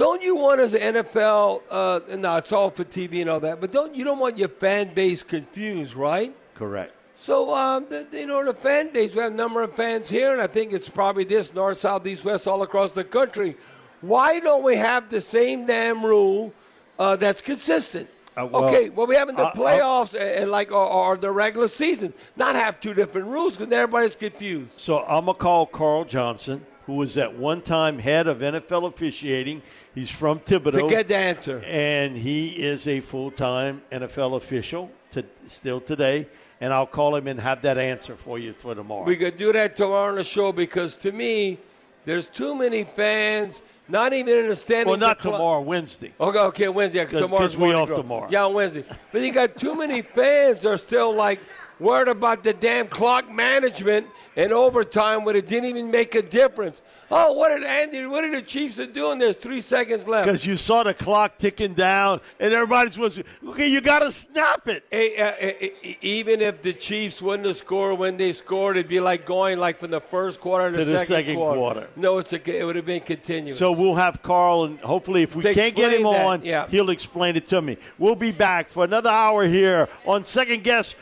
Don't 0.00 0.22
you 0.22 0.34
want 0.34 0.62
as 0.62 0.72
an 0.72 0.94
NFL? 0.94 1.60
Uh, 1.68 2.00
no, 2.16 2.36
it's 2.36 2.52
all 2.52 2.70
for 2.70 2.84
TV 2.84 3.20
and 3.20 3.28
all 3.28 3.40
that, 3.40 3.60
but 3.60 3.70
don't 3.70 3.94
you 3.94 4.02
don't 4.02 4.18
want 4.18 4.38
your 4.38 4.48
fan 4.48 4.94
base 4.94 5.22
confused, 5.22 5.92
right? 5.92 6.34
Correct. 6.54 6.94
So, 7.16 7.52
um, 7.54 7.84
the, 7.90 8.08
you 8.10 8.26
know, 8.26 8.42
the 8.42 8.54
fan 8.54 8.94
base, 8.94 9.14
we 9.14 9.20
have 9.20 9.32
a 9.32 9.36
number 9.36 9.62
of 9.62 9.74
fans 9.74 10.08
here, 10.08 10.32
and 10.32 10.40
I 10.40 10.46
think 10.46 10.72
it's 10.72 10.88
probably 10.88 11.24
this 11.24 11.52
north, 11.52 11.80
south, 11.80 12.06
east, 12.06 12.24
west, 12.24 12.46
all 12.46 12.62
across 12.62 12.92
the 12.92 13.04
country. 13.04 13.58
Why 14.00 14.40
don't 14.40 14.62
we 14.62 14.76
have 14.76 15.10
the 15.10 15.20
same 15.20 15.66
damn 15.66 16.02
rule 16.02 16.54
uh, 16.98 17.16
that's 17.16 17.42
consistent? 17.42 18.08
Uh, 18.38 18.46
well, 18.46 18.64
okay, 18.64 18.88
well, 18.88 19.06
we 19.06 19.16
have 19.16 19.28
in 19.28 19.36
the 19.36 19.50
playoffs 19.54 20.14
and, 20.14 20.22
and 20.22 20.50
like 20.50 20.72
or, 20.72 20.86
or 20.86 21.18
the 21.18 21.30
regular 21.30 21.68
season, 21.68 22.14
not 22.36 22.54
have 22.54 22.80
two 22.80 22.94
different 22.94 23.26
rules 23.26 23.58
because 23.58 23.70
everybody's 23.70 24.16
confused. 24.16 24.80
So 24.80 25.00
I'm 25.00 25.26
going 25.26 25.36
to 25.36 25.42
call 25.42 25.66
Carl 25.66 26.06
Johnson, 26.06 26.64
who 26.86 26.94
was 26.94 27.18
at 27.18 27.36
one 27.36 27.60
time 27.60 27.98
head 27.98 28.26
of 28.28 28.38
NFL 28.38 28.86
officiating. 28.86 29.60
He's 29.94 30.10
from 30.10 30.38
Thibodaux. 30.40 30.82
To 30.82 30.88
get 30.88 31.08
the 31.08 31.16
answer. 31.16 31.62
And 31.66 32.16
he 32.16 32.48
is 32.50 32.86
a 32.86 33.00
full 33.00 33.30
time 33.30 33.82
NFL 33.90 34.36
official 34.36 34.90
to, 35.12 35.24
still 35.46 35.80
today. 35.80 36.26
And 36.60 36.72
I'll 36.72 36.86
call 36.86 37.16
him 37.16 37.26
and 37.26 37.40
have 37.40 37.62
that 37.62 37.78
answer 37.78 38.14
for 38.16 38.38
you 38.38 38.52
for 38.52 38.74
tomorrow. 38.74 39.04
We 39.04 39.16
could 39.16 39.38
do 39.38 39.52
that 39.52 39.76
tomorrow 39.76 40.10
on 40.10 40.16
the 40.16 40.24
show 40.24 40.52
because 40.52 40.96
to 40.98 41.10
me, 41.12 41.58
there's 42.04 42.28
too 42.28 42.54
many 42.54 42.84
fans 42.84 43.62
not 43.88 44.12
even 44.12 44.34
understanding. 44.38 44.88
Well, 44.88 44.98
not 44.98 45.20
cl- 45.20 45.34
tomorrow, 45.34 45.60
Wednesday. 45.62 46.12
Okay, 46.20 46.38
okay, 46.38 46.68
Wednesday. 46.68 47.04
Cause, 47.06 47.22
tomorrow's 47.22 47.52
'cause 47.52 47.56
we 47.56 47.72
off 47.72 47.92
tomorrow. 47.92 48.28
Yeah, 48.30 48.46
Wednesday. 48.46 48.84
But 49.10 49.22
you 49.22 49.32
got 49.32 49.56
too 49.56 49.74
many 49.74 50.02
fans 50.02 50.64
are 50.64 50.76
still 50.78 51.12
like 51.14 51.40
worried 51.80 52.08
about 52.08 52.44
the 52.44 52.52
damn 52.52 52.86
clock 52.86 53.30
management 53.30 54.06
and 54.36 54.52
overtime 54.52 55.24
when 55.24 55.34
it 55.36 55.48
didn't 55.48 55.68
even 55.70 55.90
make 55.90 56.14
a 56.14 56.22
difference. 56.22 56.82
Oh, 57.10 57.32
what 57.32 57.48
did 57.48 57.64
Andy? 57.64 58.06
What 58.06 58.20
did 58.22 58.34
the 58.34 58.42
Chiefs 58.42 58.78
are 58.78 58.86
doing? 58.86 59.18
There's 59.18 59.34
three 59.34 59.60
seconds 59.60 60.06
left. 60.06 60.26
Because 60.26 60.46
you 60.46 60.56
saw 60.56 60.84
the 60.84 60.94
clock 60.94 61.38
ticking 61.38 61.74
down, 61.74 62.20
and 62.38 62.52
everybody's 62.54 62.96
was 62.96 63.20
okay. 63.44 63.66
You 63.66 63.80
got 63.80 63.98
to 64.00 64.12
snap 64.12 64.68
it. 64.68 64.84
Hey, 64.90 65.16
uh, 65.18 65.24
uh, 65.24 65.66
uh, 65.66 65.94
even 66.00 66.40
if 66.40 66.62
the 66.62 66.72
Chiefs 66.72 67.20
wouldn't 67.20 67.48
have 67.48 67.56
scored 67.56 67.98
when 67.98 68.16
they 68.16 68.32
scored, 68.32 68.76
it'd 68.76 68.88
be 68.88 69.00
like 69.00 69.26
going 69.26 69.58
like 69.58 69.80
from 69.80 69.90
the 69.90 70.00
first 70.00 70.40
quarter 70.40 70.70
to, 70.70 70.78
To 70.78 70.84
the 70.84 70.98
second, 71.00 71.06
second 71.06 71.34
quarter. 71.34 71.88
No, 71.96 72.18
it's 72.18 72.32
a, 72.32 72.58
it 72.60 72.64
would 72.64 72.76
have 72.76 72.86
been 72.86 73.00
continuous. 73.00 73.58
So 73.58 73.72
we'll 73.72 73.96
have 73.96 74.22
Carl, 74.22 74.64
and 74.64 74.78
hopefully, 74.78 75.22
if 75.22 75.34
we 75.34 75.42
To 75.42 75.52
can't 75.52 75.74
get 75.74 75.92
him 75.92 76.04
that, 76.04 76.24
on, 76.24 76.42
yeah. 76.44 76.68
he'll 76.68 76.90
explain 76.90 77.34
it 77.34 77.46
to 77.46 77.60
me. 77.60 77.76
We'll 77.98 78.14
be 78.14 78.30
back 78.30 78.68
for 78.68 78.84
another 78.84 79.10
hour 79.10 79.44
here 79.46 79.88
on 80.06 80.22
Second 80.22 80.62
Guess 80.62 80.94